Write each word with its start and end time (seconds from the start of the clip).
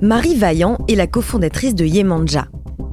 Marie 0.00 0.36
Vaillant 0.36 0.78
est 0.86 0.94
la 0.94 1.08
cofondatrice 1.08 1.74
de 1.74 1.84
Yemanja. 1.84 2.46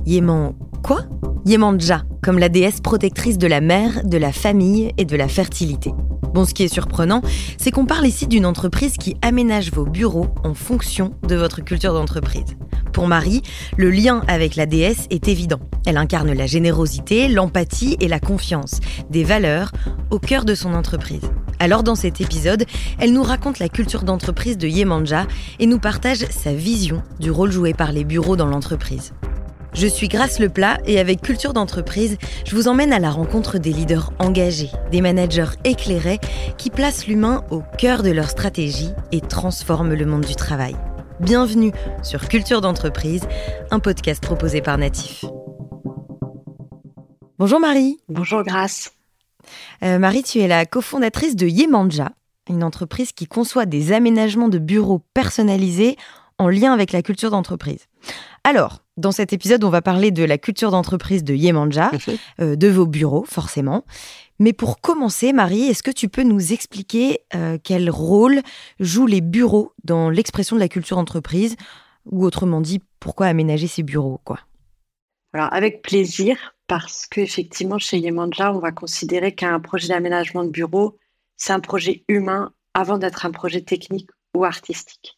Yeman 0.07 0.54
quoi? 0.81 1.01
Yemanja, 1.46 2.01
comme 2.23 2.39
la 2.39 2.49
déesse 2.49 2.81
protectrice 2.81 3.38
de 3.38 3.46
la 3.46 3.62
mère, 3.62 4.04
de 4.04 4.17
la 4.17 4.31
famille 4.31 4.91
et 4.97 5.05
de 5.05 5.15
la 5.15 5.28
fertilité. 5.28 5.91
Bon, 6.33 6.46
ce 6.46 6.55
qui 6.55 6.63
est 6.63 6.73
surprenant, 6.73 7.21
c'est 7.60 7.70
qu'on 7.70 7.86
parle 7.86 8.07
ici 8.07 8.26
d'une 8.26 8.47
entreprise 8.47 8.97
qui 8.97 9.18
aménage 9.21 9.71
vos 9.71 9.86
bureaux 9.86 10.29
en 10.44 10.55
fonction 10.55 11.13
de 11.27 11.36
votre 11.36 11.63
culture 11.63 11.93
d'entreprise. 11.93 12.57
Pour 12.91 13.07
Marie, 13.07 13.43
le 13.77 13.91
lien 13.91 14.23
avec 14.27 14.55
la 14.55 14.65
déesse 14.65 15.05
est 15.11 15.27
évident. 15.27 15.59
Elle 15.85 15.97
incarne 15.97 16.33
la 16.33 16.47
générosité, 16.47 17.27
l'empathie 17.27 17.97
et 17.99 18.07
la 18.07 18.19
confiance, 18.19 18.79
des 19.11 19.23
valeurs 19.23 19.71
au 20.09 20.17
cœur 20.17 20.43
de 20.43 20.55
son 20.55 20.73
entreprise. 20.73 21.29
Alors 21.59 21.83
dans 21.83 21.95
cet 21.95 22.21
épisode, 22.21 22.65
elle 22.99 23.13
nous 23.13 23.23
raconte 23.23 23.59
la 23.59 23.69
culture 23.69 24.04
d'entreprise 24.04 24.57
de 24.57 24.67
Yemanja 24.67 25.25
et 25.59 25.65
nous 25.65 25.79
partage 25.79 26.25
sa 26.29 26.54
vision 26.54 27.01
du 27.19 27.32
rôle 27.32 27.51
joué 27.51 27.73
par 27.73 27.91
les 27.91 28.04
bureaux 28.04 28.36
dans 28.36 28.47
l'entreprise. 28.47 29.13
Je 29.73 29.87
suis 29.87 30.07
Grâce 30.07 30.39
Leplat 30.39 30.77
et 30.86 30.99
avec 30.99 31.21
Culture 31.21 31.51
d'entreprise, 31.51 32.17
je 32.45 32.55
vous 32.55 32.69
emmène 32.69 32.94
à 32.94 32.99
la 32.99 33.11
rencontre 33.11 33.58
des 33.58 33.73
leaders 33.73 34.13
engagés, 34.19 34.72
des 34.89 35.02
managers 35.02 35.52
éclairés 35.66 36.19
qui 36.58 36.69
placent 36.69 37.08
l'humain 37.08 37.44
au 37.52 37.61
cœur 37.77 38.02
de 38.02 38.09
leur 38.09 38.30
stratégie 38.30 38.91
et 39.11 39.19
transforment 39.19 39.94
le 39.94 40.05
monde 40.05 40.23
du 40.23 40.35
travail. 40.35 40.77
Bienvenue 41.19 41.73
sur 42.03 42.27
Culture 42.30 42.61
d'entreprise, 42.61 43.27
un 43.69 43.80
podcast 43.80 44.23
proposé 44.23 44.61
par 44.61 44.77
Natif. 44.77 45.25
Bonjour 47.38 47.59
Marie. 47.59 47.97
Bonjour 48.08 48.44
Grâce. 48.44 48.94
Euh, 49.83 49.99
Marie, 49.99 50.23
tu 50.23 50.39
es 50.39 50.47
la 50.47 50.66
cofondatrice 50.66 51.35
de 51.35 51.47
Yemanja, 51.47 52.11
une 52.49 52.63
entreprise 52.63 53.11
qui 53.11 53.25
conçoit 53.27 53.66
des 53.66 53.91
aménagements 53.91 54.49
de 54.49 54.59
bureaux 54.59 55.02
personnalisés 55.13 55.97
en 56.38 56.49
lien 56.49 56.73
avec 56.73 56.91
la 56.91 57.02
culture 57.02 57.31
d'entreprise. 57.31 57.88
Alors, 58.44 58.81
dans 58.97 59.11
cet 59.11 59.33
épisode, 59.33 59.63
on 59.63 59.69
va 59.69 59.81
parler 59.81 60.11
de 60.11 60.23
la 60.23 60.37
culture 60.37 60.71
d'entreprise 60.71 61.23
de 61.23 61.33
Yemanja, 61.33 61.91
euh, 62.39 62.55
de 62.55 62.67
vos 62.67 62.85
bureaux, 62.85 63.25
forcément. 63.27 63.83
Mais 64.39 64.53
pour 64.53 64.81
commencer, 64.81 65.33
Marie, 65.33 65.63
est-ce 65.63 65.83
que 65.83 65.91
tu 65.91 66.09
peux 66.09 66.23
nous 66.23 66.53
expliquer 66.53 67.19
euh, 67.33 67.57
quel 67.61 67.89
rôle 67.89 68.41
jouent 68.80 69.07
les 69.07 69.21
bureaux 69.21 69.73
dans 69.83 70.09
l'expression 70.09 70.55
de 70.55 70.61
la 70.61 70.67
culture 70.67 70.97
d'entreprise? 70.97 71.55
Ou 72.11 72.23
autrement 72.23 72.61
dit, 72.61 72.81
pourquoi 72.99 73.27
aménager 73.27 73.67
ces 73.67 73.81
bureaux 73.83 74.19
quoi? 74.23 74.39
Alors, 75.33 75.52
avec 75.52 75.81
plaisir, 75.81 76.55
parce 76.67 77.05
qu'effectivement, 77.05 77.77
chez 77.77 77.97
Yemanja, 77.97 78.53
on 78.53 78.59
va 78.59 78.71
considérer 78.71 79.35
qu'un 79.35 79.59
projet 79.59 79.89
d'aménagement 79.89 80.44
de 80.44 80.49
bureau, 80.49 80.97
c'est 81.38 81.53
un 81.53 81.59
projet 81.59 82.03
humain 82.08 82.53
avant 82.73 82.97
d'être 82.97 83.25
un 83.25 83.31
projet 83.31 83.61
technique 83.61 84.09
ou 84.33 84.45
artistique. 84.45 85.17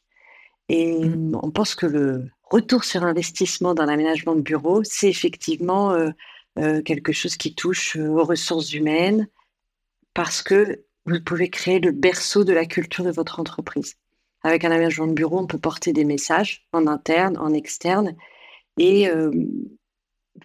Et 0.70 1.00
mmh. 1.00 1.40
on 1.42 1.52
pense 1.52 1.75
que 1.75 1.86
le 1.86 2.30
retour 2.44 2.84
sur 2.84 3.03
investissement 3.03 3.73
dans 3.73 3.86
l'aménagement 3.86 4.36
de 4.36 4.42
bureau, 4.42 4.84
c'est 4.84 5.09
effectivement 5.09 5.92
euh, 5.92 6.09
euh, 6.59 6.81
quelque 6.81 7.14
chose 7.14 7.38
qui 7.38 7.56
touche 7.56 7.95
euh, 7.95 8.08
aux 8.08 8.25
ressources 8.25 8.73
humaines 8.73 9.28
parce 10.14 10.42
que 10.42 10.84
vous 11.06 11.22
pouvez 11.22 11.50
créer 11.50 11.80
le 11.80 11.92
berceau 11.92 12.44
de 12.44 12.53
la 12.53 12.66
culture 12.66 13.06
de 13.06 13.12
votre 13.12 13.40
entreprise. 13.40 13.95
Avec 14.44 14.66
un 14.66 14.72
aménagement 14.72 15.08
de 15.08 15.14
bureau, 15.14 15.40
on 15.40 15.48
peut 15.48 15.59
porter 15.59 15.94
des 15.94 16.03
messages 16.03 16.68
en 16.73 16.86
interne, 16.88 17.38
en 17.38 17.53
externe 17.53 18.16
et 18.78 19.09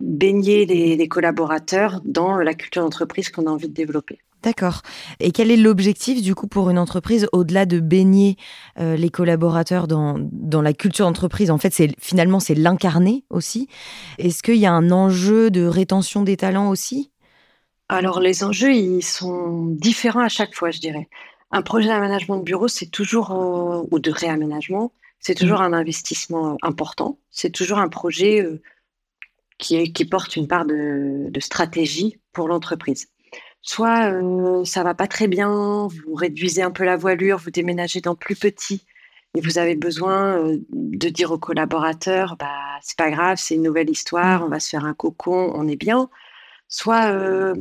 baigner 0.01 0.67
les 0.67 1.09
collaborateurs 1.09 2.01
dans 2.05 2.37
la 2.37 2.55
culture 2.55 2.83
d'entreprise 2.83 3.31
qu'on 3.31 3.47
a 3.47 3.51
envie 3.51 3.69
de 3.69 3.75
développer. 3.75 4.19
D'accord. 4.43 4.83
Et 5.21 5.31
quel 5.31 5.51
est 5.51 5.57
l'objectif 5.57 6.21
du 6.21 6.35
coup 6.35 6.49
pour 6.49 6.69
une 6.69 6.79
entreprise 6.79 7.29
au-delà 7.33 7.65
de 7.65 7.79
baigner 7.79 8.37
euh, 8.79 8.97
les 8.97 9.09
collaborateurs 9.09 9.87
dans, 9.87 10.17
dans 10.33 10.63
la 10.63 10.73
culture 10.73 11.07
d'entreprise? 11.07 11.51
En 11.51 11.59
fait, 11.59 11.73
c'est 11.73 11.95
finalement 12.01 12.41
c'est 12.41 12.57
l'incarner 12.57 13.25
aussi. 13.31 13.69
Est-ce 14.19 14.43
qu'il 14.43 14.57
y 14.57 14.67
a 14.67 14.73
un 14.73 14.91
enjeu 14.91 15.51
de 15.51 15.65
rétention 15.65 16.23
des 16.23 16.37
talents 16.37 16.71
aussi? 16.71 17.13
Alors 17.89 18.21
les 18.21 18.43
enjeux 18.43 18.75
ils 18.75 19.05
sont 19.05 19.67
différents 19.67 20.25
à 20.25 20.29
chaque 20.29 20.55
fois, 20.55 20.71
je 20.71 20.81
dirais. 20.81 21.09
Un 21.53 21.63
projet 21.63 21.89
d'aménagement 21.89 22.39
de 22.39 22.43
bureau, 22.43 22.67
c'est 22.67 22.87
toujours 22.87 23.31
euh, 23.31 23.87
ou 23.93 24.01
de 24.01 24.11
réaménagement, 24.11 24.93
c'est 25.21 25.35
toujours 25.35 25.61
mmh. 25.61 25.65
un 25.65 25.73
investissement 25.75 26.57
important. 26.63 27.19
C'est 27.31 27.51
toujours 27.51 27.79
un 27.79 27.89
projet 27.89 28.43
euh, 28.43 28.61
qui, 29.63 30.05
porte 30.05 30.37
une 30.37 30.49
part 30.49 30.67
de, 30.67 31.31
de 31.31 31.41
stratégie 31.41 32.21
pour 32.33 32.49
l'entreprise 32.49 33.09
soit 33.63 34.13
euh, 34.13 34.65
ça 34.65 34.83
va 34.83 34.95
pas 34.95 35.07
très 35.07 35.29
bien, 35.29 35.87
vous 35.87 36.15
réduisez 36.15 36.63
un 36.63 36.73
peu 36.73 36.85
la 36.85 36.97
voilure, 36.97 37.39
vous 37.39 37.51
déménagez 37.51 38.01
dans 38.01 38.17
plus 38.17 38.35
petit 38.35 38.85
et 39.35 39.41
vous 39.41 39.59
avez 39.59 39.77
besoin 39.77 40.37
euh, 40.39 40.59
de 40.73 41.09
dire 41.09 41.31
aux 41.31 41.39
collaborateurs 41.39 42.37
bah 42.37 42.79
c'est 42.83 42.99
pas 42.99 43.11
grave, 43.11 43.39
c'est 43.41 43.55
une 43.55 43.63
nouvelle 43.63 43.89
histoire, 43.89 44.45
on 44.45 44.49
va 44.49 44.61
se 44.61 44.69
faire 44.69 44.85
un 44.85 44.95
cocon, 44.95 45.53
on 45.55 45.69
est 45.69 45.77
bien. 45.77 46.11
Soit 46.69 47.13
euh, 47.13 47.55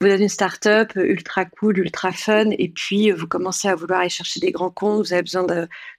vous 0.00 0.08
avez 0.08 0.22
une 0.22 0.28
start-up 0.28 0.92
ultra 0.94 1.46
cool, 1.46 1.78
ultra 1.78 2.12
fun, 2.12 2.50
et 2.58 2.68
puis 2.68 3.10
vous 3.10 3.26
commencez 3.26 3.68
à 3.68 3.74
vouloir 3.74 4.00
aller 4.00 4.10
chercher 4.10 4.40
des 4.40 4.52
grands 4.52 4.70
comptes, 4.70 5.06
vous 5.06 5.12
avez 5.12 5.22
besoin 5.22 5.46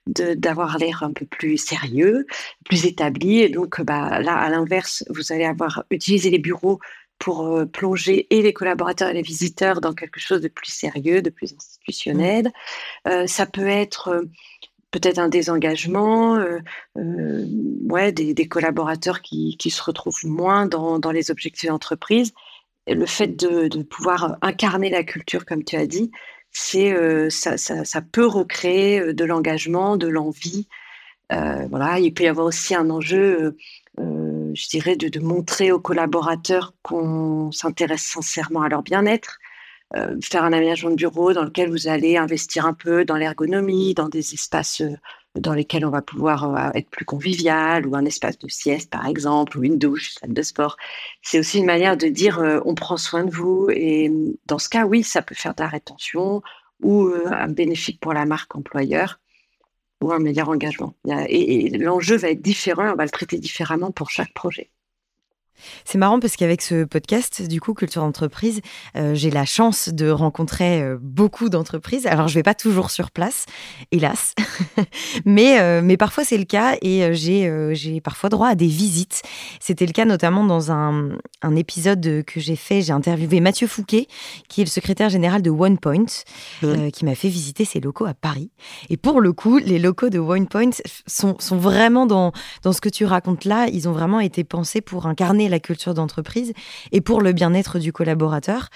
d'avoir 0.06 0.78
l'air 0.78 1.02
un 1.02 1.12
peu 1.12 1.26
plus 1.26 1.58
sérieux, 1.58 2.26
plus 2.64 2.86
établi, 2.86 3.40
et 3.40 3.48
donc 3.48 3.80
bah, 3.82 4.20
là, 4.20 4.34
à 4.36 4.48
l'inverse, 4.50 5.04
vous 5.10 5.32
allez 5.32 5.44
avoir 5.44 5.84
utilisé 5.90 6.30
les 6.30 6.38
bureaux 6.38 6.78
pour 7.18 7.46
euh, 7.46 7.66
plonger 7.66 8.26
et 8.30 8.42
les 8.42 8.52
collaborateurs 8.52 9.08
et 9.08 9.14
les 9.14 9.22
visiteurs 9.22 9.80
dans 9.80 9.92
quelque 9.92 10.20
chose 10.20 10.40
de 10.40 10.48
plus 10.48 10.70
sérieux, 10.70 11.22
de 11.22 11.30
plus 11.30 11.54
institutionnel. 11.54 12.46
Mmh. 12.46 13.08
Euh, 13.08 13.26
ça 13.26 13.46
peut 13.46 13.66
être 13.66 14.08
euh, 14.08 14.22
peut-être 14.90 15.18
un 15.18 15.28
désengagement, 15.28 16.42
ouais, 16.96 18.10
des, 18.10 18.48
collaborateurs 18.48 19.20
qui, 19.20 19.58
qui, 19.58 19.68
se 19.68 19.82
retrouvent 19.82 20.24
moins 20.24 20.64
dans, 20.64 20.98
dans 20.98 21.10
les 21.10 21.30
objectifs 21.30 21.68
d'entreprise. 21.68 22.32
Le 22.88 23.06
fait 23.06 23.28
de, 23.28 23.68
de, 23.68 23.82
pouvoir 23.82 24.36
incarner 24.42 24.90
la 24.90 25.04
culture, 25.04 25.44
comme 25.44 25.64
tu 25.64 25.76
as 25.76 25.86
dit, 25.86 26.10
c'est 26.50 26.94
ça, 27.30 27.56
ça, 27.58 28.02
peut 28.02 28.26
recréer 28.26 29.12
de 29.12 29.24
l'engagement, 29.24 29.96
de 29.96 30.08
l'envie. 30.08 30.68
voilà, 31.30 31.98
il 31.98 32.14
peut 32.14 32.24
y 32.24 32.28
avoir 32.28 32.46
aussi 32.46 32.74
un 32.74 32.88
enjeu 32.90 33.56
je 34.54 34.68
dirais, 34.68 34.96
de, 34.96 35.20
montrer 35.20 35.72
aux 35.72 35.80
collaborateurs 35.80 36.74
qu'on 36.82 37.50
s'intéresse 37.52 38.02
sincèrement 38.02 38.62
à 38.62 38.68
leur 38.68 38.82
bien-être, 38.82 39.38
euh, 39.96 40.16
faire 40.22 40.44
un 40.44 40.52
aménagement 40.52 40.90
de 40.90 40.96
bureau 40.96 41.32
dans 41.32 41.44
lequel 41.44 41.70
vous 41.70 41.88
allez 41.88 42.16
investir 42.16 42.66
un 42.66 42.74
peu 42.74 43.04
dans 43.04 43.16
l'ergonomie, 43.16 43.94
dans 43.94 44.08
des 44.08 44.34
espaces 44.34 44.82
euh, 44.82 44.96
dans 45.38 45.54
lesquels 45.54 45.84
on 45.84 45.90
va 45.90 46.02
pouvoir 46.02 46.54
euh, 46.54 46.70
être 46.74 46.90
plus 46.90 47.04
convivial, 47.04 47.86
ou 47.86 47.96
un 47.96 48.04
espace 48.04 48.38
de 48.38 48.48
sieste 48.48 48.90
par 48.90 49.06
exemple, 49.06 49.58
ou 49.58 49.64
une 49.64 49.78
douche, 49.78 50.14
salle 50.14 50.32
de 50.32 50.42
sport. 50.42 50.76
C'est 51.22 51.38
aussi 51.38 51.58
une 51.58 51.66
manière 51.66 51.96
de 51.96 52.08
dire 52.08 52.62
on 52.64 52.74
prend 52.74 52.96
soin 52.96 53.24
de 53.24 53.30
vous, 53.30 53.68
et 53.70 54.10
dans 54.46 54.58
ce 54.58 54.68
cas, 54.68 54.84
oui, 54.86 55.02
ça 55.02 55.22
peut 55.22 55.34
faire 55.34 55.54
de 55.54 55.62
la 55.62 55.68
rétention 55.68 56.42
ou 56.80 57.10
un 57.26 57.48
bénéfice 57.48 57.96
pour 57.96 58.12
la 58.12 58.24
marque 58.24 58.54
employeur 58.54 59.18
ou 60.00 60.12
un 60.12 60.18
meilleur 60.18 60.48
engagement. 60.48 60.94
Et, 61.28 61.70
l'enjeu 61.70 62.16
va 62.16 62.30
être 62.30 62.42
différent, 62.42 62.92
on 62.92 62.96
va 62.96 63.04
le 63.04 63.10
traiter 63.10 63.38
différemment 63.38 63.90
pour 63.90 64.10
chaque 64.10 64.32
projet. 64.32 64.70
C'est 65.84 65.98
marrant 65.98 66.20
parce 66.20 66.36
qu'avec 66.36 66.62
ce 66.62 66.84
podcast, 66.84 67.42
du 67.42 67.60
coup, 67.60 67.74
Culture 67.74 68.02
d'entreprise, 68.02 68.60
euh, 68.96 69.14
j'ai 69.14 69.30
la 69.30 69.44
chance 69.44 69.88
de 69.88 70.10
rencontrer 70.10 70.82
euh, 70.82 70.96
beaucoup 71.00 71.48
d'entreprises. 71.48 72.06
Alors, 72.06 72.28
je 72.28 72.34
vais 72.34 72.42
pas 72.42 72.54
toujours 72.54 72.90
sur 72.90 73.10
place, 73.10 73.46
hélas, 73.92 74.34
mais, 75.24 75.60
euh, 75.60 75.80
mais 75.82 75.96
parfois 75.96 76.24
c'est 76.24 76.38
le 76.38 76.44
cas 76.44 76.76
et 76.82 77.14
j'ai 77.14 78.00
parfois 78.00 78.30
droit 78.30 78.48
à 78.48 78.54
des 78.54 78.66
visites. 78.66 79.22
C'était 79.60 79.86
le 79.86 79.92
cas 79.92 80.04
notamment 80.04 80.44
dans 80.44 80.72
un, 80.72 81.10
un 81.42 81.56
épisode 81.56 82.24
que 82.24 82.40
j'ai 82.40 82.56
fait. 82.56 82.82
J'ai 82.82 82.92
interviewé 82.92 83.40
Mathieu 83.40 83.66
Fouquet, 83.66 84.06
qui 84.48 84.60
est 84.60 84.64
le 84.64 84.70
secrétaire 84.70 85.08
général 85.08 85.42
de 85.42 85.50
OnePoint, 85.50 86.06
qui 86.92 87.04
m'a 87.04 87.14
fait 87.14 87.28
visiter 87.28 87.64
ses 87.64 87.80
locaux 87.80 88.06
à 88.06 88.14
Paris. 88.14 88.50
Et 88.90 88.96
pour 88.96 89.20
le 89.20 89.32
coup, 89.32 89.58
les 89.58 89.78
locaux 89.78 90.08
de 90.08 90.18
OnePoint 90.18 90.70
sont, 91.06 91.36
sont 91.38 91.56
vraiment 91.56 92.06
dans, 92.06 92.32
dans 92.62 92.72
ce 92.72 92.80
que 92.80 92.88
tu 92.88 93.04
racontes 93.04 93.44
là. 93.44 93.66
Ils 93.72 93.88
ont 93.88 93.92
vraiment 93.92 94.20
été 94.20 94.44
pensés 94.44 94.80
pour 94.80 95.06
incarner 95.06 95.47
la 95.48 95.60
culture 95.60 95.94
d'entreprise 95.94 96.52
et 96.92 97.00
pour 97.00 97.20
le 97.20 97.32
bien-être 97.32 97.78
du 97.78 97.92
collaborateur. 97.92 98.68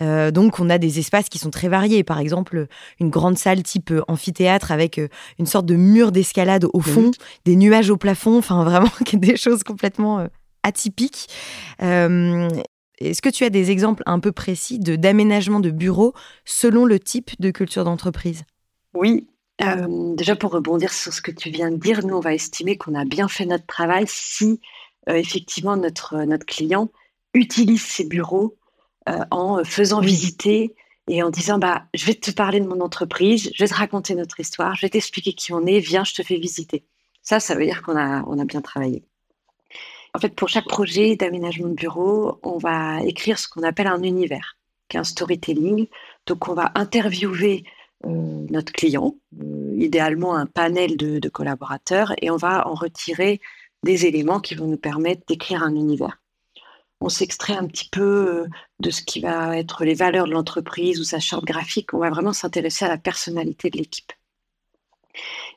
Euh, 0.00 0.30
donc, 0.30 0.60
on 0.60 0.70
a 0.70 0.78
des 0.78 0.98
espaces 0.98 1.28
qui 1.28 1.38
sont 1.38 1.50
très 1.50 1.68
variés. 1.68 2.04
Par 2.04 2.18
exemple, 2.18 2.66
une 3.00 3.10
grande 3.10 3.38
salle 3.38 3.62
type 3.62 3.90
euh, 3.90 4.02
amphithéâtre 4.08 4.72
avec 4.72 4.98
euh, 4.98 5.08
une 5.38 5.46
sorte 5.46 5.66
de 5.66 5.76
mur 5.76 6.12
d'escalade 6.12 6.66
au 6.72 6.80
fond, 6.80 7.10
des 7.44 7.56
nuages 7.56 7.90
au 7.90 7.96
plafond, 7.96 8.38
enfin 8.38 8.64
vraiment 8.64 8.90
des 9.12 9.36
choses 9.36 9.62
complètement 9.62 10.26
atypiques. 10.62 11.28
Est-ce 11.80 13.22
que 13.22 13.28
tu 13.28 13.44
as 13.44 13.50
des 13.50 13.70
exemples 13.70 14.02
un 14.06 14.18
peu 14.18 14.32
précis 14.32 14.80
de 14.80 14.96
d'aménagement 14.96 15.60
de 15.60 15.70
bureaux 15.70 16.14
selon 16.44 16.84
le 16.84 16.98
type 16.98 17.30
de 17.38 17.50
culture 17.50 17.84
d'entreprise? 17.84 18.42
Oui, 18.94 19.28
déjà, 20.16 20.34
pour 20.34 20.50
rebondir 20.50 20.92
sur 20.92 21.12
ce 21.12 21.20
que 21.20 21.30
tu 21.30 21.50
viens 21.50 21.70
de 21.70 21.76
dire, 21.76 22.04
nous, 22.04 22.16
on 22.16 22.20
va 22.20 22.34
estimer 22.34 22.76
qu'on 22.76 22.94
a 22.94 23.04
bien 23.04 23.28
fait 23.28 23.46
notre 23.46 23.66
travail 23.66 24.04
si 24.08 24.60
effectivement 25.16 25.76
notre, 25.76 26.16
notre 26.24 26.46
client 26.46 26.90
utilise 27.34 27.82
ses 27.82 28.04
bureaux 28.04 28.56
euh, 29.08 29.24
en 29.30 29.64
faisant 29.64 30.00
visiter 30.00 30.74
et 31.08 31.22
en 31.22 31.30
disant 31.30 31.58
bah, 31.58 31.84
je 31.94 32.04
vais 32.04 32.14
te 32.14 32.30
parler 32.30 32.60
de 32.60 32.66
mon 32.66 32.80
entreprise, 32.80 33.50
je 33.54 33.64
vais 33.64 33.68
te 33.68 33.74
raconter 33.74 34.14
notre 34.14 34.40
histoire, 34.40 34.74
je 34.74 34.82
vais 34.82 34.90
t'expliquer 34.90 35.32
qui 35.32 35.52
on 35.52 35.64
est, 35.66 35.78
viens, 35.78 36.04
je 36.04 36.14
te 36.14 36.22
fais 36.22 36.36
visiter. 36.36 36.84
Ça, 37.22 37.40
ça 37.40 37.54
veut 37.54 37.64
dire 37.64 37.82
qu'on 37.82 37.96
a, 37.96 38.22
on 38.26 38.38
a 38.38 38.44
bien 38.44 38.60
travaillé. 38.60 39.02
En 40.14 40.18
fait, 40.18 40.34
pour 40.34 40.48
chaque 40.48 40.66
projet 40.66 41.16
d'aménagement 41.16 41.68
de 41.68 41.74
bureau, 41.74 42.38
on 42.42 42.58
va 42.58 43.02
écrire 43.04 43.38
ce 43.38 43.48
qu'on 43.48 43.62
appelle 43.62 43.86
un 43.86 44.02
univers, 44.02 44.56
qui 44.88 44.96
est 44.96 45.00
un 45.00 45.04
storytelling. 45.04 45.86
Donc, 46.26 46.48
on 46.48 46.54
va 46.54 46.72
interviewer 46.74 47.64
euh, 48.04 48.46
notre 48.50 48.72
client, 48.72 49.16
euh, 49.40 49.74
idéalement 49.76 50.34
un 50.34 50.46
panel 50.46 50.96
de, 50.96 51.18
de, 51.18 51.28
collaborateurs, 51.28 52.14
et 52.22 52.30
on 52.30 52.36
va 52.36 52.66
en 52.66 52.74
retirer 52.74 53.40
des 53.84 54.06
éléments 54.06 54.40
qui 54.40 54.54
vont 54.54 54.66
nous 54.66 54.78
permettre 54.78 55.22
d'écrire 55.26 55.62
un 55.62 55.74
univers. 55.74 56.18
On 57.00 57.08
s'extrait 57.08 57.54
un 57.54 57.66
petit 57.66 57.88
peu 57.88 58.42
euh, 58.42 58.46
de 58.80 58.90
ce 58.90 59.02
qui 59.02 59.20
va 59.20 59.56
être 59.56 59.84
les 59.84 59.94
valeurs 59.94 60.26
de 60.26 60.32
l'entreprise 60.32 61.00
ou 61.00 61.04
sa 61.04 61.20
charte 61.20 61.44
graphique. 61.44 61.94
On 61.94 61.98
va 61.98 62.10
vraiment 62.10 62.32
s'intéresser 62.32 62.84
à 62.84 62.88
la 62.88 62.98
personnalité 62.98 63.70
de 63.70 63.78
l'équipe. 63.78 64.12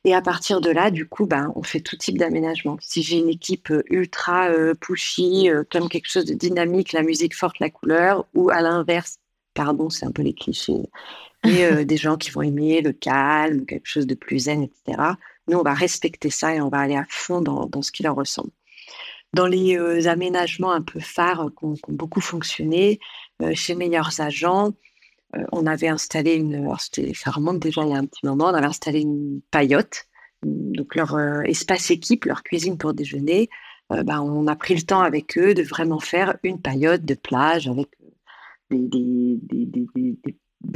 Et 0.03 0.13
à 0.13 0.21
partir 0.21 0.61
de 0.61 0.69
là, 0.69 0.91
du 0.91 1.07
coup, 1.07 1.25
ben, 1.25 1.51
on 1.55 1.63
fait 1.63 1.81
tout 1.81 1.95
type 1.95 2.17
d'aménagement. 2.17 2.77
Si 2.79 3.01
j'ai 3.01 3.17
une 3.17 3.29
équipe 3.29 3.71
euh, 3.71 3.83
ultra 3.89 4.49
euh, 4.49 4.75
pushy, 4.75 5.49
comme 5.71 5.89
quelque 5.89 6.09
chose 6.09 6.25
de 6.25 6.33
dynamique, 6.33 6.93
la 6.93 7.03
musique 7.03 7.35
forte, 7.35 7.59
la 7.59 7.69
couleur, 7.69 8.27
ou 8.35 8.51
à 8.51 8.61
l'inverse, 8.61 9.17
pardon, 9.55 9.89
c'est 9.89 10.05
un 10.05 10.11
peu 10.11 10.21
les 10.21 10.33
clichés, 10.33 10.89
et 11.43 11.85
des 11.85 11.97
gens 11.97 12.17
qui 12.17 12.29
vont 12.31 12.41
aimer 12.43 12.81
le 12.81 12.93
calme, 12.93 13.65
quelque 13.65 13.87
chose 13.87 14.07
de 14.07 14.15
plus 14.15 14.39
zen, 14.39 14.63
etc. 14.63 15.15
Nous, 15.47 15.57
on 15.57 15.63
va 15.63 15.73
respecter 15.73 16.29
ça 16.29 16.55
et 16.55 16.61
on 16.61 16.69
va 16.69 16.79
aller 16.79 16.95
à 16.95 17.05
fond 17.09 17.41
dans, 17.41 17.65
dans 17.65 17.81
ce 17.81 17.91
qui 17.91 18.03
leur 18.03 18.15
ressemble. 18.15 18.51
Dans 19.33 19.47
les 19.47 20.07
aménagements 20.07 20.71
un 20.71 20.81
peu 20.81 20.99
phares 20.99 21.49
qui 21.57 21.65
ont, 21.65 21.75
beaucoup 21.87 22.19
fonctionné, 22.19 22.99
chez 23.53 23.75
Meilleurs 23.75 24.19
Agents, 24.19 24.73
euh, 25.35 25.43
on 25.51 25.65
avait 25.65 25.87
installé 25.87 26.35
une, 26.35 26.67
ça 27.13 27.31
remonte 27.31 27.59
déjà 27.59 27.83
il 27.83 27.89
y 27.89 27.93
a 27.93 27.97
un 27.97 28.05
petit 28.05 28.25
moment, 28.25 28.45
on 28.45 28.53
avait 28.53 28.65
installé 28.65 29.01
une 29.01 29.41
paillote, 29.51 30.07
donc 30.43 30.95
leur 30.95 31.15
euh, 31.15 31.41
espace 31.43 31.91
équipe, 31.91 32.25
leur 32.25 32.43
cuisine 32.43 32.77
pour 32.77 32.93
déjeuner. 32.93 33.49
Euh, 33.91 34.03
ben, 34.03 34.21
on 34.21 34.47
a 34.47 34.55
pris 34.55 34.75
le 34.75 34.81
temps 34.81 35.01
avec 35.01 35.37
eux 35.37 35.53
de 35.53 35.63
vraiment 35.63 35.99
faire 35.99 36.37
une 36.43 36.61
paillote 36.61 37.05
de 37.05 37.13
plage 37.13 37.67
avec 37.67 37.89
des, 38.69 39.39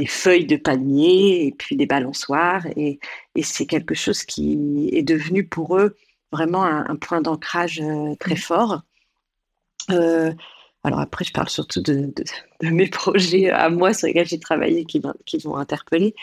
feuilles 0.07 0.45
de 0.45 0.55
palmier 0.55 1.45
et 1.47 1.51
puis 1.51 1.75
des 1.75 1.85
balançoires. 1.85 2.65
Et, 2.75 2.99
c'est 3.41 3.65
quelque 3.65 3.95
chose 3.95 4.23
qui 4.23 4.89
est 4.91 5.03
devenu 5.03 5.45
pour 5.45 5.77
eux 5.77 5.95
vraiment 6.31 6.63
un, 6.63 6.95
point 6.95 7.21
d'ancrage 7.21 7.81
très 8.19 8.35
mmh. 8.35 8.37
fort. 8.37 8.81
Alors 10.85 10.99
après, 10.99 11.25
je 11.25 11.33
parle 11.33 11.49
surtout 11.49 11.81
de, 11.81 12.13
mes 12.61 12.87
projets 12.89 13.49
à 13.49 13.69
moi 13.69 13.91
sur 13.93 14.05
lesquels 14.05 14.27
j'ai 14.27 14.39
travaillé 14.39 14.85
qui, 14.85 15.01
qui 15.25 15.37
vont 15.39 15.57
interpeller. 15.57 16.13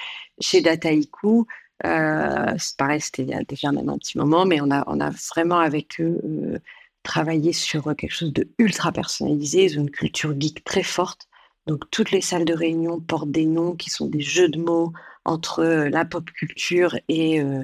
Chez 0.40 0.60
Dataiku, 0.60 1.48
euh, 1.84 2.54
c'est 2.58 2.76
pareil, 2.76 3.00
c'était 3.00 3.24
déjà 3.24 3.70
un 3.70 3.98
petit 3.98 4.18
moment, 4.18 4.46
mais 4.46 4.60
on 4.60 4.70
a, 4.70 4.84
on 4.86 5.00
a 5.00 5.10
vraiment 5.34 5.58
avec 5.58 6.00
eux 6.00 6.20
euh, 6.24 6.58
travaillé 7.02 7.52
sur 7.52 7.82
quelque 7.96 8.12
chose 8.12 8.32
de 8.32 8.48
ultra 8.58 8.92
personnalisé, 8.92 9.64
ils 9.64 9.80
ont 9.80 9.82
une 9.82 9.90
culture 9.90 10.32
geek 10.38 10.62
très 10.62 10.84
forte. 10.84 11.26
Donc 11.66 11.90
toutes 11.90 12.10
les 12.10 12.20
salles 12.20 12.44
de 12.44 12.54
réunion 12.54 13.00
portent 13.00 13.30
des 13.30 13.46
noms 13.46 13.74
qui 13.76 13.90
sont 13.90 14.06
des 14.06 14.20
jeux 14.20 14.48
de 14.48 14.60
mots 14.60 14.92
entre 15.24 15.60
euh, 15.60 15.88
la 15.88 16.04
pop 16.04 16.30
culture 16.32 16.98
et, 17.08 17.40
euh, 17.40 17.62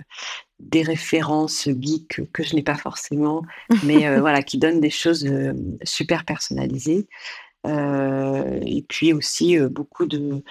des 0.60 0.82
références 0.82 1.68
geeks 1.68 2.20
que 2.32 2.42
je 2.42 2.54
n'ai 2.54 2.62
pas 2.62 2.76
forcément, 2.76 3.42
mais 3.84 4.06
euh, 4.06 4.20
voilà, 4.20 4.42
qui 4.42 4.58
donnent 4.58 4.80
des 4.80 4.90
choses 4.90 5.24
euh, 5.26 5.52
super 5.82 6.24
personnalisées. 6.24 7.06
Et 7.64 8.84
puis 8.88 9.12
aussi 9.12 9.58
beaucoup 9.58 10.06
de, 10.06 10.42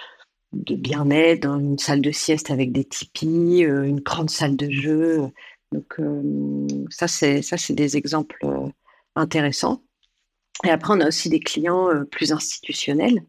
de 0.52 0.76
bien-être 0.76 1.42
dans 1.42 1.58
une 1.58 1.78
salle 1.78 2.00
de 2.00 2.12
sieste 2.12 2.52
avec 2.52 2.70
des 2.70 2.84
tipis, 2.84 3.62
une 3.62 3.98
grande 3.98 4.30
salle 4.30 4.54
de 4.54 4.70
jeu. 4.70 5.28
Donc 5.72 5.96
ça, 6.90 7.08
c'est 7.08 7.42
ça, 7.42 7.56
c'est 7.56 7.72
des 7.72 7.96
exemples 7.96 8.46
intéressants. 9.16 9.82
Et 10.64 10.70
après, 10.70 10.94
on 10.96 11.00
a 11.00 11.08
aussi 11.08 11.28
des 11.28 11.40
clients 11.40 11.88
plus 12.08 12.30
institutionnels, 12.30 13.24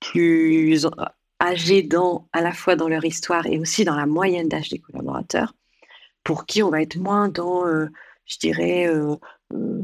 plus 0.00 0.86
âgés 1.40 1.82
dans, 1.82 2.28
à 2.32 2.40
la 2.40 2.52
fois 2.52 2.76
dans 2.76 2.88
leur 2.88 3.04
histoire 3.04 3.46
et 3.46 3.58
aussi 3.58 3.84
dans 3.84 3.96
la 3.96 4.06
moyenne 4.06 4.48
d'âge 4.48 4.70
des 4.70 4.78
collaborateurs, 4.78 5.54
pour 6.22 6.46
qui 6.46 6.62
on 6.62 6.70
va 6.70 6.82
être 6.82 6.96
moins 6.96 7.28
dans, 7.28 7.66
euh, 7.66 7.86
je 8.26 8.38
dirais, 8.38 8.88
euh, 8.88 9.16
euh, 9.52 9.82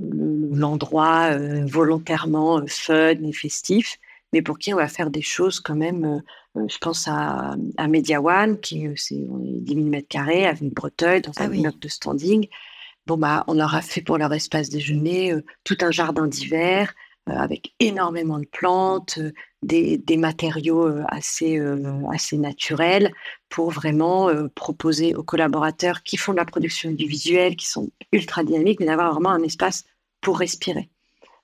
l'endroit 0.53 1.37
volontairement 1.67 2.63
fun 2.67 3.23
et 3.23 3.33
festif, 3.33 3.99
mais 4.33 4.43
pour 4.43 4.59
qui 4.59 4.73
on 4.73 4.79
va 4.79 4.89
faire 4.89 5.11
des 5.11 5.23
choses 5.23 5.61
quand 5.61 5.75
même. 5.75 6.23
je 6.55 6.79
pense 6.79 7.07
à, 7.09 7.57
à 7.77 7.89
Media 7.89 8.23
One, 8.23 8.59
qui 8.61 8.89
c'est 8.97 9.17
10 9.17 9.75
000 9.75 9.87
m 9.93 10.03
carrés, 10.03 10.47
avec 10.47 10.73
Breteuil, 10.73 11.21
dans 11.21 11.33
ah 11.37 11.45
un 11.45 11.49
de 11.49 11.89
standing. 11.89 12.49
Bon, 13.07 13.17
bah, 13.17 13.45
on 13.49 13.55
leur 13.55 13.75
a 13.75 13.83
fait 13.83 14.03
pour 14.03 14.19
leur 14.19 14.33
espace 14.33 14.71
déjeuner 14.71 15.35
tout 15.65 15.79
un 15.81 15.91
jardin 15.91 16.27
d'hiver, 16.27 16.95
avec 17.37 17.75
énormément 17.81 18.39
de 18.39 18.47
plantes, 18.47 19.19
des, 19.63 20.17
matériaux 20.17 20.87
euh, 20.87 21.05
assez, 21.09 21.59
euh, 21.59 22.03
assez 22.11 22.39
naturels 22.39 23.13
pour 23.49 23.71
vraiment 23.71 24.29
euh, 24.29 24.49
proposer 24.49 25.15
aux 25.15 25.23
collaborateurs 25.23 26.03
qui 26.03 26.17
font 26.17 26.33
de 26.33 26.39
la 26.39 26.45
production 26.45 26.91
audiovisuelle, 26.91 27.57
qui 27.57 27.69
sont 27.69 27.91
ultra 28.13 28.45
dynamiques, 28.45 28.81
d'avoir 28.81 29.13
vraiment 29.13 29.31
un 29.31 29.43
espace 29.43 29.85
pour 30.21 30.39
respirer. 30.39 30.91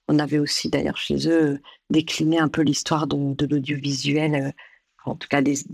On 0.08 0.18
avait 0.18 0.38
aussi 0.38 0.70
d'ailleurs 0.70 0.96
chez 0.96 1.28
eux 1.28 1.60
décliné 1.90 2.38
un 2.38 2.48
peu 2.48 2.62
l'histoire 2.62 3.06
de, 3.06 3.46
l'audiovisuel, 3.46 4.54
en 5.04 5.16
tout 5.16 5.28
cas 5.28 5.42
des, 5.42 5.64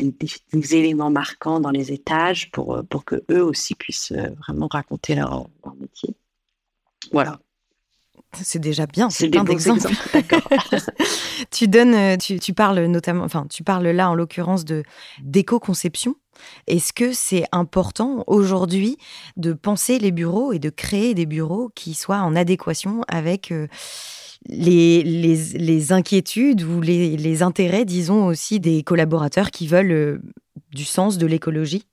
éléments 0.52 1.10
marquants 1.10 1.60
dans 1.60 1.70
les 1.70 1.92
étages 1.92 2.50
pour, 2.50 2.82
pour 2.88 3.04
que 3.04 3.22
eux 3.30 3.44
aussi 3.44 3.74
puissent 3.74 4.12
vraiment 4.12 4.68
raconter 4.70 5.14
leur 5.14 5.48
métier. 5.78 6.14
Voilà. 7.12 7.40
C'est 8.40 8.58
déjà 8.58 8.86
bien, 8.86 9.10
c'est 9.10 9.28
plein 9.28 9.44
d'exemples. 9.44 9.92
tu 11.50 11.68
donnes, 11.68 11.94
euh, 11.94 12.16
tu, 12.16 12.54
parles 12.54 12.80
notamment, 12.86 13.24
enfin, 13.24 13.46
tu 13.50 13.62
parles 13.62 13.86
là 13.88 14.10
en 14.10 14.14
l'occurrence 14.14 14.64
de 14.64 14.84
d'éco-conception. 15.22 16.16
Est-ce 16.66 16.92
que 16.94 17.12
c'est 17.12 17.44
important 17.52 18.24
aujourd'hui 18.26 18.96
de 19.36 19.52
penser 19.52 19.98
les 19.98 20.12
bureaux 20.12 20.52
et 20.52 20.58
de 20.58 20.70
créer 20.70 21.14
des 21.14 21.26
bureaux 21.26 21.70
qui 21.74 21.94
soient 21.94 22.20
en 22.20 22.34
adéquation 22.34 23.02
avec 23.06 23.52
euh, 23.52 23.68
les, 24.46 25.02
les, 25.02 25.92
inquiétudes 25.92 26.62
ou 26.62 26.80
les, 26.80 27.16
les, 27.16 27.42
intérêts, 27.42 27.84
disons 27.84 28.26
aussi, 28.26 28.60
des 28.60 28.82
collaborateurs 28.82 29.50
qui 29.50 29.66
veulent 29.66 29.92
euh, 29.92 30.22
du 30.72 30.84
sens 30.84 31.18
de 31.18 31.26
l'écologie? 31.26 31.84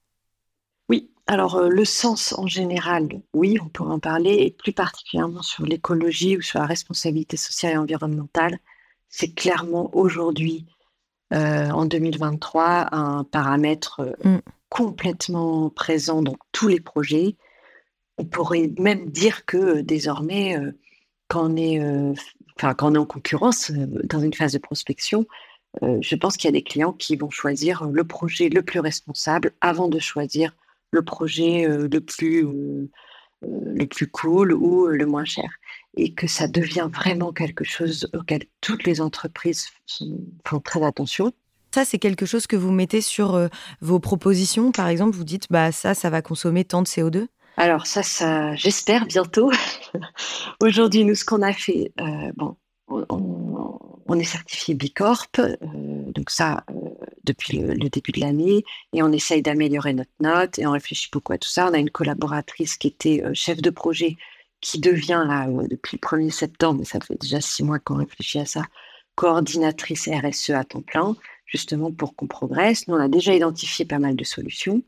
Alors, 1.30 1.58
euh, 1.58 1.70
le 1.70 1.86
sens 1.86 2.34
en 2.40 2.48
général, 2.48 3.08
oui, 3.34 3.60
on 3.64 3.70
pourrait 3.70 3.94
en 3.94 4.00
parler, 4.00 4.32
et 4.32 4.50
plus 4.50 4.74
particulièrement 4.74 5.44
sur 5.44 5.64
l'écologie 5.64 6.36
ou 6.36 6.42
sur 6.42 6.58
la 6.58 6.66
responsabilité 6.66 7.38
sociale 7.38 7.74
et 7.74 7.78
environnementale. 7.78 8.58
C'est 9.10 9.36
clairement 9.36 9.96
aujourd'hui, 9.96 10.66
euh, 11.32 11.70
en 11.70 11.86
2023, 11.86 12.96
un 12.96 13.24
paramètre 13.26 14.00
euh, 14.00 14.38
mm. 14.38 14.40
complètement 14.70 15.70
présent 15.70 16.24
dans 16.24 16.36
tous 16.52 16.68
les 16.68 16.80
projets. 16.80 17.36
On 18.18 18.26
pourrait 18.26 18.72
même 18.80 19.12
dire 19.12 19.46
que 19.46 19.82
désormais, 19.82 20.58
quand, 21.28 21.52
on 21.52 21.56
est, 21.56 21.80
quand 22.58 22.82
on 22.82 22.96
est 22.96 22.98
en 22.98 23.06
concurrence, 23.06 23.72
dans 23.72 24.20
une 24.20 24.34
phase 24.34 24.54
de 24.54 24.58
prospection, 24.58 25.26
je 25.82 26.16
pense 26.16 26.36
qu'il 26.36 26.50
y 26.50 26.50
a 26.50 26.60
des 26.60 26.64
clients 26.64 26.92
qui 26.92 27.16
vont 27.16 27.30
choisir 27.30 27.86
le 27.86 28.04
projet 28.04 28.50
le 28.50 28.62
plus 28.62 28.82
responsable 28.82 29.54
avant 29.62 29.88
de 29.88 30.00
choisir 30.00 30.54
le 30.92 31.04
projet 31.04 31.68
euh, 31.68 31.88
le 31.92 32.02
plus 32.02 32.46
euh, 32.46 32.90
euh, 33.44 33.48
le 33.74 33.86
plus 33.86 34.10
cool 34.10 34.54
ou 34.54 34.88
le 34.88 35.06
moins 35.06 35.26
cher 35.26 35.50
et 35.96 36.14
que 36.14 36.28
ça 36.28 36.48
devient 36.48 36.90
vraiment 36.94 37.32
quelque 37.32 37.64
chose 37.64 38.10
auquel 38.14 38.44
toutes 38.62 38.84
les 38.84 39.02
entreprises 39.02 39.70
font 40.46 40.60
très 40.60 40.84
attention. 40.84 41.32
Ça, 41.74 41.86
c'est 41.86 42.00
quelque 42.00 42.26
chose 42.26 42.48
que 42.48 42.56
vous 42.56 42.72
mettez 42.72 43.02
sur 43.02 43.50
vos 43.82 44.00
propositions, 44.00 44.72
par 44.72 44.88
exemple. 44.88 45.16
Vous 45.16 45.24
dites, 45.24 45.48
bah 45.50 45.72
ça, 45.72 45.94
ça 45.94 46.10
va 46.10 46.22
consommer 46.22 46.64
tant 46.64 46.82
de 46.82 46.88
CO2. 46.88 47.28
Alors 47.58 47.86
ça, 47.86 48.04
ça 48.04 48.56
j'espère 48.56 49.06
bientôt. 49.06 49.52
Aujourd'hui, 50.62 51.06
nous, 51.06 51.16
ce 51.16 51.26
qu'on 51.26 51.42
a 51.42 51.54
fait, 51.54 51.92
bon, 52.36 52.56
on, 52.88 54.20
est 54.20 54.24
certifié 54.24 54.74
Bicorp, 54.74 55.28
donc 55.62 56.30
ça, 56.30 56.64
depuis 57.24 57.58
le, 57.58 57.90
début 57.90 58.12
de 58.12 58.20
l'année 58.20 58.64
et 58.94 59.04
on 59.04 59.12
essaye 59.12 59.42
d'améliorer 59.42 59.94
notre 59.94 60.12
note 60.20 60.60
et 60.60 60.66
on 60.66 60.72
réfléchit 60.72 61.10
beaucoup 61.12 61.34
à 61.34 61.38
tout 61.38 61.50
ça. 61.50 61.70
On 61.70 61.74
a 61.74 61.78
une 61.78 61.90
collaboratrice 61.90 62.78
qui 62.78 62.88
était 62.88 63.24
euh, 63.24 63.32
chef 63.34 63.62
de 63.62 63.70
projet 63.70 64.18
qui 64.62 64.80
devient 64.80 65.24
là 65.28 65.48
euh, 65.48 65.68
depuis 65.68 65.98
le 66.02 66.08
1er 66.08 66.32
septembre, 66.32 66.80
mais 66.80 66.86
ça 66.86 67.00
fait 67.00 67.20
déjà 67.20 67.42
six 67.42 67.64
mois 67.64 67.80
qu'on 67.80 67.96
réfléchit 67.96 68.40
à 68.40 68.46
ça, 68.46 68.64
coordinatrice 69.16 70.08
RSE 70.08 70.52
à 70.52 70.64
temps 70.64 70.82
plein, 70.82 71.16
justement 71.46 71.92
pour 71.92 72.16
qu'on 72.16 72.28
progresse. 72.28 72.88
Nous, 72.88 72.96
on 72.96 73.00
a 73.00 73.08
déjà 73.08 73.34
identifié 73.34 73.86
pas 73.86 74.00
mal 74.00 74.16
de 74.16 74.24
solutions 74.24 74.84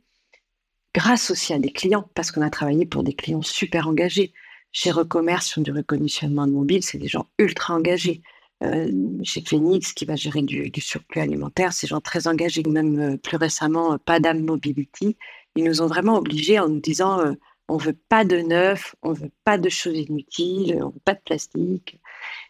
grâce 0.93 1.31
aussi 1.31 1.53
à 1.53 1.59
des 1.59 1.71
clients, 1.71 2.09
parce 2.15 2.31
qu'on 2.31 2.41
a 2.41 2.49
travaillé 2.49 2.85
pour 2.85 3.03
des 3.03 3.13
clients 3.13 3.41
super 3.41 3.87
engagés. 3.87 4.33
Chez 4.71 4.91
Recommerce, 4.91 5.47
sur 5.47 5.61
du 5.61 5.71
reconditionnement 5.71 6.47
de 6.47 6.51
mobile, 6.51 6.83
c'est 6.83 6.97
des 6.97 7.07
gens 7.07 7.27
ultra 7.37 7.73
engagés. 7.75 8.21
Euh, 8.63 8.91
chez 9.23 9.41
Phoenix, 9.41 9.93
qui 9.93 10.05
va 10.05 10.15
gérer 10.15 10.43
du, 10.43 10.71
surplus 10.79 11.21
alimentaire, 11.21 11.73
ces 11.73 11.87
gens 11.87 11.99
très 11.99 12.27
engagés, 12.27 12.63
même 12.63 12.99
euh, 12.99 13.17
plus 13.17 13.37
récemment, 13.37 13.93
euh, 13.93 13.97
Padam 13.97 14.39
Mobility, 14.43 15.17
ils 15.55 15.63
nous 15.63 15.81
ont 15.81 15.87
vraiment 15.87 16.17
obligés 16.17 16.59
en 16.59 16.69
nous 16.69 16.79
disant 16.79 17.35
On 17.67 17.77
veut 17.77 17.97
pas 18.09 18.23
de 18.23 18.37
neuf, 18.37 18.95
on 19.01 19.13
veut 19.13 19.31
pas 19.43 19.57
de 19.57 19.69
choses 19.69 19.97
inutiles, 19.97 20.79
on 20.81 20.89
veut 20.89 21.01
pas 21.03 21.15
de 21.15 21.21
plastique. 21.25 21.99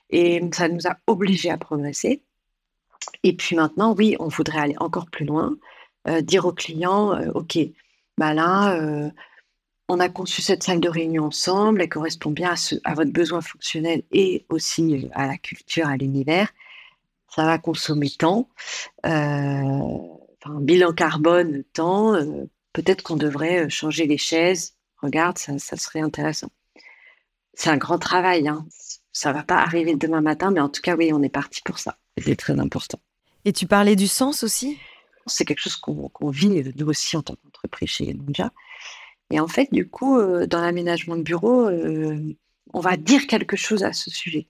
Et 0.09 0.41
ça 0.53 0.67
nous 0.67 0.87
a 0.87 0.97
obligés 1.07 1.49
à 1.49 1.57
progresser. 1.57 2.21
Et 3.23 3.35
puis 3.35 3.55
maintenant, 3.55 3.95
oui, 3.97 4.15
on 4.19 4.27
voudrait 4.27 4.59
aller 4.59 4.75
encore 4.79 5.09
plus 5.09 5.25
loin, 5.25 5.55
euh, 6.07 6.21
dire 6.21 6.45
aux 6.45 6.53
clients, 6.53 7.13
euh, 7.13 7.31
OK, 7.33 7.57
bah 8.17 8.33
là, 8.33 8.75
euh, 8.79 9.09
on 9.91 9.99
a 9.99 10.07
conçu 10.07 10.41
cette 10.41 10.63
salle 10.63 10.79
de 10.79 10.87
réunion 10.87 11.25
ensemble, 11.25 11.81
elle 11.81 11.89
correspond 11.89 12.31
bien 12.31 12.55
à, 12.85 12.93
votre 12.93 13.11
besoin 13.11 13.41
fonctionnel 13.41 14.03
et 14.11 14.45
aussi 14.47 15.09
à 15.13 15.27
la 15.27 15.37
culture, 15.37 15.87
à 15.87 15.97
l'univers. 15.97 16.49
Ça 17.35 17.43
va 17.43 17.57
consommer 17.57 18.09
tant, 18.09 18.47
enfin, 19.03 20.59
bilan 20.61 20.93
carbone, 20.93 21.63
tant. 21.73 22.15
Peut-être 22.71 23.03
qu'on 23.03 23.17
devrait 23.17 23.69
changer 23.69 24.07
les 24.07 24.17
chaises. 24.17 24.75
Regarde, 25.01 25.37
ça, 25.37 25.57
serait 25.75 25.99
intéressant. 25.99 26.49
C'est 27.53 27.69
un 27.69 27.77
grand 27.77 27.99
travail. 27.99 28.47
Hein. 28.47 28.65
Ça 29.11 29.33
va 29.33 29.43
pas 29.43 29.57
arriver 29.57 29.95
demain 29.95 30.21
matin, 30.21 30.51
mais 30.51 30.61
en 30.61 30.69
tout 30.69 30.81
cas, 30.81 30.95
oui, 30.95 31.11
on 31.13 31.21
est 31.21 31.29
parti 31.29 31.61
pour 31.65 31.79
ça. 31.79 31.97
C'est 32.17 32.37
très 32.37 32.57
important. 32.57 32.99
Et 33.43 33.51
tu 33.51 33.67
parlais 33.67 33.97
du 33.97 34.07
sens 34.07 34.43
aussi? 34.43 34.77
C'est 35.25 35.43
quelque 35.43 35.59
chose 35.59 35.75
qu'on 35.75 36.29
vit, 36.29 36.63
nous 36.77 36.87
aussi, 36.87 37.17
en 37.17 37.21
tant 37.21 37.35
qu'entreprise 37.35 37.89
chez 37.89 38.13
Ninja. 38.13 38.51
Et 39.31 39.39
en 39.39 39.47
fait, 39.47 39.69
du 39.71 39.87
coup, 39.87 40.17
euh, 40.17 40.45
dans 40.45 40.61
l'aménagement 40.61 41.15
de 41.15 41.23
bureau, 41.23 41.67
euh, 41.67 42.35
on 42.73 42.79
va 42.81 42.97
dire 42.97 43.27
quelque 43.27 43.55
chose 43.55 43.83
à 43.83 43.93
ce 43.93 44.09
sujet. 44.09 44.47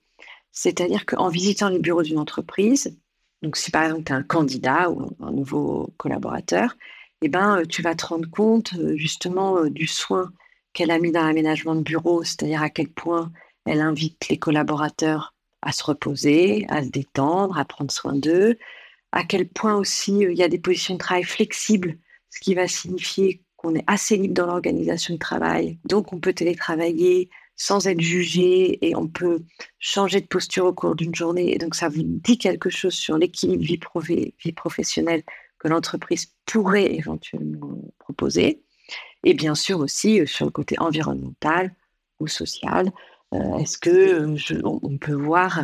C'est-à-dire 0.51 1.05
qu'en 1.05 1.29
visitant 1.29 1.69
les 1.69 1.79
bureaux 1.79 2.03
d'une 2.03 2.17
entreprise, 2.17 2.97
donc 3.41 3.55
si 3.57 3.71
par 3.71 3.83
exemple 3.83 4.03
tu 4.03 4.11
es 4.11 4.15
un 4.15 4.23
candidat 4.23 4.89
ou 4.89 5.15
un 5.19 5.31
nouveau 5.31 5.93
collaborateur, 5.97 6.75
eh 7.21 7.29
ben, 7.29 7.59
euh, 7.59 7.65
tu 7.65 7.81
vas 7.81 7.95
te 7.95 8.05
rendre 8.05 8.29
compte 8.29 8.73
justement 8.95 9.65
du 9.65 9.87
soin 9.87 10.31
qu'elle 10.73 10.91
a 10.91 10.99
mis 10.99 11.11
dans 11.11 11.23
l'aménagement 11.23 11.75
de 11.75 11.81
bureau, 11.81 12.23
c'est-à-dire 12.23 12.63
à 12.63 12.69
quel 12.69 12.89
point 12.89 13.31
elle 13.65 13.81
invite 13.81 14.27
les 14.29 14.37
collaborateurs 14.39 15.35
à 15.61 15.71
se 15.71 15.83
reposer, 15.83 16.65
à 16.69 16.83
se 16.83 16.89
détendre, 16.89 17.57
à 17.59 17.65
prendre 17.65 17.91
soin 17.91 18.15
d'eux, 18.15 18.57
à 19.11 19.23
quel 19.23 19.47
point 19.47 19.75
aussi 19.75 20.19
il 20.21 20.37
y 20.37 20.43
a 20.43 20.49
des 20.49 20.57
positions 20.57 20.95
de 20.95 20.99
travail 20.99 21.23
flexibles, 21.23 21.97
ce 22.31 22.39
qui 22.39 22.55
va 22.55 22.67
signifier 22.67 23.43
qu'on 23.61 23.75
est 23.75 23.83
assez 23.85 24.17
libre 24.17 24.33
dans 24.33 24.47
l'organisation 24.47 25.13
de 25.13 25.19
travail, 25.19 25.77
donc 25.85 26.13
on 26.13 26.19
peut 26.19 26.33
télétravailler 26.33 27.29
sans 27.55 27.85
être 27.85 28.01
jugé 28.01 28.83
et 28.87 28.95
on 28.95 29.07
peut 29.07 29.43
changer 29.77 30.19
de 30.19 30.25
posture 30.25 30.65
au 30.65 30.73
cours 30.73 30.95
d'une 30.95 31.13
journée. 31.13 31.53
Et 31.53 31.59
donc 31.59 31.75
ça 31.75 31.87
vous 31.87 32.01
dit 32.03 32.39
quelque 32.39 32.71
chose 32.71 32.95
sur 32.95 33.19
l'équilibre 33.19 34.01
vie, 34.01 34.33
vie 34.43 34.51
professionnelle 34.51 35.21
que 35.59 35.67
l'entreprise 35.67 36.33
pourrait 36.47 36.91
éventuellement 36.91 37.77
proposer. 37.99 38.63
Et 39.23 39.35
bien 39.35 39.53
sûr 39.53 39.79
aussi 39.79 40.21
euh, 40.21 40.25
sur 40.25 40.45
le 40.45 40.51
côté 40.51 40.79
environnemental 40.79 41.71
ou 42.19 42.25
social, 42.25 42.91
euh, 43.35 43.57
est-ce 43.59 43.77
que 43.77 44.25
on 44.63 44.97
peut 44.97 45.13
voir, 45.13 45.63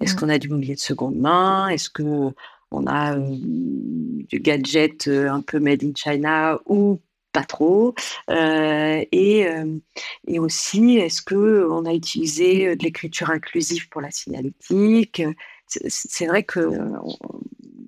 est-ce 0.00 0.14
mmh. 0.14 0.18
qu'on 0.18 0.28
a 0.28 0.38
du 0.38 0.48
mobilier 0.48 0.74
de 0.74 0.80
seconde 0.80 1.16
main? 1.16 1.68
Est-ce 1.68 1.90
que 1.90 2.34
on 2.72 2.86
a 2.88 3.16
du 3.16 4.40
gadget 4.40 5.06
un 5.06 5.40
peu 5.40 5.60
made 5.60 5.84
in 5.84 5.92
China 5.94 6.58
ou 6.66 7.00
pas 7.36 7.44
trop 7.44 7.94
et, 8.28 9.46
et, 10.26 10.38
aussi, 10.38 10.96
est-ce 10.96 11.22
que 11.22 11.66
on 11.70 11.84
a 11.84 11.92
utilisé 11.92 12.76
de 12.76 12.82
l'écriture 12.82 13.30
inclusive 13.30 13.88
pour 13.88 14.00
la 14.00 14.10
signalétique? 14.10 15.22
C'est 15.66 16.26
vrai 16.26 16.44
que 16.44 16.60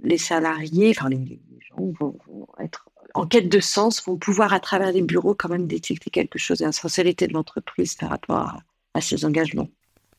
les 0.02 0.18
salariés, 0.18 0.94
enfin 0.96 1.08
les, 1.08 1.40
gens 1.70 1.92
vont, 1.98 2.18
être 2.58 2.88
en 3.14 3.26
quête 3.26 3.48
de 3.48 3.60
sens, 3.60 4.04
vont 4.04 4.16
pouvoir 4.16 4.52
à 4.52 4.60
travers 4.60 4.92
les 4.92 5.02
bureaux 5.02 5.34
quand 5.34 5.48
même 5.48 5.66
détecter 5.66 6.10
quelque 6.10 6.38
chose, 6.38 6.60
la 6.60 6.72
sincérité 6.72 7.26
de 7.26 7.32
l'entreprise 7.32 7.94
par 7.94 8.10
rapport 8.10 8.36
à, 8.36 8.62
à 8.94 9.00
ses 9.00 9.24
engagements. 9.24 9.68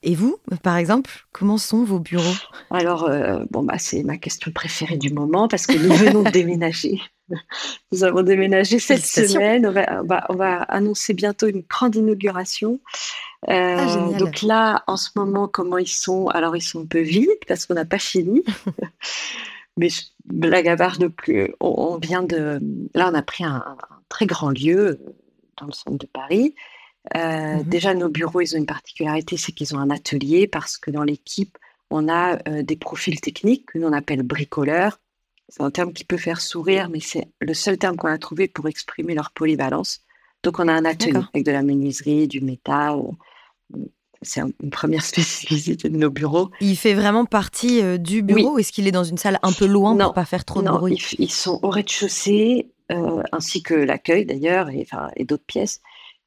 Et 0.01 0.15
vous, 0.15 0.38
par 0.63 0.77
exemple, 0.77 1.12
comment 1.31 1.57
sont 1.57 1.83
vos 1.83 2.00
bureaux? 2.00 2.36
Alors, 2.71 3.03
euh, 3.03 3.43
bon, 3.51 3.63
bah, 3.63 3.77
c'est 3.77 4.03
ma 4.03 4.17
question 4.17 4.51
préférée 4.51 4.98
du 4.98 5.12
moment 5.12 5.48
parce 5.48 5.65
que 5.65 5.77
nous 5.77 5.93
venons 5.93 6.24
de 6.24 6.29
déménager. 6.31 7.01
Nous 7.91 8.03
avons 8.03 8.21
déménagé 8.21 8.79
cette 8.79 9.05
semaine. 9.05 9.65
On 9.67 10.36
va, 10.36 10.57
annoncer 10.63 11.13
bientôt 11.13 11.48
une 11.48 11.62
grande 11.62 11.95
inauguration. 11.95 12.79
Euh, 13.48 13.77
ah, 13.79 14.17
donc 14.17 14.41
là, 14.41 14.83
en 14.88 14.98
ce 14.98 15.09
moment, 15.15 15.48
comment 15.48 15.77
ils 15.77 15.88
sont? 15.88 16.27
Alors, 16.27 16.55
ils 16.55 16.62
sont 16.62 16.81
un 16.81 16.86
peu 16.86 17.01
vides 17.01 17.29
parce 17.48 17.65
qu'on 17.65 17.75
n'a 17.75 17.86
pas 17.86 18.00
fini. 18.00 18.43
Mais 19.77 19.89
blague 20.25 20.67
à 20.67 20.75
part 20.75 20.98
de 20.98 21.07
plus, 21.07 21.53
on, 21.62 21.98
vient 21.98 22.24
de. 22.24 22.59
Là, 22.93 23.09
on 23.12 23.13
a 23.13 23.21
pris 23.21 23.45
un, 23.45 23.63
un, 23.65 23.77
très 24.09 24.25
grand 24.25 24.50
lieu 24.50 25.00
dans 25.57 25.67
le 25.67 25.71
centre 25.71 25.98
de 25.98 26.05
Paris. 26.05 26.53
Euh, 27.15 27.55
mmh 27.55 27.63
déjà, 27.63 27.93
nos 27.93 28.09
bureaux, 28.09 28.41
ils 28.41 28.55
ont 28.55 28.57
une 28.57 28.65
particularité, 28.65 29.38
c'est 29.38 29.51
qu'ils 29.51 29.75
ont 29.75 29.79
un 29.79 29.89
atelier 29.89 30.48
parce 30.48 30.77
que 30.77 30.91
dans 30.91 31.03
l'équipe, 31.03 31.57
on 31.89 32.07
a 32.07 32.38
euh, 32.48 32.62
des 32.62 32.75
profils 32.75 33.19
techniques 33.19 33.67
que 33.67 33.79
l'on 33.79 33.93
appelle 33.93 34.24
bricoleurs. 34.24 35.00
C'est 35.49 35.63
un 35.63 35.71
terme 35.71 35.93
qui 35.93 36.03
peut 36.03 36.17
faire 36.17 36.41
sourire, 36.41 36.89
mais 36.89 36.99
c'est 36.99 37.27
le 37.39 37.53
seul 37.53 37.77
terme 37.77 37.97
qu'on 37.97 38.07
a 38.07 38.17
trouvé 38.17 38.47
pour 38.47 38.67
exprimer 38.67 39.15
leur 39.15 39.31
polyvalence. 39.31 40.01
Donc, 40.43 40.59
on 40.59 40.67
a 40.67 40.73
un 40.73 40.85
atelier 40.85 41.19
avec 41.33 41.45
de 41.45 41.51
la 41.51 41.63
menuiserie, 41.63 42.27
du 42.27 42.39
métal. 42.39 42.99
C'est 44.21 44.41
une 44.41 44.69
première 44.69 45.03
spécificité 45.05 45.89
de 45.89 45.97
nos 45.97 46.11
bureaux. 46.11 46.49
Il 46.61 46.77
fait 46.77 46.93
vraiment 46.93 47.25
partie 47.25 47.81
euh, 47.81 47.97
du 47.97 48.21
bureau 48.21 48.55
ou 48.55 48.59
est-ce 48.59 48.71
qu'il 48.71 48.87
est 48.87 48.91
dans 48.91 49.03
une 49.03 49.17
salle 49.17 49.39
un 49.41 49.51
peu 49.51 49.65
loin 49.65 49.97
pour 49.97 50.13
pas 50.13 50.25
faire 50.25 50.45
trop 50.45 50.61
de 50.61 50.69
bruit? 50.69 51.01
ils, 51.17 51.31
sont 51.31 51.59
au 51.63 51.69
rez-de-chaussée, 51.69 52.69
ainsi 53.31 53.63
que 53.63 53.73
l'accueil 53.73 54.25
d'ailleurs, 54.25 54.69
et, 54.69 54.87
et 55.15 55.25
d'autres 55.25 55.45
pièces. 55.45 55.81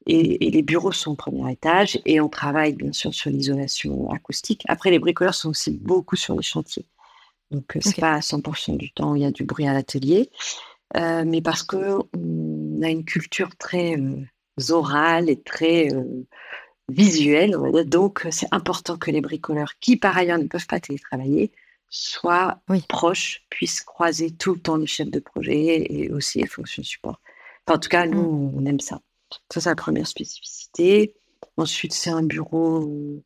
Et, 0.05 0.49
les 0.49 0.61
bureaux 0.61 0.91
sont 0.91 1.11
au 1.11 1.15
premier 1.15 1.51
étage 1.51 1.99
et 2.05 2.19
on 2.19 2.27
travaille 2.27 2.73
bien 2.73 2.91
sûr 2.91 3.13
sur 3.13 3.29
l'isolation 3.29 4.11
acoustique. 4.11 4.63
Après, 4.67 4.91
les 4.91 4.99
bricoleurs 4.99 5.33
sont 5.33 5.49
aussi 5.49 5.71
beaucoup 5.71 6.15
sur 6.15 6.35
les 6.35 6.41
chantiers. 6.41 6.85
Donc, 7.53 7.77
euh, 7.77 7.79
ce 7.81 7.89
n'est 7.89 7.93
pas 8.01 8.13
à 8.13 8.19
100% 8.19 8.77
du 8.77 8.91
temps 8.91 9.11
où 9.11 9.15
il 9.15 9.21
y 9.21 9.25
a 9.25 9.31
du 9.31 9.43
bruit 9.43 9.67
à 9.67 9.73
l'atelier. 9.73 10.29
Euh, 10.97 11.23
mais 11.25 11.41
parce 11.41 11.63
qu'on 11.63 12.07
a 12.81 12.89
une 12.89 13.05
culture 13.05 13.55
très 13.55 13.97
euh, 13.97 14.25
orale 14.69 15.29
et 15.29 15.41
très 15.41 15.89
visuelle, 16.89 17.55
Donc, 17.85 18.27
c'est 18.29 18.47
important 18.51 18.97
que 18.97 19.09
les 19.09 19.21
bricoleurs, 19.21 19.73
qui 19.79 19.97
par 19.97 20.17
ailleurs 20.17 20.37
ne 20.37 20.47
peuvent 20.47 20.67
pas 20.67 20.79
télétravailler, 20.79 21.51
soient 21.89 22.61
proches, 22.89 23.45
puissent 23.49 23.81
croiser 23.81 24.31
tout 24.31 24.55
le 24.55 24.59
temps 24.59 24.77
les 24.77 24.87
chefs 24.87 25.09
de 25.09 25.19
projet 25.19 25.85
et 25.89 26.11
aussi 26.11 26.39
les 26.39 26.47
fonctions 26.47 26.83
support. 26.83 27.21
en 27.69 27.77
tout 27.77 27.89
cas, 27.89 28.05
nous, 28.05 28.51
mmh. 28.51 28.57
on 28.57 28.65
aime 28.65 28.79
ça. 28.79 28.99
Ça, 29.51 29.61
c'est 29.61 29.69
la 29.69 29.75
première 29.75 30.07
spécificité. 30.07 31.15
Ensuite, 31.57 31.93
c'est 31.93 32.09
un 32.09 32.23
bureau 32.23 33.23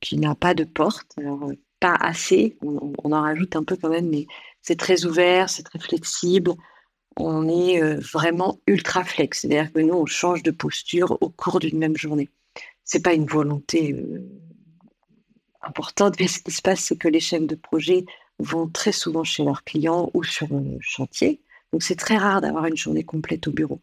qui 0.00 0.18
n'a 0.18 0.34
pas 0.34 0.54
de 0.54 0.64
porte. 0.64 1.12
Alors, 1.18 1.50
pas 1.80 1.94
assez, 1.94 2.56
on, 2.62 2.92
en 3.04 3.20
rajoute 3.22 3.56
un 3.56 3.64
peu 3.64 3.76
quand 3.76 3.90
même, 3.90 4.08
mais 4.08 4.26
c'est 4.62 4.78
très 4.78 5.04
ouvert, 5.04 5.50
c'est 5.50 5.62
très 5.62 5.78
flexible. 5.78 6.52
On 7.16 7.48
est 7.48 7.80
vraiment 8.00 8.58
ultra 8.66 9.04
flex. 9.04 9.40
C'est-à-dire 9.40 9.72
que 9.72 9.80
nous, 9.80 9.94
on 9.94 10.06
change 10.06 10.42
de 10.42 10.50
posture 10.50 11.18
au 11.20 11.28
cours 11.28 11.60
d'une 11.60 11.78
même 11.78 11.96
journée. 11.96 12.30
C'est 12.84 13.02
pas 13.02 13.14
une 13.14 13.26
volonté 13.26 13.94
importante, 15.62 16.18
mais 16.18 16.28
ce 16.28 16.40
qui 16.40 16.50
se 16.50 16.62
passe, 16.62 16.80
c'est 16.80 16.96
que 16.96 17.08
les 17.08 17.20
chefs 17.20 17.46
de 17.46 17.54
projet 17.54 18.04
vont 18.38 18.68
très 18.68 18.92
souvent 18.92 19.24
chez 19.24 19.44
leurs 19.44 19.64
clients 19.64 20.10
ou 20.14 20.24
sur 20.24 20.48
le 20.50 20.78
chantier. 20.80 21.40
Donc, 21.72 21.82
c'est 21.82 21.96
très 21.96 22.16
rare 22.16 22.40
d'avoir 22.40 22.66
une 22.66 22.76
journée 22.76 23.04
complète 23.04 23.48
au 23.48 23.52
bureau. 23.52 23.80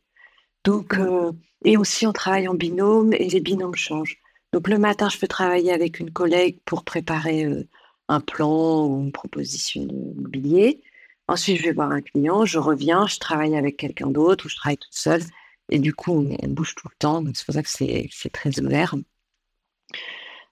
Donc, 0.63 0.97
euh, 0.97 1.31
et 1.65 1.77
aussi, 1.77 2.05
on 2.07 2.13
travaille 2.13 2.47
en 2.47 2.53
binôme 2.53 3.13
et 3.13 3.29
les 3.29 3.39
binômes 3.39 3.75
changent. 3.75 4.17
Donc, 4.53 4.67
le 4.67 4.77
matin, 4.77 5.09
je 5.09 5.17
peux 5.17 5.27
travailler 5.27 5.71
avec 5.71 5.99
une 5.99 6.11
collègue 6.11 6.59
pour 6.65 6.83
préparer 6.83 7.45
euh, 7.45 7.67
un 8.11 8.19
plan 8.19 8.85
ou 8.85 9.01
une 9.01 9.11
proposition 9.11 9.85
de 9.85 10.21
mobilier. 10.21 10.81
Ensuite, 11.27 11.57
je 11.57 11.63
vais 11.63 11.71
voir 11.71 11.91
un 11.91 12.01
client, 12.01 12.45
je 12.45 12.59
reviens, 12.59 13.07
je 13.07 13.17
travaille 13.17 13.55
avec 13.55 13.77
quelqu'un 13.77 14.07
d'autre 14.07 14.45
ou 14.45 14.49
je 14.49 14.55
travaille 14.57 14.77
toute 14.77 14.93
seule. 14.93 15.21
Et 15.69 15.79
du 15.79 15.93
coup, 15.93 16.11
on, 16.11 16.47
bouge 16.49 16.75
tout 16.75 16.89
le 16.89 16.95
temps. 16.99 17.21
Donc, 17.21 17.37
c'est 17.37 17.45
pour 17.45 17.53
ça 17.53 17.63
que 17.63 17.69
c'est 17.69 18.29
très 18.33 18.59
ouvert. 18.59 18.95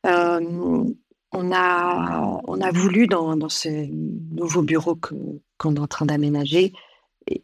Euh, 0.06 0.86
on, 1.34 1.52
a, 1.52 2.42
on 2.48 2.62
a 2.62 2.72
voulu, 2.72 3.08
dans, 3.08 3.50
ce 3.50 3.68
nouveau 4.34 4.62
bureau 4.62 4.96
qu'on 4.96 5.76
est 5.76 5.80
en 5.80 5.88
train 5.88 6.06
d'aménager, 6.06 6.72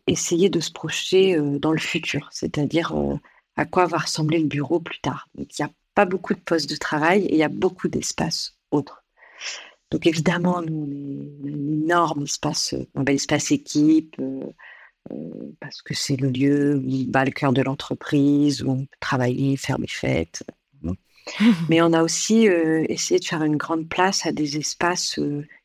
essayer 0.07 0.49
de 0.49 0.61
se 0.61 0.71
projeter 0.71 1.37
euh, 1.37 1.59
dans 1.59 1.73
le 1.73 1.77
futur, 1.77 2.29
c'est-à-dire 2.31 2.93
euh, 2.97 3.19
à 3.57 3.65
quoi 3.65 3.85
va 3.85 3.97
ressembler 3.97 4.39
le 4.39 4.47
bureau 4.47 4.79
plus 4.79 4.99
tard. 4.99 5.27
il 5.37 5.45
n'y 5.59 5.65
a 5.65 5.69
pas 5.93 6.05
beaucoup 6.05 6.33
de 6.33 6.39
postes 6.39 6.69
de 6.69 6.75
travail 6.77 7.25
et 7.25 7.33
il 7.33 7.37
y 7.37 7.43
a 7.43 7.49
beaucoup 7.49 7.89
d'espaces 7.89 8.57
autres. 8.71 9.03
Donc 9.95 10.07
évidemment, 10.07 10.61
nous, 10.61 10.89
on 11.41 11.47
est 11.47 11.53
un 11.53 11.71
énorme 11.71 12.23
espace, 12.23 12.73
euh, 12.73 12.85
un 12.95 13.03
bel 13.03 13.15
espace 13.15 13.53
équipe, 13.53 14.17
parce 15.61 15.81
que 15.81 15.93
c'est 15.93 16.17
le 16.17 16.27
lieu, 16.27 16.83
bah, 17.07 17.23
le 17.23 17.31
cœur 17.31 17.53
de 17.53 17.61
l'entreprise, 17.61 18.61
où 18.61 18.71
on 18.71 18.79
peut 18.79 18.97
travailler, 18.99 19.55
faire 19.55 19.79
des 19.79 19.87
fêtes. 19.87 20.43
Mais 21.69 21.81
on 21.81 21.93
a 21.93 22.03
aussi 22.03 22.47
essayé 22.89 23.21
de 23.21 23.25
faire 23.25 23.41
une 23.41 23.55
grande 23.55 23.87
place 23.87 24.25
à 24.25 24.33
des 24.33 24.57
espaces 24.57 25.17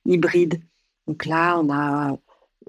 hybrides. 0.06 0.60
Donc 1.08 1.26
là, 1.26 1.58
on 1.58 1.68
a 1.68 2.16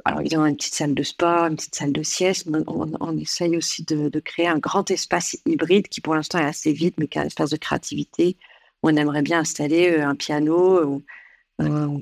alors, 0.04 0.24
ils 0.24 0.36
ont 0.36 0.44
une 0.48 0.56
petite 0.56 0.74
salle 0.74 0.96
de 0.96 1.04
sport, 1.04 1.46
une 1.46 1.58
petite 1.58 1.76
salle 1.76 1.92
de 1.92 2.02
sieste. 2.02 2.50
On, 2.66 3.18
essaye 3.20 3.56
aussi 3.56 3.84
de, 3.84 4.20
créer 4.20 4.48
un 4.48 4.58
grand 4.58 4.90
espace 4.90 5.38
hybride 5.46 5.90
qui, 5.90 6.02
pour 6.02 6.16
l'instant, 6.16 6.40
est 6.40 6.46
assez 6.46 6.74
vide, 6.74 6.96
mais 6.98 7.08
qui 7.08 7.20
est 7.20 7.22
un 7.22 7.28
espace 7.28 7.52
de 7.52 7.58
créativité. 7.58 8.36
on 8.82 8.96
aimerait 8.96 9.22
bien 9.22 9.42
installer 9.42 10.00
un 10.00 10.16
piano, 10.16 11.04
je 11.64 11.70
ne 11.70 12.02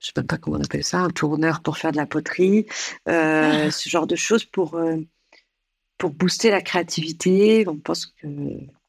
sais 0.00 0.12
même 0.16 0.26
pas 0.26 0.38
comment 0.38 0.58
on 0.58 0.62
appelle 0.62 0.84
ça, 0.84 0.98
un 0.98 1.10
tourneur 1.10 1.60
pour 1.60 1.78
faire 1.78 1.92
de 1.92 1.96
la 1.96 2.06
poterie, 2.06 2.66
ah. 3.06 3.70
ce 3.70 3.88
genre 3.88 4.06
de 4.06 4.16
choses 4.16 4.44
pour, 4.44 4.78
pour 5.98 6.10
booster 6.10 6.50
la 6.50 6.60
créativité. 6.60 7.66
On 7.68 7.76
pense 7.76 8.06
que, 8.06 8.26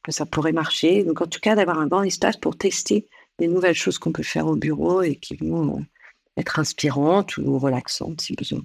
que 0.02 0.12
ça 0.12 0.26
pourrait 0.26 0.52
marcher. 0.52 1.04
Donc, 1.04 1.20
en 1.20 1.26
tout 1.26 1.40
cas, 1.40 1.54
d'avoir 1.54 1.78
un 1.78 1.86
grand 1.86 2.02
espace 2.02 2.36
pour 2.36 2.56
tester 2.56 3.06
des 3.38 3.48
nouvelles 3.48 3.74
choses 3.74 3.98
qu'on 3.98 4.12
peut 4.12 4.22
faire 4.22 4.46
au 4.46 4.56
bureau 4.56 5.02
et 5.02 5.16
qui 5.16 5.36
vont 5.36 5.84
être 6.36 6.58
inspirantes 6.58 7.36
ou 7.38 7.58
relaxantes 7.58 8.20
si 8.20 8.34
besoin. 8.34 8.62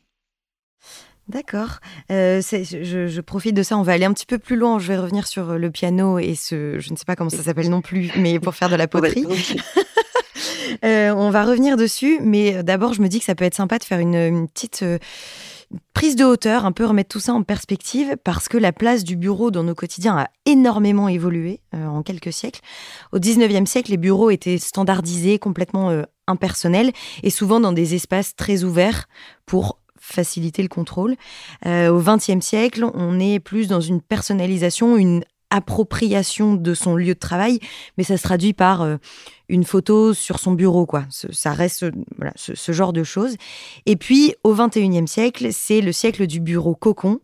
D'accord. 1.27 1.79
Euh, 2.12 2.41
je, 2.41 3.22
profite 3.22 3.55
de 3.55 3.63
ça. 3.63 3.77
On 3.77 3.81
va 3.81 3.93
aller 3.93 4.05
un 4.05 4.13
petit 4.13 4.25
peu 4.25 4.38
plus 4.38 4.57
loin. 4.57 4.77
Je 4.79 4.88
vais 4.88 4.98
revenir 4.98 5.25
sur 5.25 5.57
le 5.57 5.72
piano 5.72 6.19
et 6.19 6.36
ce, 6.36 6.79
je 6.79 6.91
ne 6.91 6.98
sais 6.98 7.05
pas 7.05 7.15
comment 7.15 7.29
ça 7.29 7.43
s'appelle 7.43 7.69
non 7.69 7.81
plus, 7.81 8.12
mais 8.17 8.39
pour 8.39 8.55
faire 8.55 8.69
de 8.69 8.75
la 8.75 8.88
poterie. 8.89 9.25
Euh, 10.84 11.13
on 11.15 11.29
va 11.29 11.46
revenir 11.46 11.77
dessus, 11.77 12.20
mais 12.22 12.63
d'abord, 12.63 12.93
je 12.93 13.01
me 13.01 13.08
dis 13.08 13.20
que 13.20 13.25
ça 13.25 13.36
peut 13.36 13.46
être 13.46 13.55
sympa 13.55 13.79
de 13.79 13.84
faire 13.84 14.00
une, 14.00 14.48
petite 14.48 14.84
euh, 14.84 14.98
prise 15.93 16.15
de 16.15 16.25
hauteur, 16.25 16.65
un 16.65 16.72
peu 16.72 16.86
remettre 16.86 17.10
tout 17.10 17.20
ça 17.20 17.34
en 17.34 17.43
perspective, 17.43 18.15
parce 18.24 18.48
que 18.48 18.58
la 18.58 18.72
place 18.72 19.03
du 19.03 19.15
bureau 19.15 19.51
dans 19.51 19.63
nos 19.63 19.75
quotidiens 19.75 20.17
a 20.17 20.27
énormément 20.46 21.08
évolué 21.08 21.62
en 21.74 22.03
quelques 22.03 22.34
siècles. 22.34 22.62
Au 23.12 23.17
19e 23.17 23.65
siècle, 23.65 23.89
les 23.89 23.98
bureaux 23.98 24.29
étaient 24.29 24.60
standardisés, 24.60 25.39
complètement 25.39 26.03
impersonnel 26.27 26.91
et 27.24 27.29
souvent 27.29 27.60
dans 27.60 27.72
des 27.72 27.96
espaces 27.96 28.36
très 28.36 28.63
ouverts 28.63 29.08
pour 29.46 29.79
faciliter 30.03 30.62
le 30.62 30.67
contrôle. 30.67 31.15
Euh, 31.65 31.89
au 31.89 32.01
XXe 32.01 32.46
siècle, 32.46 32.86
on 32.93 33.20
est 33.20 33.39
plus 33.39 33.67
dans 33.67 33.79
une 33.79 34.01
personnalisation, 34.01 34.98
une 34.98 35.24
appropriation 35.53 36.55
de 36.55 36.74
son 36.74 36.95
lieu 36.95 37.13
de 37.13 37.19
travail, 37.19 37.60
mais 37.98 38.03
ça 38.03 38.17
se 38.17 38.24
traduit 38.24 38.53
par 38.53 38.81
euh, 38.81 38.98
une 39.50 39.63
photo 39.63 40.15
sur 40.15 40.39
son 40.39 40.53
bureau, 40.53 40.88
quoi. 40.88 41.05
Ça 41.10 41.53
reste 41.53 41.86
voilà, 42.17 42.33
ce, 42.36 42.72
genre 42.72 42.91
de 42.91 43.03
choses. 43.03 43.36
Et 43.86 43.95
puis, 43.95 44.33
au 44.43 44.55
21e 44.55 45.05
siècle, 45.05 45.50
c'est 45.51 45.81
le 45.81 45.91
siècle 45.91 46.25
du 46.25 46.39
bureau 46.39 46.74
cocon. 46.74 47.19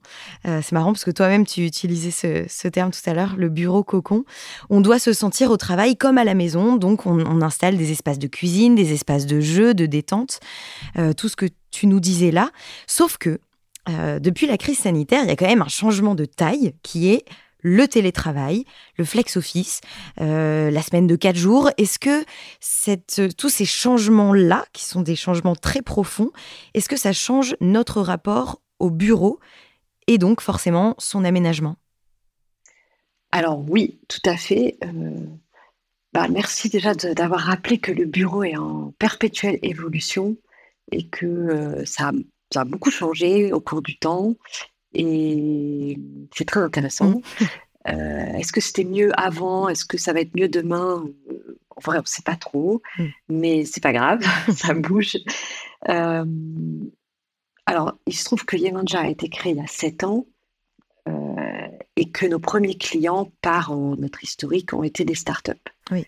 Euh, 0.48 0.62
c'est 0.64 0.74
marrant 0.74 0.94
parce 0.94 1.06
que 1.06 1.12
toi-même, 1.12 1.44
tu 1.44 1.66
utilisais 1.66 2.12
ce, 2.48 2.68
terme 2.68 2.92
tout 2.92 3.10
à 3.10 3.16
l'heure, 3.16 3.34
le 3.36 3.50
bureau 3.50 3.84
cocon. 3.84 4.26
On 4.70 4.80
doit 4.80 5.00
se 5.00 5.12
sentir 5.12 5.50
au 5.50 5.58
travail 5.58 5.98
comme 5.98 6.20
à 6.20 6.24
la 6.24 6.36
maison, 6.36 6.76
donc 6.76 7.08
on, 7.08 7.42
installe 7.42 7.78
des 7.78 7.92
espaces 7.92 8.20
de 8.20 8.28
cuisine, 8.28 8.76
des 8.76 8.94
espaces 8.94 9.26
de 9.26 9.40
jeu, 9.40 9.74
de 9.74 9.88
détente, 9.88 10.40
euh, 11.00 11.14
tout 11.14 11.30
ce 11.30 11.36
que 11.36 11.48
tu 11.72 11.88
nous 11.88 12.00
disais 12.00 12.30
là. 12.30 12.52
Sauf 12.86 13.18
que, 13.18 13.40
depuis 14.20 14.46
la 14.46 14.58
crise 14.58 14.78
sanitaire, 14.78 15.24
il 15.24 15.30
y 15.30 15.32
a 15.32 15.36
quand 15.36 15.48
même 15.48 15.64
un 15.64 15.68
changement 15.68 16.14
de 16.14 16.26
taille 16.26 16.76
qui 16.84 17.10
est 17.10 17.26
le 17.62 17.88
télétravail, 17.88 18.66
le 18.98 19.06
flex 19.06 19.38
office, 19.38 19.82
euh, 20.22 20.72
la 20.72 20.82
semaine 20.82 21.08
de 21.08 21.16
quatre 21.16 21.36
jours. 21.36 21.70
Est-ce 21.78 22.00
que 22.00 22.26
cette, 22.60 23.36
tous 23.38 23.50
ces 23.50 23.66
changements-là, 23.66 24.66
qui 24.74 24.86
sont 24.86 25.02
des 25.02 25.16
changements 25.16 25.56
très 25.56 25.82
profonds, 25.82 26.32
est-ce 26.74 26.90
que 26.90 26.98
ça 26.98 27.14
change 27.14 27.56
notre 27.62 28.02
rapport 28.02 28.62
au 28.80 28.90
bureau 28.90 29.40
et 30.08 30.18
donc 30.18 30.42
forcément 30.42 30.96
son 30.98 31.24
aménagement? 31.24 31.76
Alors 33.32 33.64
oui, 33.70 34.00
tout 34.08 34.22
à 34.26 34.38
fait. 34.38 34.78
Euh, 34.84 35.28
bah, 36.14 36.28
merci 36.28 36.70
déjà 36.70 36.94
d'avoir 36.96 37.42
rappelé 37.42 37.78
que 37.78 37.92
le 37.92 38.06
bureau 38.06 38.44
est 38.44 38.58
en 38.58 38.92
perpétuelle 38.98 39.60
évolution 39.62 40.38
et 40.92 41.08
que 41.08 41.26
euh, 41.26 41.86
ça, 41.86 42.12
a 42.56 42.66
beaucoup 42.66 42.90
changé 42.90 43.54
au 43.54 43.62
cours 43.62 43.84
du 43.84 43.98
temps 44.00 44.34
et 44.94 45.98
c'est 46.36 46.46
très 46.46 46.62
intéressant. 46.62 47.10
Mmh. 47.10 47.22
Euh, 47.88 48.34
est-ce 48.38 48.52
que 48.52 48.62
c'était 48.62 48.84
mieux 48.84 49.12
avant? 49.20 49.70
Est-ce 49.70 49.86
que 49.86 49.98
ça 49.98 50.14
va 50.14 50.22
être 50.22 50.36
mieux 50.36 50.50
demain? 50.50 51.06
En 51.70 51.82
vrai, 51.82 51.98
on 51.98 52.02
ne 52.02 52.08
sait 52.08 52.24
pas 52.24 52.36
trop, 52.36 52.82
mmh. 52.98 53.06
mais 53.30 53.66
c'est 53.66 53.82
pas 53.82 53.94
grave, 53.94 54.22
ça 54.56 54.74
bouge. 54.74 55.18
Euh, 55.88 56.26
alors, 57.66 57.94
il 58.06 58.16
se 58.16 58.26
trouve 58.26 58.46
que 58.46 58.58
Yemanja 58.58 59.02
a 59.02 59.08
été 59.08 59.30
créé 59.30 59.54
il 59.54 59.60
y 59.60 59.62
a 59.62 59.68
7 59.68 60.04
ans 60.04 60.26
euh, 61.08 61.68
et 61.96 62.10
que 62.10 62.26
nos 62.26 62.40
premiers 62.40 62.78
clients, 62.78 63.32
par 63.42 63.76
notre 63.76 64.24
historique, 64.24 64.74
ont 64.74 64.84
été 64.84 65.06
des 65.06 65.16
startups. 65.16 65.54
Oui. 65.92 66.06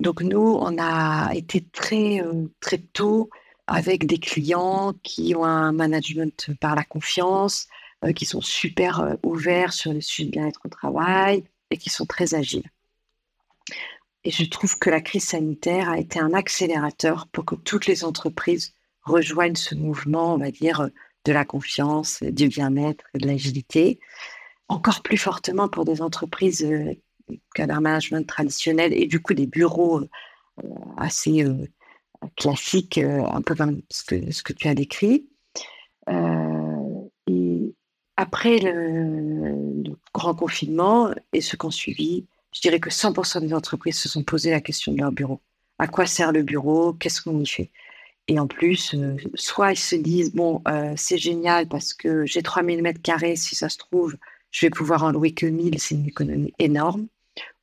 Donc, 0.00 0.22
nous, 0.22 0.56
on 0.60 0.76
a 0.78 1.32
été 1.34 1.64
très, 1.72 2.22
très 2.60 2.78
tôt 2.78 3.30
avec 3.66 4.06
des 4.06 4.18
clients 4.18 4.94
qui 5.02 5.34
ont 5.34 5.44
un 5.44 5.72
management 5.72 6.50
par 6.60 6.76
la 6.76 6.84
confiance, 6.84 7.66
qui 8.14 8.26
sont 8.26 8.40
super 8.40 9.00
euh, 9.00 9.14
ouverts 9.22 9.72
sur 9.72 9.92
les 9.92 10.00
sujets 10.00 10.26
de 10.26 10.30
bien-être 10.30 10.60
au 10.64 10.68
travail 10.68 11.44
et 11.70 11.76
qui 11.76 11.90
sont 11.90 12.06
très 12.06 12.34
agiles. 12.34 12.70
Et 14.24 14.30
je 14.30 14.44
trouve 14.44 14.78
que 14.78 14.90
la 14.90 15.00
crise 15.00 15.24
sanitaire 15.24 15.90
a 15.90 15.98
été 15.98 16.18
un 16.18 16.32
accélérateur 16.32 17.26
pour 17.28 17.44
que 17.44 17.54
toutes 17.54 17.86
les 17.86 18.04
entreprises 18.04 18.74
rejoignent 19.02 19.54
ce 19.54 19.74
mouvement, 19.74 20.34
on 20.34 20.38
va 20.38 20.50
dire, 20.50 20.90
de 21.24 21.32
la 21.32 21.44
confiance, 21.44 22.22
du 22.22 22.48
bien-être, 22.48 23.04
de 23.14 23.26
l'agilité, 23.26 24.00
encore 24.68 25.02
plus 25.02 25.16
fortement 25.16 25.68
pour 25.68 25.84
des 25.84 26.02
entreprises 26.02 26.62
euh, 26.64 26.94
ont 27.30 27.70
un 27.70 27.80
management 27.80 28.26
traditionnel 28.26 28.92
et 28.94 29.06
du 29.06 29.20
coup 29.20 29.34
des 29.34 29.46
bureaux 29.46 30.02
assez 30.96 31.44
classiques, 32.36 32.96
un 32.98 33.42
peu 33.42 33.54
comme 33.54 33.82
ce 33.90 34.42
que, 34.42 34.52
tu 34.54 34.66
as 34.66 34.74
décrit. 34.74 35.28
Après 38.18 38.58
le, 38.58 39.94
grand 40.12 40.34
confinement 40.34 41.14
et 41.32 41.40
ce 41.40 41.54
qu'on 41.54 41.70
suivi, 41.70 42.26
je 42.52 42.60
dirais 42.60 42.80
que 42.80 42.90
100% 42.90 43.40
des 43.40 43.54
entreprises 43.54 43.96
se 43.96 44.08
sont 44.08 44.24
posé 44.24 44.50
la 44.50 44.60
question 44.60 44.92
de 44.92 44.98
leur 44.98 45.12
bureau. 45.12 45.40
À 45.78 45.86
quoi 45.86 46.04
sert 46.04 46.32
le 46.32 46.42
bureau? 46.42 46.94
Qu'est-ce 46.94 47.22
qu'on 47.22 47.40
y 47.40 47.46
fait? 47.46 47.70
Et 48.26 48.40
en 48.40 48.48
plus, 48.48 48.92
euh, 48.94 49.16
soit 49.34 49.70
ils 49.70 49.78
se 49.78 49.94
disent, 49.94 50.34
bon, 50.34 50.62
euh, 50.66 50.92
c'est 50.96 51.16
génial 51.16 51.68
parce 51.68 51.94
que 51.94 52.26
j'ai 52.26 52.42
3000 52.42 52.82
mètres 52.82 53.00
carrés, 53.00 53.36
si 53.36 53.54
ça 53.54 53.68
se 53.68 53.78
trouve, 53.78 54.16
je 54.50 54.66
vais 54.66 54.70
pouvoir 54.70 55.04
en 55.04 55.12
louer 55.12 55.32
que 55.32 55.46
1000, 55.46 55.78
c'est 55.78 55.94
une 55.94 56.08
économie 56.08 56.52
énorme. 56.58 57.06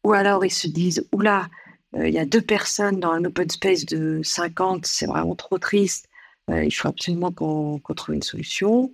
Ou 0.06 0.14
alors 0.14 0.46
ils 0.46 0.54
se 0.54 0.68
disent, 0.68 1.06
oula, 1.12 1.50
euh, 1.98 2.08
il 2.08 2.14
y 2.14 2.20
a 2.20 2.26
deux 2.26 2.42
personnes 2.42 3.02
dans 3.02 3.12
un 3.12 3.26
open 3.26 3.50
space 3.50 3.86
de 3.86 4.22
50, 4.24 4.86
c'est 4.86 5.06
vraiment 5.06 5.36
trop 5.36 5.58
triste, 5.58 6.08
il 6.48 6.72
faut 6.72 6.88
absolument 6.88 7.32
qu'on 7.32 7.80
trouve 7.96 8.16
une 8.16 8.22
solution. 8.22 8.94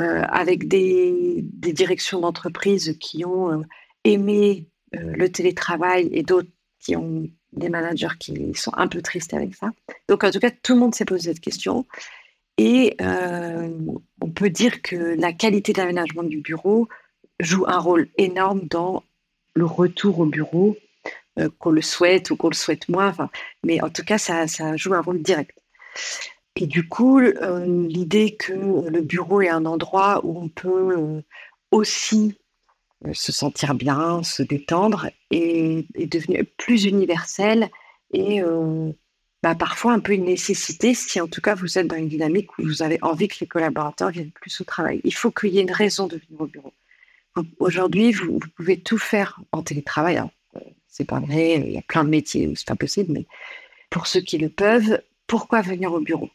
Euh, 0.00 0.22
avec 0.30 0.66
des, 0.66 1.44
directions 1.72 2.20
d'entreprise 2.20 2.96
qui 3.00 3.24
ont 3.24 3.52
euh, 3.52 3.62
aimé 4.04 4.66
euh, 4.94 5.12
le 5.14 5.30
télétravail 5.30 6.08
et 6.12 6.22
d'autres 6.22 6.48
qui 6.80 6.96
ont 6.96 7.28
des 7.52 7.68
managers 7.68 8.16
qui 8.18 8.54
sont 8.54 8.72
un 8.76 8.88
peu 8.88 9.02
tristes 9.02 9.34
avec 9.34 9.54
ça. 9.54 9.70
Donc, 10.08 10.24
en 10.24 10.30
tout 10.30 10.38
cas, 10.38 10.50
tout 10.50 10.72
le 10.72 10.80
monde 10.80 10.94
s'est 10.94 11.04
posé 11.04 11.30
cette 11.30 11.40
question. 11.40 11.86
Et 12.56 12.96
on 13.00 14.30
peut 14.34 14.50
dire 14.50 14.82
que 14.82 14.96
la 15.18 15.32
qualité 15.32 15.72
d'aménagement 15.72 16.22
du 16.22 16.40
bureau 16.40 16.88
joue 17.38 17.64
un 17.66 17.78
rôle 17.78 18.08
énorme 18.18 18.62
dans 18.68 19.02
le 19.54 19.64
retour 19.64 20.20
au 20.20 20.26
bureau, 20.26 20.76
qu'on 21.58 21.70
le 21.70 21.82
souhaite 21.82 22.30
ou 22.30 22.36
qu'on 22.36 22.50
le 22.50 22.54
souhaite 22.54 22.88
moins. 22.88 23.14
mais 23.64 23.82
en 23.82 23.88
tout 23.88 24.04
cas, 24.04 24.18
ça 24.18 24.46
joue 24.76 24.94
un 24.94 25.00
rôle 25.00 25.22
direct. 25.22 25.58
Et 26.60 26.66
du 26.66 26.86
coup, 26.86 27.20
euh, 27.20 27.86
l'idée 27.88 28.36
que 28.36 28.52
le 28.52 29.00
bureau 29.00 29.40
est 29.40 29.48
un 29.48 29.64
endroit 29.64 30.20
où 30.24 30.38
on 30.38 30.48
peut 30.50 30.94
euh, 30.94 31.22
aussi 31.70 32.36
euh, 33.06 33.14
se 33.14 33.32
sentir 33.32 33.74
bien, 33.74 34.22
se 34.22 34.42
détendre, 34.42 35.08
est, 35.30 35.86
devenu 35.96 36.44
plus 36.58 36.84
universel 36.84 37.70
et 38.12 38.42
bah, 39.42 39.54
parfois 39.54 39.92
un 39.92 40.00
peu 40.00 40.12
une 40.12 40.24
nécessité 40.24 40.92
si 40.94 41.20
en 41.20 41.28
tout 41.28 41.40
cas 41.40 41.54
vous 41.54 41.78
êtes 41.78 41.86
dans 41.86 41.96
une 41.96 42.08
dynamique 42.08 42.58
où 42.58 42.62
vous 42.64 42.82
avez 42.82 42.98
envie 43.00 43.28
que 43.28 43.36
les 43.40 43.46
collaborateurs 43.46 44.10
viennent 44.10 44.32
plus 44.32 44.60
au 44.60 44.64
travail. 44.64 45.00
Il 45.04 45.14
faut 45.14 45.30
qu'il 45.30 45.50
y 45.50 45.60
ait 45.60 45.62
une 45.62 45.72
raison 45.72 46.08
de 46.08 46.16
venir 46.16 46.40
au 46.40 46.46
bureau. 46.46 46.74
Aujourd'hui, 47.60 48.12
vous, 48.12 48.40
pouvez 48.56 48.80
tout 48.80 48.98
faire 48.98 49.40
en 49.52 49.62
télétravail. 49.62 50.20
c'est 50.88 51.06
pas 51.06 51.20
vrai, 51.20 51.62
il 51.64 51.72
y 51.72 51.78
a 51.78 51.82
plein 51.82 52.04
de 52.04 52.10
métiers 52.10 52.48
où 52.48 52.56
c'est 52.56 52.66
pas 52.66 52.74
possible, 52.74 53.12
mais 53.12 53.26
pour 53.88 54.08
ceux 54.08 54.20
qui 54.20 54.36
le 54.36 54.48
peuvent, 54.50 55.00
pourquoi 55.28 55.62
venir 55.62 55.92
au 55.92 56.00
bureau? 56.00 56.28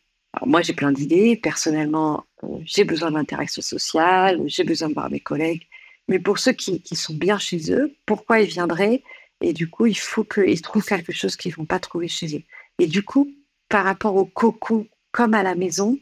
Moi, 0.46 0.62
j'ai 0.62 0.74
plein 0.74 0.92
d'idées. 0.92 1.38
Personnellement, 1.38 2.26
euh, 2.44 2.48
j'ai 2.66 2.84
besoin 2.84 3.12
d'interaction 3.12 3.62
sociale, 3.62 4.42
j'ai 4.48 4.64
besoin 4.64 4.90
de 4.90 4.94
voir 4.94 5.10
mes 5.10 5.20
collègues. 5.20 5.68
Mais 6.08 6.20
pour 6.20 6.40
ceux 6.40 6.54
qui, 6.54 6.82
sont 6.96 7.16
bien 7.16 7.40
chez 7.40 7.72
eux, 7.72 7.96
pourquoi 8.06 8.40
ils 8.40 8.50
viendraient? 8.50 9.04
Et 9.42 9.54
du 9.54 9.70
coup, 9.70 9.86
il 9.86 9.98
faut 9.98 10.24
qu'ils 10.24 10.62
trouvent 10.62 10.86
quelque 10.86 11.12
chose 11.12 11.36
qu'ils 11.36 11.52
ne 11.52 11.58
vont 11.58 11.66
pas 11.66 11.80
trouver 11.80 12.08
chez 12.08 12.38
eux. 12.38 12.44
Et 12.80 12.88
du 12.88 13.04
coup, 13.04 13.30
par 13.70 13.84
rapport 13.84 14.16
au 14.16 14.26
cocon 14.26 14.88
comme 15.12 15.34
à 15.34 15.44
la 15.44 15.56
maison, 15.56 15.98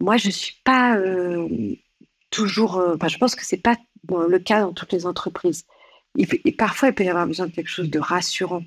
moi, 0.00 0.16
je 0.16 0.28
ne 0.28 0.32
suis 0.32 0.56
pas 0.64 0.96
euh, 0.96 1.48
toujours. 2.30 2.76
Euh, 2.76 2.96
je 3.08 3.18
pense 3.18 3.34
que 3.34 3.44
ce 3.44 3.56
n'est 3.56 3.62
pas 3.62 3.76
le 4.08 4.38
cas 4.38 4.60
dans 4.60 4.72
toutes 4.72 4.92
les 4.92 5.06
entreprises. 5.06 5.64
parfois, 6.56 6.88
il 6.88 6.94
peut 6.94 7.04
y 7.04 7.08
avoir 7.08 7.26
besoin 7.26 7.46
de 7.46 7.52
quelque 7.52 7.70
chose 7.70 7.90
de 7.90 7.98
rassurant. 7.98 8.62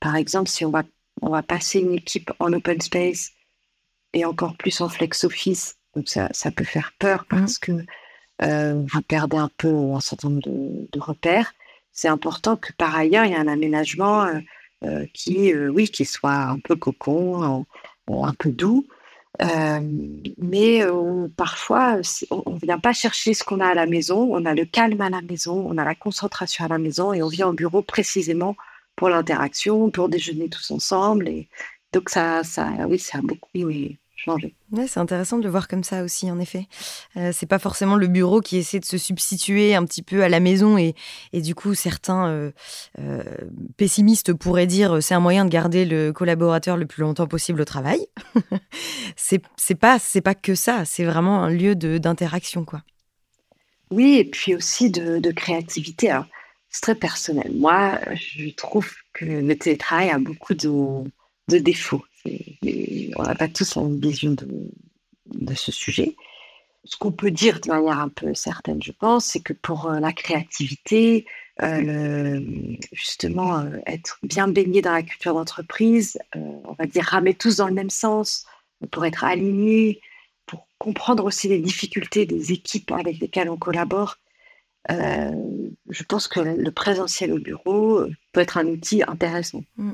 Par 0.00 0.16
exemple, 0.16 0.48
si 0.48 0.64
on 0.64 0.70
va, 0.70 0.82
on 1.20 1.30
va 1.30 1.42
passer 1.42 1.78
une 1.78 1.94
équipe 1.94 2.32
en 2.40 2.52
open 2.52 2.80
space 2.80 3.30
et 4.12 4.24
encore 4.24 4.56
plus 4.56 4.80
en 4.80 4.88
flex 4.88 5.24
office 5.24 5.76
Donc 5.96 6.08
ça, 6.08 6.28
ça 6.32 6.50
peut 6.50 6.64
faire 6.64 6.92
peur 6.98 7.22
mmh. 7.22 7.26
parce 7.28 7.58
que 7.58 7.72
euh, 8.42 8.82
vous 8.92 9.02
perdez 9.02 9.36
un 9.36 9.50
peu 9.56 9.68
un 9.68 10.00
certain 10.00 10.30
nombre 10.30 10.42
de, 10.42 11.00
repères. 11.00 11.54
C'est 11.92 12.08
important 12.08 12.56
que 12.56 12.72
par 12.72 12.94
ailleurs, 12.96 13.24
il 13.24 13.30
y 13.30 13.34
ait 13.34 13.38
un 13.38 13.48
aménagement 13.48 14.24
euh, 14.24 14.40
euh, 14.84 15.06
qui, 15.12 15.54
oui, 15.54 15.88
qui 15.88 16.04
soit 16.04 16.32
un 16.32 16.58
peu 16.58 16.74
cocon, 16.76 17.64
un 18.08 18.34
peu 18.34 18.50
doux. 18.50 18.86
mais 20.38 20.80
parfois, 21.36 22.00
on 22.30 22.54
ne 22.54 22.58
vient 22.58 22.78
pas 22.78 22.92
chercher 22.92 23.34
ce 23.34 23.44
qu'on 23.44 23.60
a 23.60 23.68
à 23.68 23.74
la 23.74 23.86
maison. 23.86 24.28
On 24.34 24.44
a 24.44 24.54
le 24.54 24.64
calme 24.64 25.00
à 25.00 25.10
la 25.10 25.22
maison, 25.22 25.64
on 25.68 25.78
a 25.78 25.84
la 25.84 25.94
concentration 25.94 26.64
à 26.64 26.68
la 26.68 26.78
maison 26.78 27.12
et 27.12 27.22
on 27.22 27.28
vient 27.28 27.48
au 27.48 27.52
bureau 27.52 27.82
précisément 27.82 28.56
pour 28.96 29.08
l'interaction, 29.08 29.90
pour 29.90 30.08
déjeuner 30.08 30.48
tous 30.48 30.70
ensemble. 30.70 31.28
Et 31.28 31.48
donc, 31.92 32.08
ça, 32.08 32.42
ça 32.42 32.70
oui, 32.88 32.98
ça 32.98 33.18
a 33.18 33.20
beaucoup 33.22 33.50
oui, 33.54 33.98
c'est 34.86 35.00
intéressant 35.00 35.38
de 35.38 35.44
le 35.44 35.50
voir 35.50 35.68
comme 35.68 35.84
ça 35.84 36.02
aussi, 36.02 36.30
en 36.30 36.38
effet. 36.38 36.66
Euh, 37.16 37.30
c'est 37.32 37.46
pas 37.46 37.58
forcément 37.58 37.96
le 37.96 38.06
bureau 38.06 38.40
qui 38.40 38.56
essaie 38.56 38.78
de 38.78 38.84
se 38.84 38.98
substituer 38.98 39.74
un 39.74 39.84
petit 39.84 40.02
peu 40.02 40.22
à 40.22 40.28
la 40.28 40.40
maison 40.40 40.78
et, 40.78 40.94
et 41.32 41.40
du 41.40 41.54
coup, 41.54 41.74
certains 41.74 42.28
euh, 42.28 42.50
euh, 42.98 43.22
pessimistes 43.76 44.32
pourraient 44.32 44.66
dire 44.66 45.02
c'est 45.02 45.14
un 45.14 45.20
moyen 45.20 45.44
de 45.44 45.50
garder 45.50 45.84
le 45.84 46.12
collaborateur 46.12 46.76
le 46.76 46.86
plus 46.86 47.02
longtemps 47.02 47.26
possible 47.26 47.60
au 47.60 47.64
travail. 47.64 48.06
c'est 49.16 49.40
pas 49.74 49.98
c'est 49.98 50.20
pas 50.20 50.34
que 50.34 50.54
ça, 50.54 50.84
c'est 50.84 51.04
vraiment 51.04 51.42
un 51.42 51.50
lieu 51.50 51.74
d'interaction, 51.74 52.64
quoi. 52.64 52.82
Oui, 53.90 54.16
et 54.16 54.24
puis 54.24 54.54
aussi 54.54 54.90
de, 54.90 55.18
de 55.18 55.30
créativité. 55.32 56.18
c'est 56.70 56.80
très 56.80 56.94
personnel. 56.94 57.52
Moi, 57.54 57.98
je 58.14 58.48
trouve 58.54 58.90
que 59.12 59.26
le 59.26 59.58
télétravail 59.58 60.08
a 60.10 60.18
beaucoup 60.18 60.54
de, 60.54 61.04
de 61.48 61.58
défauts 61.58 62.02
on 62.24 63.22
n'a 63.22 63.34
pas 63.34 63.48
tous 63.48 63.76
la 63.76 63.82
vision 63.88 64.32
de, 64.32 65.54
ce 65.54 65.72
sujet. 65.72 66.16
Ce 66.84 66.96
qu'on 66.96 67.12
peut 67.12 67.30
dire 67.30 67.60
de 67.60 67.68
manière 67.68 68.00
un 68.00 68.08
peu 68.08 68.34
certaine, 68.34 68.82
je 68.82 68.92
pense, 68.92 69.26
c'est 69.26 69.40
que 69.40 69.52
pour 69.52 69.86
euh, 69.86 70.00
la 70.00 70.12
créativité, 70.12 71.26
euh, 71.62 72.40
justement, 72.92 73.60
euh, 73.60 73.78
être 73.86 74.18
bien 74.24 74.48
baigné 74.48 74.82
dans 74.82 74.92
la 74.92 75.02
culture 75.02 75.34
d'entreprise, 75.34 76.18
on 76.34 76.74
va 76.76 76.86
dire 76.86 77.04
ramer 77.04 77.34
tous 77.34 77.56
dans 77.56 77.68
le 77.68 77.74
même 77.74 77.90
sens, 77.90 78.46
pour 78.90 79.06
être 79.06 79.22
aligné, 79.22 80.00
pour 80.46 80.66
comprendre 80.78 81.24
aussi 81.24 81.46
les 81.46 81.60
difficultés 81.60 82.26
des 82.26 82.50
équipes 82.50 82.90
avec 82.90 83.20
lesquelles 83.20 83.48
on 83.48 83.56
collabore, 83.56 84.18
euh, 84.90 85.30
je 85.90 86.02
pense 86.02 86.26
que 86.26 86.40
le 86.40 86.70
présentiel 86.72 87.32
au 87.32 87.38
bureau 87.38 88.00
euh, 88.00 88.10
peut 88.32 88.40
être 88.40 88.58
un 88.58 88.66
outil 88.66 89.02
intéressant 89.06 89.62
mm. 89.76 89.92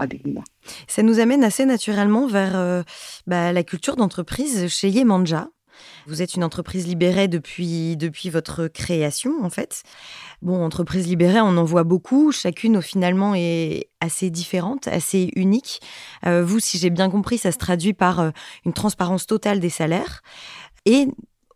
Ça 0.86 1.02
nous 1.02 1.20
amène 1.20 1.44
assez 1.44 1.66
naturellement 1.66 2.26
vers 2.26 2.56
euh, 2.56 2.82
bah, 3.26 3.52
la 3.52 3.62
culture 3.62 3.96
d'entreprise 3.96 4.68
chez 4.68 4.88
Yemanja. 4.88 5.48
Vous 6.06 6.22
êtes 6.22 6.34
une 6.34 6.42
entreprise 6.42 6.88
libérée 6.88 7.28
depuis, 7.28 7.96
depuis 7.96 8.30
votre 8.30 8.66
création, 8.66 9.44
en 9.44 9.50
fait. 9.50 9.82
Bon, 10.42 10.64
entreprise 10.64 11.06
libérée, 11.06 11.40
on 11.40 11.56
en 11.56 11.64
voit 11.64 11.84
beaucoup. 11.84 12.32
Chacune, 12.32 12.82
finalement, 12.82 13.34
est 13.36 13.88
assez 14.00 14.28
différente, 14.30 14.88
assez 14.88 15.30
unique. 15.36 15.80
vous, 16.26 16.58
si 16.58 16.78
j'ai 16.78 16.90
bien 16.90 17.08
compris, 17.10 17.38
ça 17.38 17.52
se 17.52 17.58
traduit 17.58 17.92
par 17.92 18.32
une 18.64 18.72
transparence 18.72 19.26
totale 19.26 19.60
des 19.60 19.70
salaires 19.70 20.22
et 20.84 21.06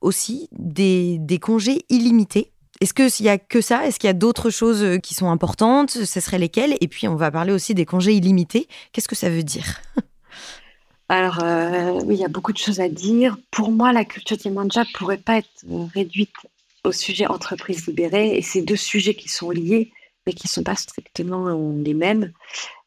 aussi 0.01 0.49
des, 0.53 1.19
des 1.19 1.41
congés 1.41 1.85
illimités 1.89 2.53
est-ce 2.83 2.95
qu'il 2.95 3.27
y 3.27 3.29
a 3.29 3.39
que 3.39 3.61
ça 3.61 3.87
Est-ce 3.87 4.01
qu'il 4.01 4.09
y 4.09 4.11
a 4.11 4.15
d'autres 4.15 4.51
choses 4.51 4.83
euh, 4.83 4.99
qui 4.99 5.15
sont 5.15 5.31
importantes 5.31 5.91
Ce 5.91 6.21
serait 6.21 6.39
lesquelles? 6.39 6.77
Et 6.81 6.89
puis, 6.89 7.07
on 7.07 7.15
va 7.15 7.31
parler 7.31 7.53
aussi 7.53 7.75
des 7.75 7.87
congés 7.87 8.15
illimités. 8.15 8.67
Qu'est-ce 8.91 9.07
que 9.07 9.15
ça 9.15 9.31
veut 9.31 9.45
dire? 9.45 9.81
Alors, 11.09 11.45
euh, 11.45 12.01
oui, 12.05 12.17
il 12.17 12.21
y 12.21 12.25
a 12.25 12.29
beaucoup 12.29 12.53
de 12.53 12.59
choses 12.59 12.81
à 12.81 12.89
dire. 12.89 13.37
Pour 13.53 13.71
moi, 13.71 13.93
la 13.93 14.05
culture 14.05 14.37
Diamanja 14.37 14.81
ne 14.81 14.99
pourrait 14.99 15.19
pas 15.19 15.39
être 15.39 15.49
réduite 15.95 16.35
au 16.83 16.91
sujet 16.91 17.29
entreprise 17.29 17.87
libérée. 17.87 18.37
Et 18.37 18.43
c'est 18.43 18.63
deux 18.63 18.75
sujets 18.75 19.15
qui 19.15 19.29
sont 19.29 19.51
liés, 19.51 19.93
mais 20.27 20.33
qui 20.33 20.49
ne 20.49 20.51
sont 20.51 20.65
pas 20.65 20.75
strictement 20.75 21.57
les 21.85 21.95
mêmes. 21.95 22.33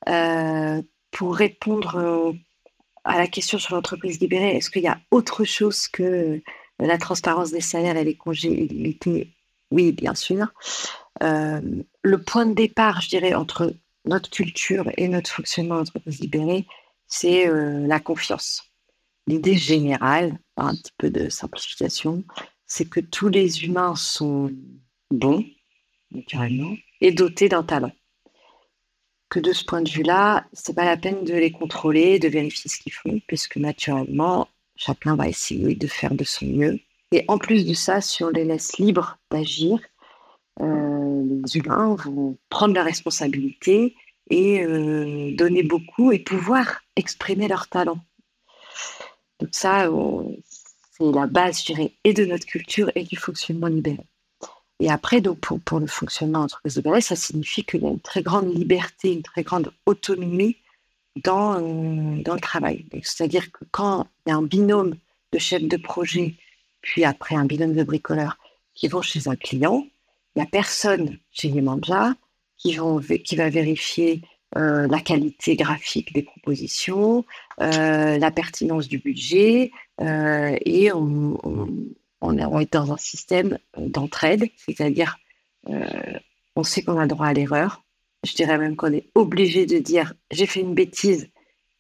Euh, 0.10 0.82
pour 1.12 1.38
répondre 1.38 2.36
à 3.06 3.18
la 3.18 3.28
question 3.28 3.60
sur 3.60 3.76
l'entreprise 3.76 4.20
libérée, 4.20 4.58
est-ce 4.58 4.70
qu'il 4.70 4.84
y 4.84 4.88
a 4.88 5.00
autre 5.12 5.46
chose 5.46 5.88
que 5.88 6.42
la 6.80 6.98
transparence 6.98 7.52
des 7.52 7.62
salaires 7.62 7.96
et 7.96 8.04
les 8.04 8.18
congés 8.18 8.66
illimités? 8.66 9.35
Oui, 9.76 9.92
bien 9.92 10.16
sûr. 10.16 10.54
Euh, 11.22 11.62
le 12.02 12.22
point 12.24 12.46
de 12.46 12.54
départ, 12.54 13.02
je 13.02 13.10
dirais, 13.10 13.34
entre 13.34 13.76
notre 14.06 14.30
culture 14.30 14.90
et 14.98 15.10
notre 15.10 15.30
fonctionnement 15.30 15.76
d'entreprise 15.76 16.22
libérée, 16.22 16.66
c'est 17.08 17.48
euh, 17.50 17.86
la 17.86 18.00
confiance. 18.00 18.72
L'idée 19.28 19.58
générale, 19.58 20.40
par 20.56 20.68
un 20.68 20.76
petit 20.76 20.94
peu 20.98 21.10
de 21.10 21.28
simplification, 21.28 22.24
c'est 22.66 22.90
que 22.90 23.02
tous 23.02 23.28
les 23.28 23.66
humains 23.66 23.96
sont 23.96 24.50
bons, 25.12 25.46
naturellement, 26.12 26.74
et 27.02 27.12
dotés 27.12 27.50
d'un 27.50 27.64
talent. 27.64 27.92
Que 29.30 29.40
de 29.42 29.52
ce 29.52 29.66
point 29.66 29.82
de 29.82 29.90
vue-là, 29.90 30.46
c'est 30.54 30.76
pas 30.76 30.86
la 30.86 30.96
peine 30.96 31.26
de 31.26 31.34
les 31.34 31.52
contrôler, 31.52 32.18
de 32.18 32.30
vérifier 32.30 32.70
ce 32.70 32.80
qu'ils 32.80 32.94
font, 32.94 33.20
puisque 33.28 33.58
naturellement, 33.58 34.48
chacun 34.78 35.18
va 35.18 35.28
essayer 35.28 35.76
de 35.76 35.88
faire 35.88 36.14
de 36.14 36.24
son 36.24 36.46
mieux 36.46 36.80
et 37.12 37.26
en 37.28 37.38
plus 37.38 37.66
de 37.66 37.74
ça, 37.74 38.02
si 38.02 38.24
on 38.24 38.30
les 38.30 38.46
laisse 38.46 38.78
libres 38.78 39.18
d'agir, 39.32 39.80
euh, 40.62 41.24
les 41.24 41.58
humains 41.58 41.96
vont 41.96 42.38
prendre 42.50 42.74
la 42.74 42.84
responsabilité 42.84 43.96
et 44.30 44.64
euh, 44.64 45.36
donner 45.36 45.64
beaucoup 45.64 46.12
et 46.12 46.20
pouvoir 46.20 46.82
exprimer 46.96 47.48
leur 47.48 47.68
talent. 47.68 48.00
Donc 49.40 49.50
ça, 49.52 49.90
c'est 50.92 51.12
la 51.12 51.28
base, 51.28 51.60
je 51.60 51.66
dirais, 51.74 51.94
et 52.04 52.14
de 52.14 52.26
notre 52.26 52.46
culture 52.46 52.90
et 52.96 53.04
du 53.04 53.18
fonctionnement 53.18 53.68
libéré. 53.68 54.06
Et 54.80 54.90
après, 54.90 55.22
donc, 55.22 55.40
pour, 55.40 55.60
pour 55.62 55.80
le 55.80 55.88
fonctionnement 55.88 56.40
entreprise 56.40 56.78
libérée, 56.78 57.02
ça 57.02 57.16
signifie 57.16 57.64
qu'il 57.64 57.82
y 57.82 57.86
a 57.86 57.90
une 57.90 58.00
très 58.00 58.24
grande 58.24 58.54
liberté, 58.54 59.14
une 59.14 59.24
très 59.24 59.44
grande 59.44 59.72
autonomie 59.86 60.58
dans, 61.24 61.56
euh, 61.56 62.22
dans 62.24 62.34
le 62.34 62.42
travail. 62.42 62.86
C'est-à-dire 63.04 63.52
que 63.52 63.64
quand 63.72 64.08
il 64.26 64.30
y 64.30 64.34
a 64.34 64.36
un 64.36 64.44
binôme 64.44 64.96
de 65.32 65.40
chefs 65.40 65.64
de 65.64 65.78
projet 65.78 66.36
puis 66.86 67.04
après 67.04 67.36
un 67.36 67.46
binôme 67.46 67.74
de 67.74 67.84
bricoleurs 67.84 68.38
qui 68.76 68.88
vont 68.88 69.02
chez 69.02 69.28
un 69.28 69.36
client. 69.36 69.86
Il 70.36 70.40
n'y 70.40 70.44
a 70.44 70.50
personne 70.50 71.18
chez 71.32 71.50
Yemanja 71.50 72.14
qui, 72.58 72.78
qui 73.24 73.36
va 73.36 73.50
vérifier 73.50 74.22
euh, 74.56 74.88
la 74.88 75.00
qualité 75.00 75.56
graphique 75.56 76.14
des 76.14 76.22
propositions, 76.22 77.26
euh, 77.60 78.18
la 78.18 78.32
pertinence 78.32 78.88
du 78.88 79.00
budget, 79.00 79.72
euh, 80.00 80.56
et 80.64 80.94
on, 80.94 81.38
on, 82.22 82.60
est 82.60 82.72
dans 82.72 82.94
un 82.94 82.98
système 82.98 83.58
d'entraide, 83.78 84.46
c'est-à-dire 84.56 85.18
on 86.56 86.64
sait 86.64 86.84
qu'on 86.84 87.00
a 87.00 87.08
droit 87.08 87.28
à 87.28 87.34
l'erreur. 87.34 87.84
Je 88.24 88.34
dirais 88.36 88.60
même 88.60 88.76
qu'on 88.76 88.94
est 88.94 89.10
obligé 89.16 89.66
de 89.66 89.80
dire 89.80 90.14
j'ai 90.32 90.46
fait 90.46 90.62
une 90.62 90.76
bêtise, 90.76 91.30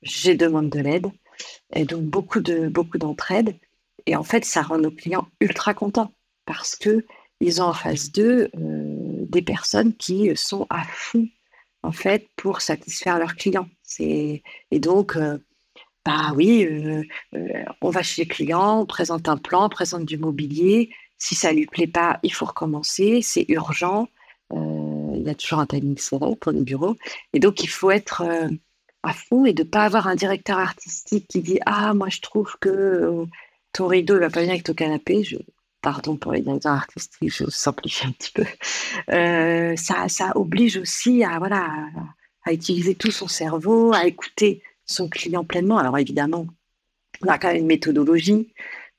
j'ai 0.02 0.36
demande 0.36 0.70
de 0.70 0.80
l'aide. 0.80 1.08
Et 1.74 1.86
donc 1.86 2.04
beaucoup 2.04 2.40
de 2.40 2.68
beaucoup 2.68 2.98
d'entraide. 2.98 3.56
Et 4.06 4.16
en 4.16 4.24
fait, 4.24 4.46
ça 4.46 4.62
rend 4.62 4.78
nos 4.78 4.92
clients 4.92 5.28
ultra 5.42 5.74
contents 5.74 6.14
parce 6.46 6.76
que 6.76 7.06
ils 7.42 7.62
ont 7.62 7.66
en 7.66 7.74
face 7.74 8.12
d'eux 8.12 8.50
euh, 8.56 9.26
des 9.30 9.42
personnes 9.42 9.94
qui 9.94 10.36
sont 10.36 10.68
à 10.70 10.84
fond 10.84 11.28
en 11.84 11.92
fait 11.92 12.28
pour 12.36 12.62
satisfaire 12.62 13.20
leurs 13.20 13.36
clients. 13.36 13.70
Et 14.00 14.42
donc, 14.72 15.16
euh, 15.16 15.38
bah 16.06 16.32
oui, 16.36 16.66
euh, 16.66 17.04
on 17.82 17.90
va 17.90 18.04
chez 18.04 18.24
les 18.24 18.28
clients, 18.28 18.82
on 18.82 18.86
présente 18.86 19.28
un 19.28 19.38
plan, 19.38 19.66
on 19.66 19.70
présente 19.70 20.06
du 20.06 20.18
mobilier. 20.18 20.92
Si 21.18 21.36
ça 21.36 21.52
lui 21.52 21.66
plaît 21.66 21.88
pas, 21.88 22.20
il 22.24 22.34
faut 22.34 22.46
recommencer. 22.46 23.22
C'est 23.22 23.46
urgent. 23.50 24.08
il 24.52 25.24
y 25.26 25.30
a 25.30 25.36
toujours 25.36 25.60
un 25.60 25.66
timing 25.66 25.98
serré 25.98 26.36
pour 26.40 26.52
les 26.52 26.62
bureaux. 26.62 26.96
Et 27.34 27.40
donc, 27.40 27.64
il 27.64 27.70
faut 27.70 27.92
être 27.92 28.24
à 29.04 29.14
fond 29.14 29.46
et 29.46 29.54
de 29.54 29.64
pas 29.64 29.84
avoir 29.86 30.08
un 30.08 30.16
directeur 30.16 30.58
artistique 30.58 31.28
qui 31.28 31.42
dit 31.42 31.60
ah 31.66 31.94
moi 31.94 32.10
je 32.10 32.22
trouve 32.22 32.56
que 32.60 33.28
ton 33.76 33.88
rideau 33.88 34.16
ne 34.16 34.20
va 34.22 34.30
pas 34.30 34.40
venir 34.40 34.54
avec 34.54 34.64
ton 34.64 34.74
canapé. 34.74 35.24
Je, 35.24 35.36
pardon 35.82 36.16
pour 36.16 36.32
les 36.32 36.42
directeurs 36.42 36.72
artistiques, 36.72 37.30
je 37.30 37.44
simplifie 37.50 38.08
un 38.08 38.12
petit 38.12 38.32
peu. 38.32 38.46
Euh, 39.12 39.76
ça, 39.76 40.08
ça 40.08 40.32
oblige 40.36 40.78
aussi 40.78 41.24
à, 41.24 41.38
voilà, 41.40 41.70
à, 42.46 42.54
utiliser 42.54 42.96
tout 42.96 43.12
son 43.12 43.28
cerveau, 43.28 43.94
à 43.94 44.06
écouter 44.06 44.64
son 44.86 45.10
client 45.10 45.44
pleinement. 45.44 45.78
Alors 45.78 45.98
évidemment, 45.98 46.48
on 47.22 47.28
a 47.28 47.38
quand 47.38 47.50
même 47.50 47.58
une 47.58 47.68
méthodologie. 47.68 48.54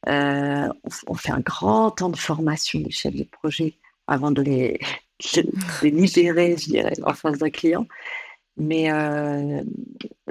Euh, 0.09 0.69
on, 1.09 1.15
fait 1.15 1.33
un 1.33 1.41
grand 1.41 1.91
temps 1.91 2.11
de 2.11 2.17
formation 2.17 2.79
des 2.79 2.91
chefs 2.91 3.17
de 3.17 3.25
projet 3.25 3.75
avant 4.07 4.31
de 4.31 4.43
les, 4.43 4.79
les 5.83 5.91
libérer, 5.91 6.57
je 6.59 6.67
dirais, 6.67 6.93
en 7.03 7.15
face 7.15 7.39
d'un 7.39 7.51
client. 7.51 7.87
Mais 8.59 8.93
euh, 8.93 9.63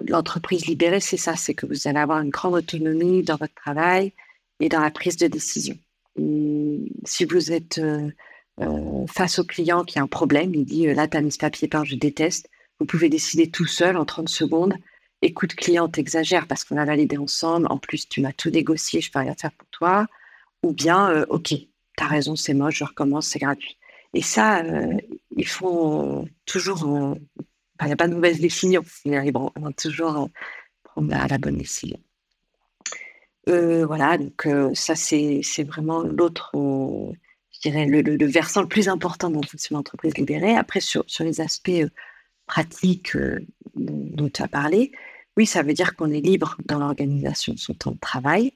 l'entreprise 0.07 0.67
libérée, 0.67 0.99
c'est 0.99 1.17
ça, 1.17 1.35
c'est 1.35 1.55
que 1.55 1.65
vous 1.65 1.87
allez 1.87 1.99
avoir 1.99 2.21
une 2.21 2.29
grande 2.29 2.53
autonomie 2.53 3.23
dans 3.23 3.37
votre 3.37 3.53
travail, 3.55 4.13
et 4.59 4.69
dans 4.69 4.79
la 4.79 4.91
prise 4.91 5.17
de 5.17 5.27
décision. 5.27 5.77
si 7.05 7.25
vous 7.25 7.51
êtes 7.51 7.77
euh, 7.79 8.09
euh, 8.61 9.05
face 9.07 9.39
au 9.39 9.43
client 9.43 9.83
qui 9.83 9.99
a 9.99 10.03
un 10.03 10.07
problème, 10.07 10.53
il 10.55 10.65
dit 10.65 10.87
euh, 10.87 10.93
là, 10.93 11.07
tu 11.07 11.17
as 11.17 11.21
mis 11.21 11.31
ce 11.31 11.37
papier 11.37 11.67
peint, 11.67 11.83
je 11.83 11.95
déteste, 11.95 12.49
vous 12.79 12.85
pouvez 12.85 13.09
décider 13.09 13.49
tout 13.49 13.65
seul 13.65 13.97
en 13.97 14.05
30 14.05 14.29
secondes. 14.29 14.75
Écoute, 15.21 15.55
client, 15.55 15.87
t'exagères 15.89 16.47
parce 16.47 16.63
qu'on 16.63 16.77
a 16.77 16.85
validé 16.85 17.17
ensemble. 17.17 17.67
En 17.69 17.77
plus, 17.77 18.07
tu 18.07 18.21
m'as 18.21 18.33
tout 18.33 18.49
négocié, 18.49 19.01
je 19.01 19.11
peux 19.11 19.19
rien 19.19 19.35
faire 19.35 19.51
pour 19.53 19.67
toi. 19.69 20.07
ou 20.63 20.73
bien, 20.73 21.23
OK, 21.29 21.49
tu 21.49 21.67
as 21.97 22.07
raison, 22.07 22.35
c'est 22.35 22.53
moche, 22.53 22.79
je 22.79 22.83
recommence, 22.83 23.27
c'est 23.27 23.39
gratuit. 23.39 23.77
Et 24.13 24.21
ça, 24.21 24.63
ils 25.35 25.47
font 25.47 26.27
toujours. 26.45 27.17
Il 27.81 27.85
n'y 27.85 27.93
a 27.93 27.95
pas 27.95 28.07
de 28.07 28.13
mauvaise 28.13 28.39
décision. 28.39 28.83
Ils 29.05 29.15
arriveront 29.15 29.51
toujours 29.77 30.29
prendre 30.83 31.09
la 31.09 31.37
bonne 31.37 31.57
décision. 31.57 31.99
Voilà, 33.47 34.17
donc 34.17 34.47
ça, 34.73 34.95
c'est 34.95 35.63
vraiment 35.63 36.01
l'autre 36.01 36.51
je 37.55 37.69
dirais, 37.69 37.85
le, 37.85 38.25
versant 38.25 38.61
le 38.61 38.67
plus 38.67 38.89
important 38.89 39.29
dans 39.29 39.41
une 39.41 39.77
entreprise 39.77 40.17
libérée. 40.17 40.55
Après, 40.55 40.81
sur, 40.81 41.03
sur 41.07 41.23
les 41.23 41.41
aspects 41.41 41.69
euh, 41.69 41.89
pratiques 42.45 43.15
euh, 43.15 43.45
dont, 43.75 44.29
tu 44.29 44.41
as 44.41 44.47
parlé, 44.47 44.91
oui, 45.37 45.45
ça 45.45 45.63
veut 45.63 45.73
dire 45.73 45.95
qu'on 45.95 46.11
est 46.11 46.21
libre 46.21 46.57
dans 46.65 46.79
l'organisation 46.79 47.53
de 47.53 47.59
son 47.59 47.73
temps 47.73 47.91
de 47.91 47.99
travail, 47.99 48.53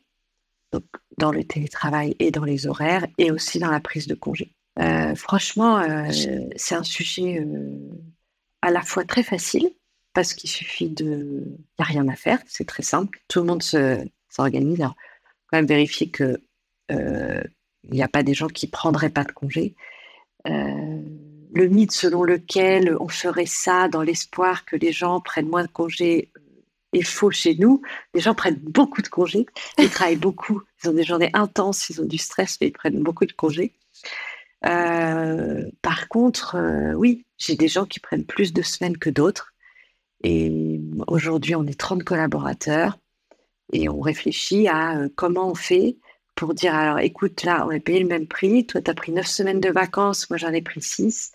donc 0.71 0.84
dans 1.17 1.32
le 1.32 1.43
télétravail 1.43 2.15
et 2.19 2.32
dans 2.32 2.43
les 2.43 2.67
horaires, 2.67 3.08
et 3.17 3.32
aussi 3.32 3.60
dans 3.60 3.71
la 3.71 3.80
prise 3.80 4.08
de 4.08 4.15
congé. 4.15 4.54
Euh, 4.80 5.13
franchement, 5.15 5.84
c'est 6.56 6.75
un 6.75 6.84
sujet 6.84 7.45
à 8.62 8.71
la 8.71 8.82
fois 8.82 9.04
très 9.04 9.23
facile, 9.23 9.69
parce 10.13 10.34
qu'il 10.34 10.49
suffit 10.49 10.89
de... 10.89 11.43
Il 11.45 11.52
n'y 11.52 11.58
a 11.80 11.84
rien 11.84 12.08
à 12.08 12.15
faire, 12.15 12.39
c'est 12.45 12.65
très 12.65 12.84
simple, 12.84 13.19
tout 13.28 13.39
le 13.39 13.45
monde 13.45 13.63
s'organise. 14.29 14.81
Alors, 14.81 14.95
quand 15.47 15.57
même 15.57 15.65
vérifier 15.65 16.09
que 16.09 16.39
il 17.83 17.93
n'y 17.93 18.03
a 18.03 18.07
pas 18.07 18.23
des 18.23 18.33
gens 18.33 18.47
qui 18.47 18.67
prendraient 18.67 19.09
pas 19.09 19.23
de 19.23 19.31
congé. 19.31 19.75
Euh, 20.47 21.01
le 21.51 21.67
mythe 21.67 21.91
selon 21.91 22.23
lequel 22.23 22.95
on 22.99 23.07
ferait 23.07 23.45
ça 23.47 23.87
dans 23.87 24.01
l'espoir 24.01 24.65
que 24.65 24.75
les 24.75 24.91
gens 24.91 25.19
prennent 25.19 25.49
moins 25.49 25.63
de 25.63 25.71
congés 25.71 26.31
euh, 26.37 26.41
est 26.93 27.01
faux 27.01 27.31
chez 27.31 27.55
nous. 27.55 27.81
Les 28.13 28.21
gens 28.21 28.35
prennent 28.35 28.59
beaucoup 28.61 29.01
de 29.01 29.07
congés, 29.07 29.45
ils 29.77 29.89
travaillent 29.89 30.15
beaucoup, 30.15 30.61
ils 30.83 30.89
ont 30.89 30.93
des 30.93 31.03
journées 31.03 31.31
intenses, 31.33 31.89
ils 31.89 32.01
ont 32.01 32.05
du 32.05 32.17
stress, 32.17 32.57
mais 32.61 32.67
ils 32.67 32.73
prennent 32.73 33.01
beaucoup 33.01 33.25
de 33.25 33.33
congés. 33.33 33.73
Euh, 34.65 35.69
par 35.81 36.07
contre, 36.09 36.57
oui, 36.95 37.25
j'ai 37.37 37.55
des 37.55 37.67
gens 37.67 37.85
qui 37.85 37.99
prennent 37.99 38.25
plus 38.25 38.53
de 38.53 38.61
semaines 38.61 38.97
que 38.97 39.09
d'autres. 39.09 39.53
Et 40.23 40.79
aujourd'hui, 41.07 41.55
on 41.55 41.65
est 41.65 41.79
30 41.79 42.03
collaborateurs 42.03 42.97
et 43.73 43.89
on 43.89 43.99
réfléchit 43.99 44.67
à 44.67 45.08
comment 45.15 45.49
on 45.49 45.55
fait 45.55 45.97
pour 46.36 46.53
dire 46.53 46.73
alors 46.73 46.99
écoute, 46.99 47.43
là, 47.43 47.65
on 47.67 47.71
est 47.71 47.79
payé 47.79 47.99
le 47.99 48.08
même 48.08 48.27
prix, 48.27 48.65
toi, 48.65 48.82
tu 48.82 48.89
as 48.89 48.93
pris 48.93 49.12
neuf 49.12 49.27
semaines 49.27 49.60
de 49.60 49.69
vacances, 49.69 50.29
moi, 50.29 50.38
j'en 50.38 50.53
ai 50.53 50.62
pris 50.62 50.82
six. 50.82 51.34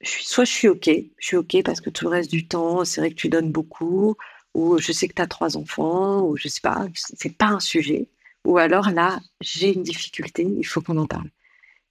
Je 0.00 0.08
suis, 0.10 0.24
soit 0.24 0.44
je 0.44 0.52
suis 0.52 0.68
OK, 0.68 0.88
je 0.88 1.26
suis 1.26 1.36
OK 1.36 1.62
parce 1.64 1.80
que 1.80 1.90
tout 1.90 2.04
le 2.04 2.10
reste 2.10 2.30
du 2.30 2.46
temps, 2.46 2.84
c'est 2.84 3.00
vrai 3.00 3.10
que 3.10 3.14
tu 3.16 3.28
donnes 3.28 3.50
beaucoup, 3.52 4.16
ou 4.54 4.78
je 4.78 4.92
sais 4.92 5.08
que 5.08 5.14
tu 5.14 5.22
as 5.22 5.26
trois 5.26 5.56
enfants, 5.56 6.22
ou 6.22 6.36
je 6.36 6.48
sais 6.48 6.60
pas, 6.60 6.86
c'est 6.94 7.36
pas 7.36 7.46
un 7.46 7.60
sujet. 7.60 8.08
Ou 8.44 8.58
alors 8.58 8.90
là, 8.90 9.20
j'ai 9.40 9.74
une 9.74 9.82
difficulté, 9.82 10.42
il 10.44 10.64
faut 10.64 10.80
qu'on 10.80 10.98
en 10.98 11.06
parle. 11.06 11.30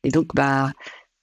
Et 0.04 0.10
donc, 0.10 0.34
bah, 0.36 0.72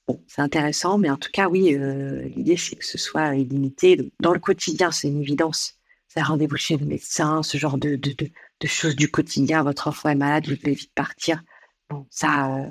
bon, 0.09 0.22
c'est 0.29 0.42
intéressant, 0.42 0.99
mais 0.99 1.11
en 1.11 1.16
tout 1.16 1.31
cas, 1.33 1.49
oui, 1.49 1.75
euh, 1.75 2.22
l'idée, 2.37 2.57
c'est 2.57 2.77
que 2.77 2.85
ce 2.85 2.99
soit 2.99 3.37
illimité. 3.37 4.12
Dans 4.20 4.33
le 4.33 4.40
quotidien, 4.40 4.90
c'est 4.92 5.09
une 5.09 5.22
évidence. 5.22 5.76
Rendez-vous 6.16 6.57
chez 6.57 6.76
le 6.76 6.87
médecin, 6.87 7.42
ce 7.42 7.59
genre 7.59 7.79
de, 7.79 7.96
de, 7.96 8.14
de 8.61 8.66
choses 8.66 8.96
du 8.96 9.11
quotidien. 9.11 9.62
Votre 9.62 9.88
enfant 9.88 10.09
est 10.09 10.14
malade, 10.14 10.46
vous 10.48 10.57
devez 10.57 10.74
vite 10.74 10.92
partir. 10.94 11.42
Bon, 11.90 12.07
ça, 12.11 12.57
euh, 12.57 12.66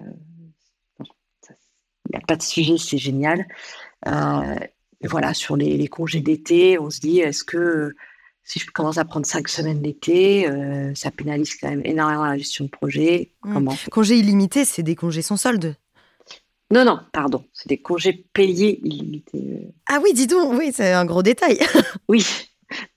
il 0.99 2.11
n'y 2.11 2.17
a 2.17 2.25
pas 2.27 2.35
de 2.35 2.41
sujet, 2.41 2.77
c'est 2.77 2.97
génial. 2.97 3.45
Euh, 4.07 4.55
voilà, 5.03 5.33
sur 5.33 5.55
les, 5.55 5.87
congés 5.87 6.21
d'été, 6.21 6.79
on 6.79 6.89
se 6.89 6.99
dit, 6.99 7.19
est-ce 7.19 7.43
que 7.43 7.95
si 8.43 8.59
je 8.59 8.67
commence 8.67 8.97
à 8.97 9.05
prendre 9.05 9.25
cinq 9.25 9.47
semaines 9.47 9.81
d'été, 9.81 10.47
euh, 10.47 10.93
ça 10.93 11.09
pénalise 11.09 11.55
quand 11.55 11.69
même 11.69 11.81
énormément 11.83 12.25
la 12.25 12.37
gestion 12.37 12.65
de 12.65 12.69
projet. 12.69 13.33
Mmh. 13.43 13.53
Comment 13.53 13.75
Congés 13.91 14.17
illimités, 14.17 14.65
c'est 14.65 14.83
des 14.83 14.95
congés 14.95 15.23
sans 15.23 15.37
solde 15.37 15.75
non, 16.71 16.83
non, 16.83 16.99
pardon, 17.13 17.45
c'est 17.53 17.69
des 17.69 17.77
congés 17.77 18.25
payés 18.33 18.81
illimités. 18.83 19.71
Ah 19.87 19.99
oui, 20.03 20.13
dis 20.13 20.25
donc, 20.25 20.57
oui, 20.57 20.71
c'est 20.73 20.93
un 20.93 21.05
gros 21.05 21.21
détail. 21.21 21.59
oui, 22.07 22.25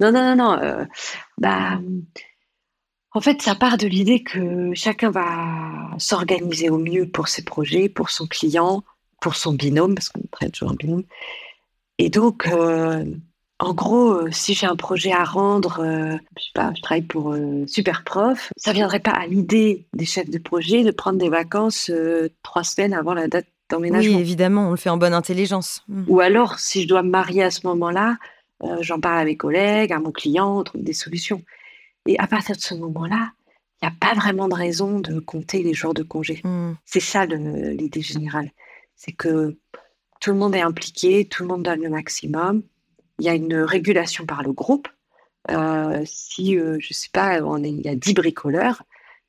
non, 0.01 0.13
non, 0.13 0.35
non, 0.35 0.37
non. 0.37 0.87
bah, 1.39 1.79
en 3.13 3.21
fait, 3.21 3.41
ça 3.43 3.55
part 3.55 3.79
de 3.79 3.87
l'idée 3.87 4.23
que 4.23 4.73
chacun 4.75 5.11
va 5.11 5.91
s'organiser 5.99 6.71
au 6.71 6.79
mieux 6.79 7.09
pour 7.09 7.29
ses 7.29 7.43
projets, 7.43 7.89
pour 7.89 8.11
son 8.11 8.27
client, 8.27 8.85
pour 9.21 9.35
son 9.35 9.55
binôme, 9.55 9.95
parce 9.95 10.09
qu'on 10.09 10.23
traite 10.31 10.53
toujours 10.53 10.73
un 10.73 10.77
binôme. 10.77 11.05
Et 11.99 12.11
donc, 12.11 12.47
euh, 12.47 13.05
en 13.59 13.75
gros, 13.75 14.13
euh, 14.13 14.29
si 14.31 14.55
j'ai 14.55 14.67
un 14.67 14.77
projet 14.77 15.11
à 15.11 15.25
rendre, 15.25 15.81
euh, 15.81 16.17
je 16.39 16.45
sais 16.45 16.51
pas, 16.55 16.73
je 16.77 16.83
travaille 16.83 17.03
pour 17.03 17.35
Superprof, 17.67 18.53
ça 18.57 18.73
viendrait 18.73 19.01
pas 19.01 19.11
à 19.11 19.27
l'idée 19.27 19.89
des 19.95 20.05
chefs 20.05 20.31
de 20.31 20.39
projet 20.39 20.85
de 20.85 20.91
prendre 20.91 21.19
des 21.19 21.29
vacances 21.29 21.91
trois 22.43 22.63
semaines 22.63 22.95
avant 22.95 23.15
la 23.15 23.27
date 23.27 23.47
d'emménagement. 23.71 24.15
Oui, 24.15 24.21
évidemment, 24.21 24.69
on 24.69 24.71
le 24.71 24.77
fait 24.77 24.91
en 24.91 24.97
bonne 24.97 25.15
intelligence. 25.15 25.83
Mm. 25.89 26.05
Ou 26.09 26.21
alors, 26.21 26.59
si 26.59 26.83
je 26.83 26.89
dois 26.89 27.03
me 27.03 27.11
marier 27.11 27.43
à 27.43 27.51
ce 27.51 27.67
moment-là, 27.67 28.17
j'en 28.81 29.01
parle 29.01 29.19
à 29.19 29.25
mes 29.25 29.37
collègues, 29.37 29.93
à 29.93 30.01
mon 30.01 30.13
client, 30.13 30.59
on 30.59 30.65
trouve 30.65 30.83
des 30.83 30.93
solutions. 30.93 31.43
Et 32.07 32.19
à 32.19 32.27
partir 32.27 32.57
de 32.57 32.61
ce 32.61 32.75
moment-là, 32.75 33.33
il 33.81 33.87
n'y 33.87 33.93
a 33.93 33.97
pas 34.01 34.15
vraiment 34.15 34.49
de 34.49 34.55
raison 34.55 34.99
de 34.99 35.21
compter 35.21 35.63
les 35.63 35.75
jours 35.75 35.95
de 35.95 36.03
congé. 36.03 36.41
Hmm. 36.43 36.73
C'est 36.85 37.01
ça 37.01 37.27
l'idée 37.27 38.01
générale. 38.01 38.51
C'est 38.97 39.13
que 39.13 39.57
tout 40.21 40.31
le 40.31 40.37
monde 40.37 40.55
est 40.57 40.61
impliqué, 40.61 41.27
tout 41.27 41.43
le 41.43 41.49
monde 41.49 41.63
donne 41.63 41.83
le 41.83 41.91
maximum. 41.91 42.63
Il 43.19 43.27
y 43.27 43.29
a 43.29 43.35
une 43.35 43.55
régulation 43.55 44.27
par 44.27 44.43
le 44.43 44.53
groupe. 44.53 44.89
Euh, 45.51 46.03
si, 46.05 46.59
euh, 46.59 46.79
je 46.81 46.89
ne 46.91 46.95
sais 46.95 47.11
pas, 47.13 47.41
on 47.43 47.63
il 47.63 47.81
y 47.81 47.89
a 47.89 47.95
10 47.95 48.15
bricoleurs, 48.15 48.83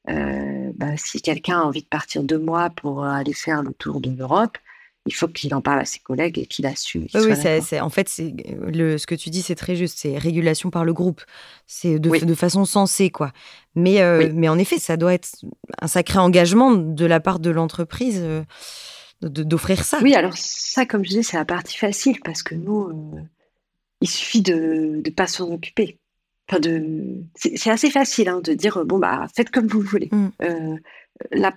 euh, 0.10 0.72
bah, 0.76 0.98
si 0.98 1.22
quelqu'un 1.22 1.60
a 1.60 1.64
envie 1.64 1.84
de 1.84 1.88
partir 1.88 2.24
deux 2.24 2.40
mois 2.40 2.70
pour 2.72 3.06
aller 3.06 3.34
faire 3.34 3.62
le 3.62 3.74
tour 3.74 4.02
de 4.02 4.10
l'Europe, 4.10 4.58
il 5.10 5.16
faut 5.16 5.28
qu'il 5.28 5.56
en 5.56 5.62
parle 5.62 5.80
à 5.80 5.86
ses 5.86 5.98
collègues 5.98 6.38
et 6.38 6.46
qu'il 6.46 6.68
assume. 6.68 7.08
oui, 7.16 7.34
c'est, 7.36 7.80
en 7.80 7.90
fait, 7.90 8.08
c'est, 8.08 8.32
le, 8.62 9.00
ce 9.00 9.08
que 9.08 9.16
tu 9.16 9.32
dis, 9.32 9.42
c'est 9.42 9.56
très 9.56 9.76
juste. 9.76 9.98
C'est 9.98 10.20
régulation 10.20 10.70
par 10.70 10.86
le 10.86 10.94
groupe. 10.94 11.24
C'est 11.66 11.98
de, 11.98 12.26
de 12.26 12.36
façon 12.36 12.64
sensée, 12.64 13.10
quoi. 13.10 13.32
Mais, 13.74 14.02
euh, 14.02 14.32
mais 14.36 14.48
en 14.50 14.60
effet, 14.60 14.78
ça 14.78 14.98
doit 14.98 15.16
être 15.16 15.30
un 15.82 15.88
sacré 15.88 16.20
engagement 16.20 16.74
de 16.74 17.06
la 17.08 17.20
part 17.20 17.40
de 17.40 17.50
l'entreprise 17.50 18.20
euh, 18.22 18.44
d'offrir 19.22 19.84
ça. 19.84 19.98
Oui, 20.04 20.14
alors 20.14 20.38
ça, 20.38 20.86
comme 20.86 21.04
je 21.04 21.10
disais, 21.10 21.24
c'est 21.24 21.38
la 21.38 21.46
partie 21.46 21.78
facile 21.78 22.20
parce 22.24 22.44
que 22.44 22.54
nous, 22.54 22.90
euh, 22.90 23.22
il 24.02 24.10
suffit 24.10 24.44
de 24.44 25.02
ne 25.04 25.10
pas 25.10 25.26
s'en 25.26 25.52
occuper. 25.52 25.98
Enfin 26.48 26.60
de... 26.60 27.24
c'est, 27.36 27.72
assez 27.72 27.90
facile 27.90 28.30
hein, 28.30 28.42
de 28.44 28.54
dire 28.54 28.86
bon, 28.86 29.00
bah, 29.00 29.26
faites 29.36 29.50
comme 29.50 29.68
vous 29.68 29.82
voulez. 29.82 30.10
Mm. 30.12 30.78
Là, 31.32 31.52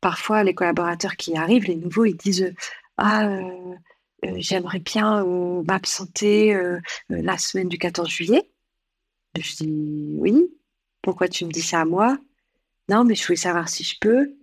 parfois, 0.00 0.44
les 0.44 0.54
collaborateurs 0.54 1.16
qui 1.16 1.36
arrivent, 1.36 1.64
les 1.64 1.76
nouveaux, 1.76 2.04
ils 2.04 2.16
disent 2.16 2.52
ah, 2.98 3.26
euh, 3.28 3.74
euh, 4.24 4.34
j'aimerais 4.38 4.80
bien 4.80 5.24
euh, 5.24 5.62
m'absenter 5.62 6.58
la 7.08 7.38
semaine 7.38 7.68
du 7.68 7.78
14 7.78 8.08
juillet. 8.08 8.50
Je 9.38 9.56
dis 9.56 10.14
oui. 10.18 10.46
Pourquoi 11.02 11.28
tu 11.28 11.44
me 11.44 11.52
dis 11.52 11.62
ça 11.62 11.80
à 11.80 11.84
moi? 11.84 12.18
Non, 12.88 13.04
mais 13.04 13.14
je 13.14 13.24
voulais 13.24 13.36
savoir 13.36 13.68
si 13.68 13.84
je 13.84 13.96
peux. 14.00 14.34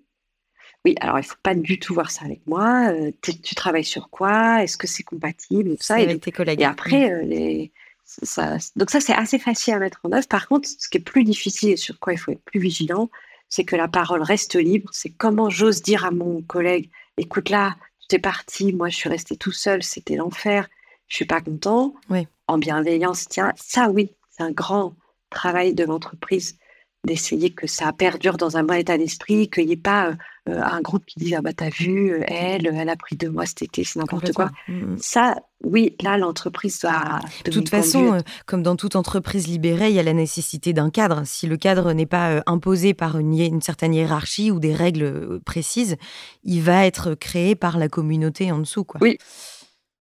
Oui, 0.86 0.96
alors 1.02 1.18
il 1.18 1.24
ne 1.24 1.28
faut 1.28 1.36
pas 1.44 1.56
du 1.56 1.80
tout 1.80 1.94
voir 1.94 2.12
ça 2.12 2.26
avec 2.26 2.46
moi. 2.48 2.92
tu 3.22 3.56
travailles 3.56 3.84
sur 3.84 4.10
quoi? 4.10 4.64
Est-ce 4.64 4.78
que 4.78 4.88
c'est 4.88 5.04
compatible 5.04 5.72
et 5.72 5.78
ça? 5.80 5.96
Avec 5.96 6.22
tes 6.22 6.32
collègues. 6.32 6.62
Et 6.62 6.66
après, 6.66 7.26
les, 7.26 7.74
ça, 8.06 8.58
donc 8.76 8.92
ça, 8.92 9.02
c'est 9.02 9.14
assez 9.14 9.40
facile 9.40 9.74
à 9.74 9.80
mettre 9.80 10.00
en 10.04 10.12
œuvre. 10.12 10.28
Par 10.28 10.48
contre, 10.48 10.70
ce 10.70 10.88
qui 10.88 10.98
est 10.98 11.02
plus 11.02 11.24
difficile 11.24 11.72
et 11.72 11.78
sur 11.78 12.00
quoi 12.00 12.14
il 12.14 12.18
faut 12.18 12.32
être 12.32 12.44
plus 12.44 12.60
vigilant, 12.60 13.10
c'est 13.50 13.66
que 13.66 13.76
la 13.76 13.88
parole 13.88 14.22
reste 14.22 14.56
libre. 14.56 14.90
C'est 14.94 15.10
comment 15.10 15.50
j'ose 15.50 15.82
dire 15.82 16.06
à 16.06 16.12
mon 16.12 16.42
collègue, 16.44 16.90
écoute 17.18 17.50
là, 17.50 17.76
J'étais 18.06 18.22
parti, 18.22 18.72
moi 18.72 18.90
je 18.90 18.96
suis 18.96 19.10
restée 19.10 19.36
tout 19.36 19.52
seul, 19.52 19.82
c'était 19.82 20.16
l'enfer, 20.16 20.68
je 21.08 21.16
suis 21.16 21.26
pas 21.26 21.42
content. 21.42 21.96
Oui. 22.10 22.28
En 22.48 22.60
bienveillance, 22.60 23.28
tiens, 23.28 23.52
ça 23.56 23.90
oui, 23.90 24.16
c'est 24.30 24.44
un 24.44 24.52
grand 24.52 24.96
travail 25.32 25.74
de 25.74 25.84
l'entreprise 25.84 26.60
d'essayer 27.04 27.52
que 27.52 27.66
ça 27.66 27.92
perdure 27.94 28.38
dans 28.38 28.58
un 28.58 28.64
bon 28.64 28.76
état 28.76 28.98
d'esprit, 28.98 29.50
qu'il 29.50 29.66
n'y 29.66 29.74
ait 29.74 29.78
pas 29.78 30.16
euh, 30.48 30.52
euh, 30.52 30.62
un 30.62 30.82
groupe 30.82 31.06
qui 31.06 31.20
dit 31.20 31.36
ah 31.36 31.42
bah 31.42 31.54
t'as 31.54 31.70
vu 31.70 32.12
euh, 32.12 32.24
elle 32.28 32.68
elle 32.68 32.90
a 32.90 32.96
pris 32.96 33.16
deux 33.16 33.30
mois 33.30 33.46
cet 33.46 33.64
été 33.64 33.84
c'est 33.84 34.00
n'importe 34.00 34.32
quoi. 34.34 34.52
Mm, 34.68 34.74
mm. 34.74 34.98
ça 35.00 35.36
oui 35.64 35.96
là 36.02 36.18
l'entreprise 36.18 36.80
doit 36.80 37.20
de 37.46 37.52
toute 37.52 37.70
façon 37.70 38.20
comme 38.46 38.64
dans 38.64 38.76
toute 38.76 38.96
entreprise 38.96 39.48
libérée 39.48 39.90
il 39.90 39.96
y 39.96 40.00
a 40.00 40.04
la 40.04 40.14
nécessité 40.14 40.74
d'un 40.74 40.90
cadre. 40.90 41.24
Si 41.26 41.48
le 41.48 41.58
cadre 41.58 41.94
n'est 41.94 42.06
pas 42.06 42.44
imposé 42.46 42.94
par 42.94 43.18
une, 43.18 43.38
une, 43.40 43.62
certaine 43.62 43.94
hiérarchie 43.94 44.52
ou 44.52 44.60
des 44.60 44.74
règles 44.74 45.40
précises 45.46 45.98
il 46.44 46.62
va 46.62 46.86
être 46.86 47.16
créé 47.16 47.56
par 47.56 47.78
la 47.78 47.90
communauté 47.90 48.52
en 48.52 48.60
dessous 48.60 48.84
quoi. 48.84 49.00
Oui. 49.02 49.18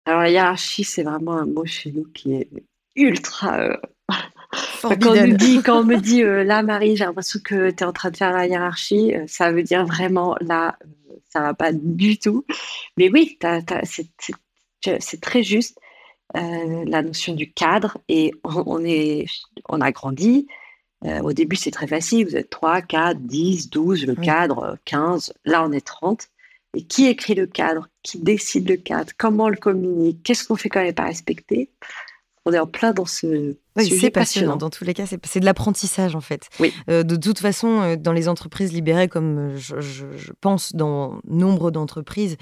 Alors 0.05 0.21
la 0.21 0.31
hiérarchie 0.31 0.85
c'est 0.85 1.03
vraiment 1.03 1.35
un 1.35 1.47
mot 1.47 1.67
chez 1.67 1.93
nous 1.93 2.05
qui 2.13 2.35
est 2.35 2.49
ultra 2.97 3.79
quand 4.83 5.07
on, 5.07 5.29
dit, 5.35 5.63
quand 5.63 5.81
on 5.81 5.85
me 5.85 5.97
dit 5.97 6.23
euh, 6.23 6.45
là, 6.45 6.63
Marie, 6.63 6.97
j'ai 6.97 7.05
l'impression 7.05 7.41
que 7.45 7.71
tu 7.71 7.77
es 7.77 7.87
en 7.87 7.93
train 7.93 8.11
de 8.11 8.17
faire 8.17 8.33
la 8.33 8.47
hiérarchie, 8.47 9.15
euh, 9.15 9.25
ça 9.27 9.53
veut 9.53 9.63
dire 9.63 9.85
vraiment 9.85 10.37
là, 10.41 10.77
euh, 10.85 11.15
ça 11.29 11.41
va 11.41 11.55
pas 11.55 11.73
du 11.73 12.19
tout. 12.19 12.45
Mais 12.97 13.11
oui, 13.11 13.39
c'est 15.01 15.21
très 15.21 15.43
juste 15.43 15.79
la 16.35 17.03
notion 17.03 17.35
du 17.35 17.51
cadre 17.51 17.99
et 18.09 18.33
on, 18.45 18.85
est, 18.85 19.27
on 19.69 19.81
a 19.81 19.91
grandi. 19.93 20.47
Euh, 21.05 21.21
au 21.21 21.33
début, 21.33 21.57
c'est 21.57 21.71
très 21.71 21.87
facile. 21.87 22.27
Vous 22.27 22.37
êtes 22.37 22.51
3, 22.51 22.83
4, 22.83 23.21
10, 23.21 23.71
12, 23.71 24.07
le 24.07 24.15
cadre, 24.15 24.79
15. 24.85 25.33
Là, 25.45 25.65
on 25.65 25.73
est 25.73 25.87
30. 25.87 26.29
Et 26.75 26.85
qui 26.85 27.07
écrit 27.07 27.35
le 27.35 27.47
cadre? 27.47 27.89
Qui 28.03 28.19
décide 28.19 28.69
le 28.69 28.77
cadre? 28.77 29.13
Comment 29.17 29.45
on 29.45 29.49
le 29.49 29.57
communique? 29.57 30.23
Qu'est-ce 30.23 30.47
qu'on 30.47 30.57
fait 30.57 30.69
quand 30.69 30.81
il 30.81 30.87
n'est 30.87 30.93
pas 30.93 31.05
respecté 31.05 31.71
On 32.47 32.53
est 32.53 32.59
en 32.59 32.67
plein 32.67 32.93
dans 32.93 33.07
ce 33.07 33.57
oui, 33.77 33.91
c'est 34.01 34.11
passionnant. 34.11 34.57
Dans 34.57 34.71
tous 34.71 34.85
les 34.85 34.95
cas, 34.95 35.05
c'est 35.05 35.41
de 35.41 35.45
l'apprentissage 35.45 36.15
en 36.15 36.21
fait. 36.21 36.49
Oui. 36.61 36.73
Euh, 36.89 37.03
de 37.03 37.17
toute 37.17 37.41
façon, 37.41 37.83
euh, 37.83 37.97
dans 37.97 38.13
les 38.13 38.29
entreprises 38.29 38.73
libérées, 38.73 39.09
comme 39.09 39.57
je, 39.57 39.81
je 39.81 40.33
pense 40.41 40.75
dans 40.75 41.21
nombre 41.27 41.71
d'entreprises, 41.71 42.37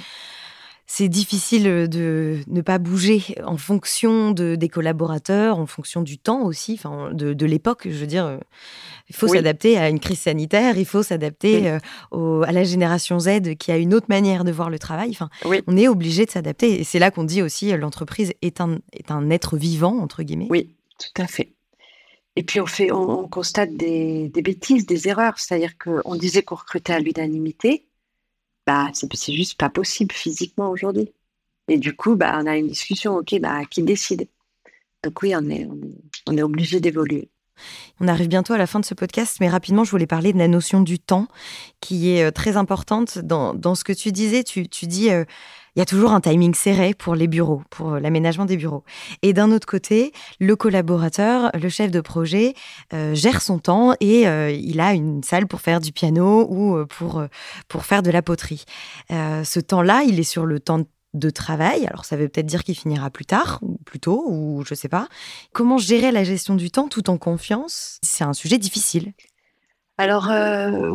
c'est 0.87 1.09
difficile 1.09 1.89
de 1.89 2.41
ne 2.47 2.61
pas 2.61 2.79
bouger 2.79 3.23
en 3.45 3.57
fonction 3.57 4.33
de, 4.33 4.55
des 4.55 4.69
collaborateurs, 4.69 5.59
en 5.59 5.67
fonction 5.67 6.03
du 6.03 6.19
temps 6.19 6.43
aussi, 6.43 6.75
enfin 6.75 7.11
de, 7.13 7.47
l'époque. 7.47 7.83
Je 7.87 7.97
veux 7.97 8.07
dire, 8.07 8.27
euh, 8.27 8.39
il 9.09 9.17
faut 9.17 9.27
s'adapter 9.27 9.79
à 9.79 9.89
une 9.89 9.99
crise 9.99 10.21
sanitaire, 10.21 10.77
il 10.77 10.85
faut 10.85 11.03
s'adapter 11.03 11.79
euh, 12.13 12.43
à 12.43 12.53
la 12.53 12.65
génération 12.65 13.19
Z 13.19 13.57
qui 13.59 13.73
a 13.73 13.79
une 13.79 13.95
autre 13.95 14.07
manière 14.09 14.45
de 14.45 14.53
voir 14.53 14.69
le 14.69 14.79
travail. 14.79 15.11
Enfin, 15.11 15.31
on 15.67 15.77
est 15.77 15.89
obligé 15.89 16.27
de 16.27 16.31
s'adapter. 16.31 16.81
Et 16.81 16.85
c'est 16.85 16.99
là 16.99 17.11
qu'on 17.11 17.25
dit 17.25 17.41
aussi 17.41 17.73
euh, 17.73 17.77
l'entreprise 17.77 18.33
est 18.43 18.61
un, 18.61 18.79
est 18.93 19.11
un 19.11 19.31
être 19.31 19.57
vivant 19.57 19.99
entre 19.99 20.23
guillemets. 20.23 20.49
Oui, 20.51 20.75
tout 20.99 21.23
à 21.23 21.27
fait. 21.27 21.53
Et 22.37 22.43
puis 22.43 22.61
on 22.61 22.67
fait, 22.67 22.91
on, 22.91 23.29
constate 23.29 23.75
des, 23.75 24.29
des, 24.29 24.43
bêtises, 24.43 24.87
des 24.87 25.09
erreurs. 25.09 25.39
C'est-à-dire 25.39 25.79
qu'on 25.79 26.17
disait 26.17 26.43
qu'on 26.43 26.57
recrutait 26.57 26.93
à 26.93 26.99
l'unanimité 26.99 27.87
bah, 28.67 28.91
c'est 28.93 29.33
juste 29.33 29.59
pas 29.59 29.71
possible 29.71 30.13
physiquement 30.15 30.71
aujourd'hui. 30.71 31.13
Et 31.69 31.79
du 31.79 31.95
coup, 31.97 32.15
bah, 32.17 32.39
on 32.43 32.47
a 32.47 32.57
une 32.57 32.69
discussion, 32.69 33.17
ok, 33.17 33.41
bah, 33.41 33.65
qui 33.71 33.83
décide 33.83 34.29
Donc 35.03 35.23
oui, 35.23 35.35
on 35.37 35.49
est, 35.49 35.67
on 36.27 36.37
est, 36.37 36.43
obligé 36.43 36.81
d'évoluer. 36.81 37.31
On 38.01 38.09
arrive 38.09 38.29
bientôt 38.29 38.53
à 38.53 38.59
la 38.59 38.67
fin 38.67 38.81
de 38.81 38.85
ce 38.85 38.95
podcast, 38.95 39.37
mais 39.41 39.49
rapidement, 39.49 39.85
je 39.85 39.91
voulais 39.91 40.07
parler 40.07 40.33
de 40.33 40.39
la 40.39 40.49
notion 40.49 40.81
du 40.81 40.99
temps, 40.99 41.29
qui 41.81 42.11
est 42.11 42.25
euh, 42.25 42.31
très 42.31 42.57
importante 42.57 43.19
dans, 43.19 43.55
dans 43.55 43.75
ce 43.75 43.85
que 43.85 43.93
tu 43.93 44.13
disais. 44.13 44.45
Tu, 44.45 44.69
tu 44.69 44.87
dis, 44.87 45.11
euh, 45.11 45.25
il 45.77 45.81
y 45.81 45.83
a 45.83 45.87
toujours 45.87 46.13
un 46.13 46.21
timing 46.21 46.55
serré 46.55 46.95
pour 46.95 47.15
les 47.15 47.27
bureaux, 47.27 47.63
pour 47.71 47.95
euh, 47.95 48.01
l'aménagement 48.01 48.45
des 48.45 48.57
bureaux. 48.57 48.85
Et 49.23 49.33
d'un 49.33 49.51
autre 49.51 49.67
côté, 49.67 50.13
le 50.39 50.55
collaborateur, 50.55 51.51
le 51.55 51.69
chef 51.69 51.91
de 51.91 52.01
projet, 52.01 52.55
euh, 52.93 53.15
gère 53.15 53.43
son 53.43 53.59
temps 53.59 53.95
et 54.01 54.29
euh, 54.29 54.51
il 54.51 54.81
a 54.81 54.93
une 54.93 55.23
salle 55.25 55.47
pour 55.47 55.61
faire 55.61 55.81
du 55.81 55.93
piano 55.93 56.47
ou 56.49 56.85
pour, 56.87 57.25
faire 57.83 58.03
de 58.03 58.11
la 58.11 58.23
poterie. 58.23 58.65
ce 59.11 59.61
temps-là, 59.61 60.05
il 60.07 60.19
est 60.21 60.25
sur 60.25 60.47
le 60.47 60.61
temps 60.61 60.81
de 61.13 61.31
travail. 61.31 61.87
Alors 61.87 62.05
ça 62.05 62.17
veut 62.17 62.29
peut-être 62.29 62.47
dire 62.47 62.65
qu'il 62.65 62.77
finira 62.77 63.11
plus 63.11 63.27
tard 63.27 63.59
ou 63.63 63.79
plus 63.85 64.01
tôt 64.01 64.25
ou 64.29 64.65
je 64.65 64.75
sais 64.75 64.89
pas. 64.89 65.09
Comment 65.53 65.79
gérer 65.79 66.13
la 66.13 66.25
gestion 66.25 66.55
du 66.55 66.71
temps 66.71 66.89
tout 66.89 67.11
en 67.11 67.19
confiance? 67.19 67.99
C'est 68.03 68.25
un 68.25 68.33
sujet 68.33 68.59
difficile. 68.59 69.13
Alors 69.99 70.31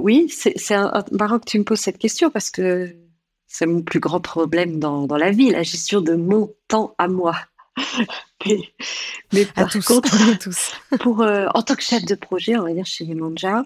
oui, 0.02 0.30
c'est 0.30 0.76
marrant 1.12 1.40
que 1.40 1.46
tu 1.46 1.60
me 1.60 1.64
poses 1.64 1.80
cette 1.80 1.98
question 1.98 2.30
parce 2.30 2.50
que 2.50 2.96
c'est 3.50 3.66
mon 3.66 3.82
plus 3.82 4.00
grand 4.00 4.22
problème 4.22 4.80
dans, 4.80 5.08
dans, 5.08 5.18
la 5.18 5.32
vie, 5.32 5.50
la 5.50 5.64
gestion 5.64 6.02
de 6.02 6.14
mon 6.14 6.54
temps 6.68 6.94
à 7.00 7.08
moi. 7.08 7.36
mais, 9.34 9.46
par 9.46 9.72
tous, 9.72 9.86
contre, 9.86 10.38
tous. 10.40 10.72
pour, 11.00 11.22
euh, 11.22 11.48
en 11.56 11.64
tant 11.64 11.76
que 11.76 11.82
chef 11.82 12.06
de 12.06 12.16
projet, 12.16 12.56
on 12.56 12.64
va 12.64 12.74
dire 12.74 12.86
chez 12.86 13.06
Lemanja, 13.06 13.66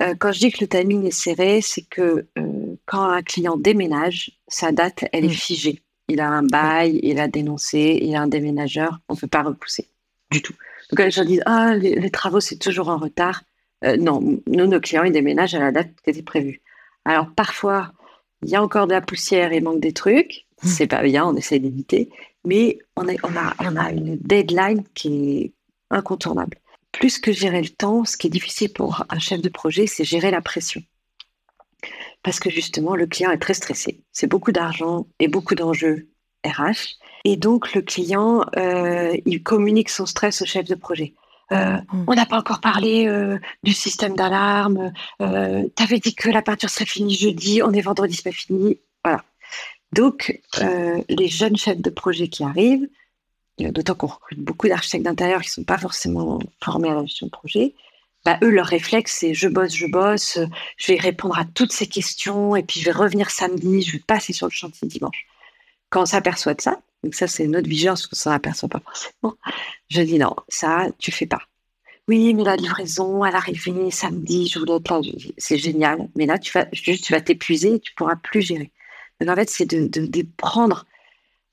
euh, 0.00 0.14
quand 0.16 0.30
je 0.30 0.40
dis 0.40 0.52
que 0.52 0.58
le 0.60 0.68
timing 0.68 1.06
est 1.06 1.10
serré, 1.10 1.60
c'est 1.62 1.82
que 1.82 2.26
euh, 2.38 2.76
quand 2.84 3.02
un 3.02 3.22
client 3.22 3.56
déménage, 3.56 4.38
sa 4.46 4.72
date, 4.72 5.04
elle 5.12 5.24
est 5.24 5.28
mm. 5.28 5.32
figée. 5.32 5.82
Il 6.08 6.20
a 6.20 6.28
un 6.28 6.42
bail, 6.42 7.00
il 7.02 7.18
a 7.18 7.28
dénoncé, 7.28 7.98
il 8.02 8.14
a 8.14 8.20
un 8.20 8.28
déménageur, 8.28 9.00
on 9.08 9.14
ne 9.14 9.18
peut 9.18 9.26
pas 9.26 9.42
repousser 9.42 9.88
du 10.30 10.42
tout. 10.42 10.54
Donc 10.90 11.00
les 11.00 11.10
gens 11.10 11.24
disent 11.24 11.42
Ah, 11.46 11.74
les, 11.74 12.10
travaux, 12.10 12.40
c'est 12.40 12.56
toujours 12.56 12.88
en 12.88 12.98
retard. 12.98 13.42
non, 13.82 14.20
nous, 14.46 14.66
nos 14.66 14.80
clients, 14.80 15.04
ils 15.04 15.12
déménagent 15.12 15.54
à 15.54 15.60
la 15.60 15.72
date 15.72 15.88
qui 16.02 16.10
était 16.10 16.22
prévue. 16.22 16.62
Alors 17.04 17.28
parfois, 17.34 17.92
il 18.42 18.50
y 18.50 18.56
a 18.56 18.62
encore 18.62 18.86
de 18.86 18.92
la 18.92 19.00
poussière 19.00 19.52
et 19.52 19.60
manque 19.60 19.80
des 19.80 19.92
trucs. 19.92 20.46
Hmm. 20.62 20.68
C'est 20.68 20.86
pas 20.86 21.02
bien, 21.02 21.26
on 21.26 21.34
essaie 21.36 21.58
d'éviter. 21.58 22.10
Mais 22.44 22.78
on, 22.96 23.06
on, 23.06 23.36
a, 23.36 23.54
on 23.60 23.76
a 23.76 23.90
une 23.90 24.16
deadline 24.16 24.84
qui 24.94 25.38
est 25.38 25.52
incontournable. 25.90 26.58
Plus 26.92 27.18
que 27.18 27.32
gérer 27.32 27.60
le 27.60 27.68
temps, 27.68 28.04
ce 28.04 28.16
qui 28.16 28.28
est 28.28 28.30
difficile 28.30 28.72
pour 28.72 29.04
un 29.08 29.18
chef 29.18 29.40
de 29.40 29.48
projet, 29.48 29.86
c'est 29.86 30.04
gérer 30.04 30.30
la 30.30 30.40
pression. 30.40 30.82
Parce 32.22 32.40
que 32.40 32.50
justement, 32.50 32.96
le 32.96 33.06
client 33.06 33.30
est 33.30 33.38
très 33.38 33.54
stressé. 33.54 34.02
C'est 34.12 34.26
beaucoup 34.26 34.52
d'argent 34.52 35.06
et 35.18 35.28
beaucoup 35.28 35.54
d'enjeux 35.54 36.08
RH. 36.44 36.96
Et 37.24 37.36
donc, 37.36 37.74
le 37.74 37.82
client, 37.82 38.44
euh, 38.56 39.16
il 39.26 39.42
communique 39.42 39.90
son 39.90 40.06
stress 40.06 40.42
au 40.42 40.46
chef 40.46 40.66
de 40.66 40.74
projet. 40.74 41.14
Euh, 41.52 41.76
mm. 41.92 42.04
On 42.06 42.14
n'a 42.14 42.26
pas 42.26 42.38
encore 42.38 42.60
parlé 42.60 43.06
euh, 43.06 43.38
du 43.62 43.72
système 43.72 44.14
d'alarme. 44.14 44.92
Euh, 45.20 45.64
tu 45.76 45.82
avais 45.82 45.98
dit 45.98 46.14
que 46.14 46.28
la 46.28 46.42
peinture 46.42 46.70
serait 46.70 46.86
finie 46.86 47.14
jeudi, 47.14 47.62
on 47.62 47.72
est 47.72 47.80
vendredi, 47.80 48.14
c'est 48.14 48.30
pas 48.30 48.32
fini. 48.32 48.78
Voilà. 49.04 49.24
Donc, 49.92 50.40
les 50.60 51.28
jeunes 51.28 51.56
chefs 51.56 51.80
de 51.80 51.90
projet 51.90 52.28
qui 52.28 52.44
arrivent, 52.44 52.86
d'autant 53.58 53.94
qu'on 53.94 54.08
recrute 54.08 54.38
beaucoup 54.38 54.68
d'architectes 54.68 55.04
d'intérieur 55.04 55.40
qui 55.40 55.48
ne 55.48 55.52
sont 55.52 55.64
pas 55.64 55.78
forcément 55.78 56.38
formés 56.62 56.90
à 56.90 56.94
la 56.94 57.06
gestion 57.06 57.26
de 57.26 57.30
projet, 57.30 57.74
bah, 58.26 58.38
eux, 58.42 58.50
leur 58.50 58.66
réflexe, 58.66 59.16
c'est 59.20 59.32
je 59.32 59.48
bosse, 59.48 59.74
je 59.74 59.86
bosse, 59.86 60.38
je 60.76 60.92
vais 60.92 60.98
répondre 60.98 61.38
à 61.38 61.46
toutes 61.46 61.72
ces 61.72 61.86
questions 61.86 62.54
et 62.54 62.62
puis 62.62 62.80
je 62.80 62.84
vais 62.84 62.92
revenir 62.92 63.30
samedi, 63.30 63.80
je 63.80 63.92
vais 63.92 64.02
passer 64.06 64.34
sur 64.34 64.46
le 64.46 64.52
chantier 64.52 64.86
dimanche. 64.86 65.26
Quand 65.88 66.02
on 66.02 66.06
s'aperçoit 66.06 66.52
de 66.52 66.60
ça, 66.60 66.80
donc 67.04 67.14
ça, 67.14 67.26
c'est 67.26 67.46
notre 67.46 67.68
vigilance, 67.68 68.06
qu'on 68.06 68.16
s'en 68.16 68.32
aperçoit 68.32 68.68
pas 68.68 68.80
forcément. 68.80 69.36
Je 69.88 70.02
dis 70.02 70.18
non, 70.18 70.34
ça, 70.48 70.88
tu 70.98 71.12
fais 71.12 71.26
pas. 71.26 71.42
Oui, 72.08 72.32
mais 72.34 72.42
la 72.42 72.56
livraison, 72.56 73.22
à 73.22 73.30
l'arrivée, 73.30 73.90
samedi, 73.90 74.48
je 74.48 74.58
voulais 74.58 74.78
là. 74.88 75.00
C'est 75.36 75.58
génial. 75.58 76.08
Mais 76.16 76.26
là, 76.26 76.38
tu 76.38 76.50
vas 76.52 76.66
juste, 76.72 77.04
tu 77.04 77.12
vas 77.12 77.20
t'épuiser 77.20 77.74
et 77.74 77.80
tu 77.80 77.94
pourras 77.94 78.16
plus 78.16 78.40
gérer. 78.40 78.72
Donc 79.20 79.28
en 79.28 79.34
fait, 79.34 79.50
c'est 79.50 79.66
de, 79.66 80.26
prendre 80.36 80.86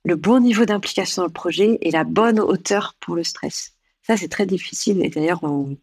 le 0.06 0.16
bon 0.16 0.40
niveau 0.40 0.66
d'implication 0.66 1.24
dans 1.24 1.28
le 1.28 1.34
projet 1.34 1.78
et 1.82 1.92
la 1.92 2.04
bonne 2.04 2.40
hauteur 2.40 2.96
pour 3.00 3.16
le 3.16 3.24
stress. 3.24 3.74
Ça, 4.04 4.18
c'est 4.18 4.30
très 4.30 4.46
difficile. 4.46 5.04
Et 5.04 5.10
d'ailleurs, 5.10 5.44
on, 5.44 5.78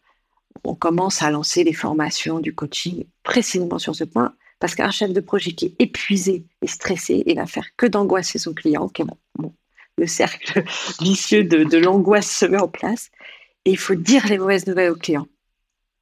on 0.64 0.74
commence 0.74 1.22
à 1.22 1.30
lancer 1.30 1.64
les 1.64 1.72
formations 1.72 2.40
du 2.40 2.54
coaching 2.54 3.04
précisément 3.24 3.78
sur 3.78 3.94
ce 3.94 4.04
point 4.04 4.34
parce 4.62 4.76
qu'un 4.76 4.92
chef 4.92 5.12
de 5.12 5.18
projet 5.18 5.50
qui 5.50 5.64
est 5.66 5.74
épuisé 5.80 6.44
et 6.62 6.68
stressé, 6.68 7.24
il 7.26 7.34
va 7.34 7.46
faire 7.46 7.66
que 7.76 7.84
d'angoisser 7.84 8.38
son 8.38 8.54
client. 8.54 8.88
bon, 9.34 9.52
le 9.98 10.06
cercle 10.06 10.62
vicieux 11.00 11.42
de, 11.42 11.78
l'angoisse 11.78 12.30
se 12.30 12.46
met 12.46 12.60
en 12.60 12.68
place. 12.68 13.10
Et 13.64 13.72
il 13.72 13.76
faut 13.76 13.96
dire 13.96 14.24
les 14.28 14.38
mauvaises 14.38 14.68
nouvelles 14.68 14.92
au 14.92 14.94
client. 14.94 15.26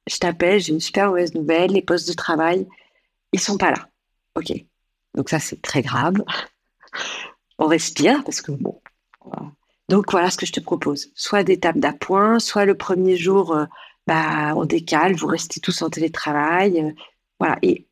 Je 0.07 0.15
t'appelle, 0.17 0.59
j'ai 0.59 0.73
une 0.73 0.79
super 0.79 1.07
mauvaise 1.07 1.33
nouvelle, 1.33 1.71
les 1.71 1.81
postes 1.81 2.07
de 2.07 2.13
travail, 2.13 2.67
ils 3.33 3.39
sont 3.39 3.57
pas 3.57 3.71
là. 3.71 3.89
OK. 4.35 4.53
Donc 5.15 5.29
ça, 5.29 5.39
c'est 5.39 5.59
très 5.63 5.81
grave. 5.81 6.23
On 7.57 7.65
respire 7.65 8.23
parce 8.23 8.43
que 8.43 8.51
bon. 8.51 8.79
Donc 9.89 10.11
voilà 10.11 10.29
ce 10.29 10.37
que 10.37 10.45
je 10.45 10.53
te 10.53 10.59
propose. 10.59 11.09
Soit 11.15 11.43
des 11.43 11.59
tables 11.59 11.79
d'appoint, 11.79 12.37
soit 12.37 12.65
le 12.65 12.77
premier 12.77 13.17
jour, 13.17 13.55
euh, 13.55 13.65
bah, 14.05 14.53
on 14.55 14.65
décale, 14.65 15.15
vous 15.15 15.25
restez 15.25 15.59
tous 15.61 15.81
en 15.81 15.89
télétravail. 15.89 16.79
Euh, 16.79 16.91
voilà. 17.39 17.57
Et, 17.63 17.87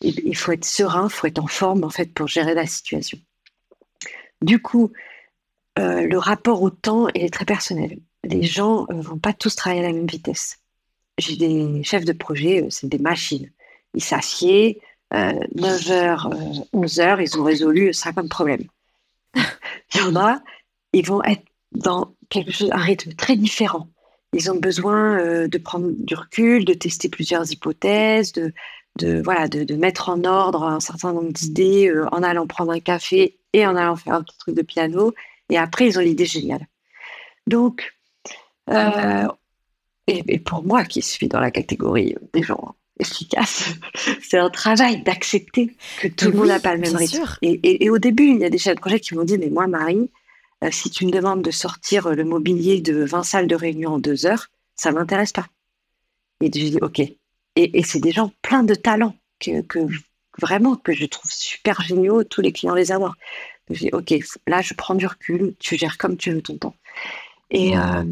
il 0.00 0.36
faut 0.36 0.52
être 0.52 0.64
serein, 0.64 1.08
il 1.08 1.12
faut 1.12 1.26
être 1.26 1.40
en 1.40 1.46
forme 1.46 1.84
en 1.84 1.90
fait 1.90 2.12
pour 2.12 2.28
gérer 2.28 2.54
la 2.54 2.66
situation. 2.66 3.18
Du 4.42 4.60
coup, 4.60 4.92
euh, 5.78 6.06
le 6.06 6.18
rapport 6.18 6.62
au 6.62 6.70
temps 6.70 7.08
est 7.14 7.32
très 7.32 7.44
personnel. 7.44 7.98
Les 8.24 8.42
gens 8.42 8.86
ne 8.90 8.98
euh, 8.98 9.00
vont 9.00 9.18
pas 9.18 9.32
tous 9.32 9.54
travailler 9.54 9.84
à 9.84 9.88
la 9.88 9.92
même 9.92 10.06
vitesse. 10.06 10.58
J'ai 11.18 11.36
des 11.36 11.82
chefs 11.82 12.04
de 12.04 12.12
projet, 12.12 12.62
euh, 12.62 12.70
c'est 12.70 12.88
des 12.88 12.98
machines. 12.98 13.50
Ils 13.94 14.02
s'assiedent, 14.02 14.78
9h, 15.12 16.68
11h, 16.74 17.22
ils 17.22 17.38
ont 17.38 17.44
résolu 17.44 17.94
50 17.94 18.28
problèmes. 18.28 18.64
Il 19.94 20.00
y 20.00 20.02
en 20.02 20.16
a, 20.16 20.42
ils 20.92 21.06
vont 21.06 21.22
être 21.24 21.44
dans 21.72 22.14
quelque 22.28 22.52
chose, 22.52 22.70
un 22.72 22.78
rythme 22.78 23.14
très 23.14 23.36
différent. 23.36 23.88
Ils 24.34 24.50
ont 24.50 24.56
besoin 24.56 25.48
de 25.48 25.58
prendre 25.58 25.90
du 25.90 26.14
recul, 26.14 26.66
de 26.66 26.74
tester 26.74 27.08
plusieurs 27.08 27.50
hypothèses, 27.50 28.32
de, 28.32 28.52
de, 28.98 29.22
voilà, 29.24 29.48
de, 29.48 29.74
mettre 29.76 30.08
en 30.08 30.24
ordre 30.24 30.64
un 30.64 30.80
certain 30.80 31.12
nombre 31.12 31.32
d'idées 31.32 31.88
euh, 31.88 32.06
en 32.12 32.22
allant 32.22 32.46
prendre 32.46 32.72
un 32.72 32.80
café 32.80 33.38
et 33.52 33.66
en 33.66 33.76
allant 33.76 33.96
faire 33.96 34.14
un 34.14 34.22
petit 34.22 34.38
truc 34.38 34.54
de 34.54 34.62
piano. 34.62 35.14
Et 35.50 35.56
après, 35.56 35.86
ils 35.86 35.98
ont 35.98 36.02
l'idée 36.02 36.26
géniale. 36.26 36.66
Donc, 37.46 37.94
euh, 38.70 39.26
et, 40.06 40.38
pour 40.38 40.64
moi 40.64 40.84
qui 40.84 41.02
suis 41.02 41.28
dans 41.28 41.40
la 41.40 41.50
catégorie 41.50 42.14
des 42.32 42.42
gens 42.42 42.74
efficaces, 42.98 43.74
c'est 44.22 44.38
un 44.38 44.50
travail 44.50 45.02
d'accepter 45.02 45.76
que 46.00 46.08
tout 46.08 46.30
le 46.30 46.36
monde 46.36 46.48
n'a 46.48 46.60
pas 46.60 46.74
le 46.74 46.80
même 46.80 46.96
rythme. 46.96 47.24
Et, 47.42 47.88
au 47.90 47.98
début, 47.98 48.30
il 48.30 48.38
y 48.38 48.44
a 48.44 48.50
des 48.50 48.58
chefs 48.58 48.74
de 48.74 48.80
projet 48.80 49.00
qui 49.00 49.14
m'ont 49.14 49.24
dit, 49.24 49.38
mais 49.38 49.50
moi, 49.50 49.66
Marie, 49.66 50.10
euh, 50.64 50.68
si 50.70 50.90
tu 50.90 51.06
me 51.06 51.10
demandes 51.10 51.42
de 51.42 51.50
sortir 51.50 52.10
le 52.10 52.24
mobilier 52.24 52.80
de 52.80 53.04
20 53.04 53.22
salles 53.22 53.46
de 53.46 53.54
réunion 53.54 53.92
en 53.94 53.98
deux 53.98 54.26
heures, 54.26 54.48
ça 54.74 54.92
m'intéresse 54.92 55.32
pas. 55.32 55.46
Et 56.40 56.46
je 56.46 56.50
dis, 56.50 56.78
OK, 56.82 57.00
et, 57.58 57.82
c'est 57.82 58.00
des 58.00 58.12
gens 58.12 58.30
pleins 58.42 58.62
de 58.62 58.74
talents 58.74 59.16
que, 59.40 59.62
vraiment 60.38 60.76
que 60.76 60.92
je 60.92 61.06
trouve 61.06 61.30
super 61.30 61.80
géniaux, 61.80 62.22
tous 62.24 62.40
les 62.40 62.52
clients 62.52 62.74
les 62.74 62.92
avoir. 62.92 63.16
Je 63.70 63.80
dis, 63.80 63.90
OK, 63.92 64.14
là, 64.46 64.62
je 64.62 64.74
prends 64.74 64.94
du 64.94 65.06
recul, 65.06 65.54
tu 65.58 65.76
gères 65.76 65.98
comme 65.98 66.16
tu 66.16 66.30
veux 66.30 66.40
ton 66.40 66.56
temps. 66.56 66.76
Et, 67.50 67.76
euh, 67.76 68.04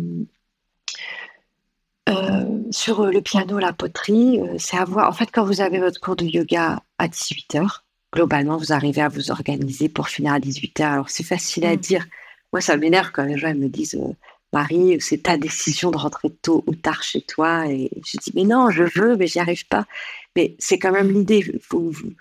sur 2.71 3.07
le 3.07 3.21
piano, 3.21 3.59
la 3.59 3.73
poterie, 3.73 4.41
c'est 4.59 4.77
avoir. 4.77 5.09
En 5.09 5.13
fait, 5.13 5.31
quand 5.33 5.45
vous 5.45 5.61
avez 5.61 5.79
votre 5.79 6.01
cours 6.01 6.17
de 6.17 6.25
yoga 6.25 6.81
à 6.99 7.09
18 7.09 7.55
h 7.55 7.81
globalement, 8.13 8.57
vous 8.57 8.73
arrivez 8.73 9.03
à 9.03 9.09
vous 9.09 9.31
organiser 9.31 9.89
pour 9.89 10.09
finir 10.09 10.33
à 10.33 10.41
18 10.41 10.81
h 10.81 10.85
Alors, 10.85 11.11
c'est 11.11 11.25
facile 11.25 11.67
à 11.67 11.75
mm. 11.75 11.77
dire. 11.77 12.07
Moi, 12.53 12.61
ça 12.61 12.77
m'énerve 12.77 13.11
quand 13.13 13.25
les 13.25 13.39
gens 13.39 13.55
me 13.55 13.69
disent 13.69 13.99
C'est 15.01 15.25
ta 15.25 15.37
décision 15.37 15.91
de 15.91 15.97
rentrer 15.97 16.31
tôt 16.43 16.65
ou 16.67 16.75
tard 16.75 17.03
chez 17.03 17.23
toi. 17.23 17.67
Et 17.69 17.91
je 18.05 18.19
dis, 18.19 18.33
mais 18.35 18.45
non, 18.45 18.71
je 18.71 18.85
veux, 18.85 19.17
mais 19.17 19.27
j'y 19.27 19.39
arrive 19.39 19.67
pas. 19.67 19.87
Mais 20.35 20.55
c'est 20.59 20.79
quand 20.79 20.93
même 20.93 21.11
l'idée. 21.11 21.45
Faut, 21.63 21.93
donc 21.93 22.15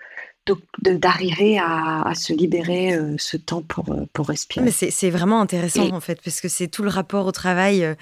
d'arriver 0.82 1.58
à, 1.58 2.12
se 2.14 2.32
libérer 2.32 2.94
euh, 2.94 3.16
ce 3.18 3.36
temps 3.36 3.62
pour, 3.62 3.90
euh, 3.90 4.06
pour 4.12 4.28
respirer. 4.28 4.64
Mais 4.64 4.70
c'est 4.70 5.10
vraiment 5.10 5.40
intéressant 5.40 5.92
en 5.92 6.00
fait, 6.00 6.20
parce 6.22 6.40
que 6.40 6.48
c'est 6.48 6.68
tout 6.68 6.82
le 6.82 6.88
rapport 6.88 7.26
au 7.26 7.32
travail 7.32 7.84
euh, 7.84 7.94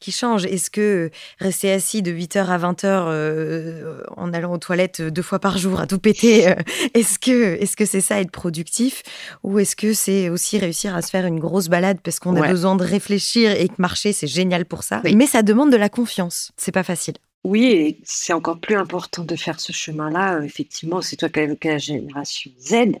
qui 0.00 0.12
change. 0.12 0.44
Est-ce 0.44 0.70
que 0.70 1.10
rester 1.38 1.70
assis 1.72 2.02
de 2.02 2.12
8h 2.12 2.46
à 2.46 2.58
20h 2.58 4.12
en 4.16 4.32
allant 4.32 4.52
aux 4.52 4.58
toilettes 4.58 5.02
deux 5.02 5.22
fois 5.22 5.38
par 5.38 5.58
jour 5.58 5.80
à 5.80 5.86
tout 5.86 5.98
péter, 5.98 6.54
est-ce 6.94 7.18
que 7.18 7.56
est-ce 7.60 7.76
que 7.76 7.84
c'est 7.84 8.00
ça 8.00 8.20
être 8.20 8.30
productif? 8.30 9.02
Ou 9.42 9.58
est-ce 9.58 9.76
que 9.76 9.92
c'est 9.92 10.28
aussi 10.28 10.58
réussir 10.58 10.94
à 10.94 11.02
se 11.02 11.10
faire 11.10 11.26
une 11.26 11.38
grosse 11.38 11.68
balade 11.68 11.98
parce 12.02 12.18
qu'on 12.18 12.36
a 12.36 12.48
besoin 12.48 12.76
de 12.76 12.84
réfléchir 12.84 13.52
et 13.52 13.68
que 13.68 13.74
marcher 13.78 14.12
c'est 14.12 14.26
génial 14.26 14.64
pour 14.64 14.82
ça? 14.82 15.02
Mais 15.04 15.26
ça 15.26 15.42
demande 15.42 15.70
de 15.70 15.76
la 15.76 15.88
confiance, 15.88 16.52
c'est 16.56 16.72
pas 16.72 16.82
facile. 16.82 17.14
Oui, 17.44 18.00
c'est 18.04 18.32
encore 18.32 18.60
plus 18.60 18.76
important 18.76 19.24
de 19.24 19.34
faire 19.34 19.58
ce 19.60 19.72
chemin-là. 19.72 20.36
Euh, 20.36 20.42
effectivement, 20.42 21.00
c'est 21.02 21.16
toi 21.16 21.28
qui 21.28 21.40
as 21.40 21.72
la 21.72 21.78
génération 21.78 22.50
Z. 22.58 22.92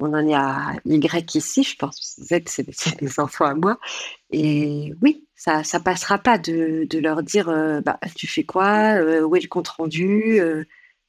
On 0.00 0.14
en 0.14 0.26
est 0.26 0.34
à 0.34 0.74
Y 0.86 1.34
ici, 1.36 1.62
je 1.62 1.76
pense. 1.76 2.16
Z, 2.18 2.42
c'est 2.46 2.66
des 3.00 3.20
enfants 3.20 3.44
à 3.44 3.54
moi. 3.54 3.78
Et 4.30 4.94
oui, 5.02 5.26
ça 5.34 5.58
ne 5.60 5.78
passera 5.82 6.18
pas 6.18 6.38
de, 6.38 6.88
leur 6.98 7.22
dire 7.22 7.48
euh, 7.50 7.80
bah, 7.82 7.98
tu 8.16 8.26
fais 8.26 8.44
quoi 8.44 8.94
euh, 8.96 9.22
Où 9.22 9.36
est 9.36 9.40
le 9.40 9.48
compte 9.48 9.68
rendu 9.68 10.40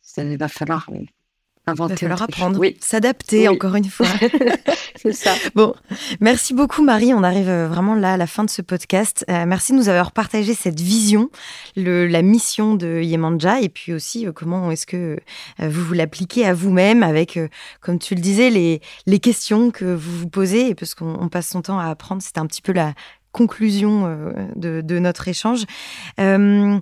Ça 0.01 0.23
va 0.35 0.47
falloir 0.49 0.89
Inventer. 1.65 1.95
Falloir 1.95 2.21
apprendre, 2.23 2.59
oui. 2.59 2.75
s'adapter 2.81 3.47
encore 3.47 3.75
une 3.75 3.85
fois. 3.85 4.07
c'est 4.97 5.13
ça. 5.13 5.33
Bon, 5.55 5.73
merci 6.19 6.53
beaucoup 6.53 6.83
Marie. 6.83 7.13
On 7.13 7.23
arrive 7.23 7.47
euh, 7.47 7.69
vraiment 7.69 7.95
là 7.95 8.13
à 8.13 8.17
la 8.17 8.27
fin 8.27 8.43
de 8.43 8.49
ce 8.49 8.61
podcast. 8.61 9.23
Euh, 9.29 9.45
merci 9.47 9.71
de 9.71 9.77
nous 9.77 9.87
avoir 9.87 10.11
partagé 10.11 10.55
cette 10.55 10.81
vision, 10.81 11.29
le, 11.77 12.05
la 12.05 12.21
mission 12.21 12.75
de 12.75 12.99
Yemanja 13.01 13.61
et 13.61 13.69
puis 13.69 13.93
aussi 13.93 14.27
euh, 14.27 14.33
comment 14.33 14.71
est-ce 14.71 14.85
que 14.85 15.17
vous 15.59 15.85
vous 15.85 15.93
l'appliquez 15.93 16.45
à 16.45 16.53
vous-même 16.53 17.01
avec, 17.01 17.39
comme 17.79 17.97
tu 17.97 18.13
le 18.13 18.19
disais, 18.19 18.49
les, 18.49 18.81
les 19.05 19.19
questions 19.19 19.71
que 19.71 19.85
vous 19.85 20.17
vous 20.17 20.27
posez 20.27 20.71
et 20.71 20.75
parce 20.75 20.95
qu'on 20.95 21.29
passe 21.29 21.47
son 21.47 21.61
temps 21.61 21.79
à 21.79 21.85
apprendre. 21.85 22.21
C'était 22.21 22.39
un 22.39 22.45
petit 22.45 22.61
peu 22.61 22.73
la 22.73 22.93
conclusion 23.31 24.35
de, 24.57 24.81
de 24.81 24.99
notre 24.99 25.29
échange. 25.29 25.63
comme 26.17 26.79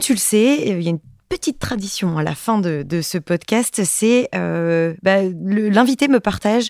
tu 0.00 0.12
le 0.12 0.18
sais, 0.18 0.62
il 0.68 0.82
y 0.82 0.86
a 0.86 0.90
une 0.90 1.00
petite 1.28 1.58
tradition 1.58 2.18
à 2.18 2.22
la 2.22 2.34
fin 2.34 2.58
de, 2.58 3.00
ce 3.02 3.18
podcast, 3.18 3.82
c'est 3.84 4.28
euh, 4.34 4.94
bah, 5.02 5.22
l'invité 5.22 6.08
me 6.08 6.20
partage 6.20 6.68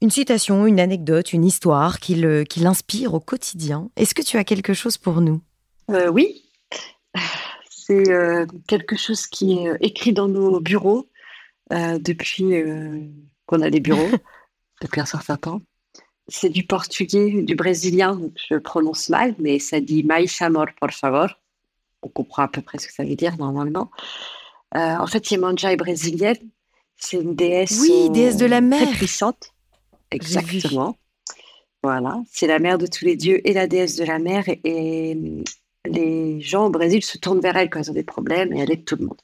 une 0.00 0.10
citation, 0.10 0.66
une 0.66 0.80
anecdote, 0.80 1.32
une 1.32 1.44
histoire 1.44 1.98
qui 1.98 2.14
l'inspire 2.14 3.14
au 3.14 3.20
quotidien. 3.20 3.90
Est-ce 3.96 4.14
que 4.14 4.22
tu 4.22 4.36
as 4.36 4.44
quelque 4.44 4.74
chose 4.74 4.98
pour 4.98 5.20
nous? 5.20 5.40
Euh, 5.90 6.08
Oui, 6.08 6.44
c'est 7.70 8.10
euh, 8.10 8.46
quelque 8.68 8.96
chose 8.96 9.26
qui 9.26 9.58
est 9.58 9.76
écrit 9.80 10.12
dans 10.12 10.28
nos 10.28 10.60
bureaux 10.60 11.08
depuis 11.70 12.52
qu'on 13.46 13.62
a 13.62 13.70
des 13.70 13.80
bureaux, 13.80 14.10
depuis 14.82 15.00
un 15.00 15.06
certain 15.06 15.36
temps. 15.36 15.62
C'est 16.28 16.50
du 16.50 16.64
portugais, 16.64 17.42
du 17.42 17.54
brésilien, 17.54 18.20
je 18.36 18.54
le 18.54 18.60
prononce 18.60 19.08
mal, 19.08 19.34
mais 19.38 19.58
ça 19.58 19.80
dit 19.80 20.04
mais 20.04 20.26
amor, 20.40 20.66
por 20.80 20.90
favor 20.90 21.28
on 22.04 22.08
comprend 22.08 22.42
à 22.42 22.48
peu 22.48 22.60
près 22.60 22.78
ce 22.78 22.86
que 22.86 22.92
ça 22.92 23.04
veut 23.04 23.16
dire 23.16 23.36
normalement. 23.38 23.90
Euh, 24.76 24.96
en 24.96 25.06
fait, 25.06 25.30
Yemanja 25.30 25.72
est 25.72 25.76
brésilienne. 25.76 26.50
C'est 26.96 27.18
une 27.18 27.34
déesse. 27.34 27.80
Oui, 27.80 28.10
déesse 28.10 28.36
de 28.36 28.46
la 28.46 28.60
mer. 28.60 28.82
Très 28.82 28.96
puissante. 28.96 29.52
Exactement. 30.10 30.96
Voilà. 31.82 32.22
C'est 32.30 32.46
la 32.46 32.58
mère 32.58 32.78
de 32.78 32.86
tous 32.86 33.04
les 33.04 33.16
dieux 33.16 33.46
et 33.48 33.52
la 33.52 33.66
déesse 33.66 33.96
de 33.96 34.04
la 34.04 34.18
mer. 34.18 34.44
Et, 34.48 35.18
les 35.86 36.40
gens 36.40 36.68
au 36.68 36.70
Brésil 36.70 37.04
se 37.04 37.18
tournent 37.18 37.40
vers 37.40 37.58
elle 37.58 37.68
quand 37.68 37.78
ils 37.78 37.90
ont 37.90 37.94
des 37.94 38.04
problèmes 38.04 38.54
et 38.54 38.60
elle 38.60 38.72
aide 38.72 38.86
tout 38.86 38.96
le 38.96 39.04
monde. 39.04 39.20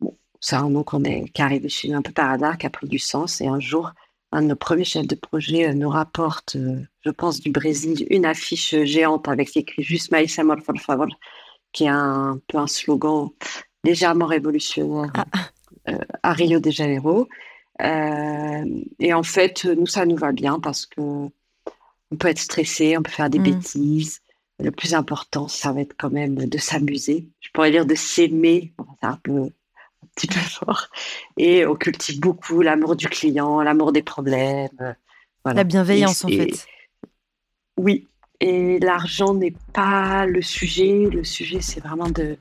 Bon, 0.00 0.18
c'est 0.40 0.56
un 0.56 0.68
nom 0.68 0.82
qu'on 0.82 1.04
est, 1.04 1.28
qui 1.28 1.42
est 1.42 1.44
arrivé 1.44 1.68
chez 1.68 1.88
nous 1.88 1.96
un 1.96 2.02
peu 2.02 2.10
par 2.10 2.28
hasard, 2.28 2.58
qui 2.58 2.66
a 2.66 2.70
pris 2.70 2.88
du 2.88 2.98
sens. 2.98 3.40
Et 3.40 3.46
un 3.46 3.60
jour, 3.60 3.92
un 4.32 4.42
de 4.42 4.48
nos 4.48 4.56
premiers 4.56 4.82
chefs 4.82 5.06
de 5.06 5.14
projet 5.14 5.68
euh, 5.68 5.74
nous 5.74 5.88
rapporte, 5.88 6.56
euh, 6.56 6.80
je 7.04 7.10
pense, 7.10 7.38
du 7.38 7.52
Brésil, 7.52 8.04
une 8.10 8.26
affiche 8.26 8.74
géante 8.82 9.28
avec 9.28 9.56
écrit 9.56 9.84
juste 9.84 10.10
Maïs 10.10 10.36
Amor, 10.40 10.56
por 10.66 10.76
favor 10.80 11.06
qui 11.72 11.84
est 11.84 11.88
un 11.88 12.40
peu 12.48 12.58
un 12.58 12.66
slogan 12.66 13.28
légèrement 13.84 14.26
révolutionnaire 14.26 15.12
ah. 15.14 15.24
euh, 15.88 15.98
à 16.22 16.32
Rio 16.32 16.60
de 16.60 16.70
Janeiro. 16.70 17.28
Euh, 17.82 18.64
et 18.98 19.14
en 19.14 19.22
fait, 19.22 19.64
nous, 19.64 19.86
ça 19.86 20.04
nous 20.04 20.16
va 20.16 20.32
bien 20.32 20.60
parce 20.60 20.86
que 20.86 21.00
on 21.00 22.16
peut 22.18 22.28
être 22.28 22.38
stressé, 22.38 22.96
on 22.98 23.02
peut 23.02 23.10
faire 23.10 23.30
des 23.30 23.38
mm. 23.38 23.44
bêtises. 23.44 24.20
Le 24.58 24.70
plus 24.70 24.94
important, 24.94 25.48
ça 25.48 25.72
va 25.72 25.80
être 25.80 25.94
quand 25.98 26.10
même 26.10 26.34
de 26.34 26.58
s'amuser. 26.58 27.28
Je 27.40 27.48
pourrais 27.54 27.70
dire 27.70 27.86
de 27.86 27.94
s'aimer, 27.94 28.74
c'est 29.00 29.06
un 29.06 29.18
peu 29.22 29.40
un 29.42 30.06
petit 30.14 30.26
peu 30.26 30.40
fort. 30.40 30.88
Et 31.38 31.64
on 31.64 31.74
cultive 31.74 32.20
beaucoup 32.20 32.60
l'amour 32.60 32.96
du 32.96 33.08
client, 33.08 33.62
l'amour 33.62 33.92
des 33.92 34.02
problèmes. 34.02 34.96
La 35.46 35.64
bienveillance, 35.64 36.24
en 36.24 36.28
fait. 36.28 36.66
Oui, 37.78 38.06
et 38.40 38.78
l'argent 38.80 39.34
n'est 39.34 39.54
pas 39.72 40.26
le 40.26 40.42
sujet. 40.42 41.08
Le 41.12 41.24
sujet, 41.24 41.58
c'est 41.60 41.80
vraiment 41.80 42.08
de, 42.08 42.36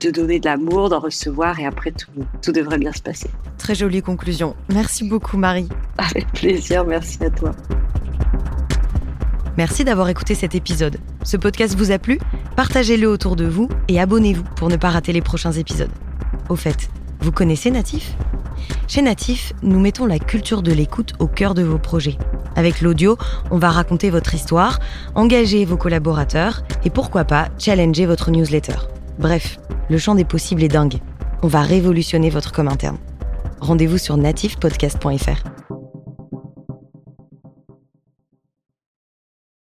de 0.00 0.10
donner 0.10 0.40
de 0.40 0.46
l'amour, 0.46 0.88
d'en 0.88 1.00
recevoir, 1.00 1.58
et 1.60 1.66
après, 1.66 1.92
tout, 1.92 2.10
tout 2.42 2.52
devrait 2.52 2.78
bien 2.78 2.92
se 2.92 3.02
passer. 3.02 3.30
Très 3.58 3.74
jolie 3.74 4.02
conclusion. 4.02 4.54
Merci 4.72 5.08
beaucoup, 5.08 5.36
Marie. 5.36 5.68
Avec 5.98 6.26
plaisir, 6.32 6.84
merci 6.84 7.22
à 7.24 7.30
toi. 7.30 7.52
Merci 9.56 9.84
d'avoir 9.84 10.08
écouté 10.10 10.34
cet 10.34 10.54
épisode. 10.54 10.98
Ce 11.24 11.38
podcast 11.38 11.74
vous 11.76 11.90
a 11.90 11.98
plu? 11.98 12.18
Partagez-le 12.56 13.08
autour 13.08 13.36
de 13.36 13.46
vous 13.46 13.68
et 13.88 13.98
abonnez-vous 13.98 14.44
pour 14.56 14.68
ne 14.68 14.76
pas 14.76 14.90
rater 14.90 15.12
les 15.12 15.22
prochains 15.22 15.52
épisodes. 15.52 15.90
Au 16.50 16.56
fait, 16.56 16.90
vous 17.20 17.32
connaissez 17.32 17.70
Natif? 17.70 18.14
Chez 18.88 19.02
Natif, 19.02 19.52
nous 19.62 19.80
mettons 19.80 20.06
la 20.06 20.18
culture 20.18 20.62
de 20.62 20.72
l'écoute 20.72 21.14
au 21.18 21.26
cœur 21.26 21.54
de 21.54 21.62
vos 21.62 21.78
projets. 21.78 22.18
Avec 22.54 22.80
l'audio, 22.80 23.16
on 23.50 23.58
va 23.58 23.70
raconter 23.70 24.10
votre 24.10 24.34
histoire, 24.34 24.78
engager 25.14 25.64
vos 25.64 25.76
collaborateurs 25.76 26.62
et 26.84 26.90
pourquoi 26.90 27.24
pas 27.24 27.48
challenger 27.58 28.06
votre 28.06 28.30
newsletter. 28.30 28.76
Bref, 29.18 29.58
le 29.90 29.98
champ 29.98 30.14
des 30.14 30.24
possibles 30.24 30.62
est 30.62 30.68
dingue. 30.68 30.98
On 31.42 31.48
va 31.48 31.62
révolutionner 31.62 32.30
votre 32.30 32.52
com 32.52 32.68
interne. 32.68 32.98
Rendez-vous 33.60 33.98
sur 33.98 34.16
natifpodcast.fr. 34.16 35.75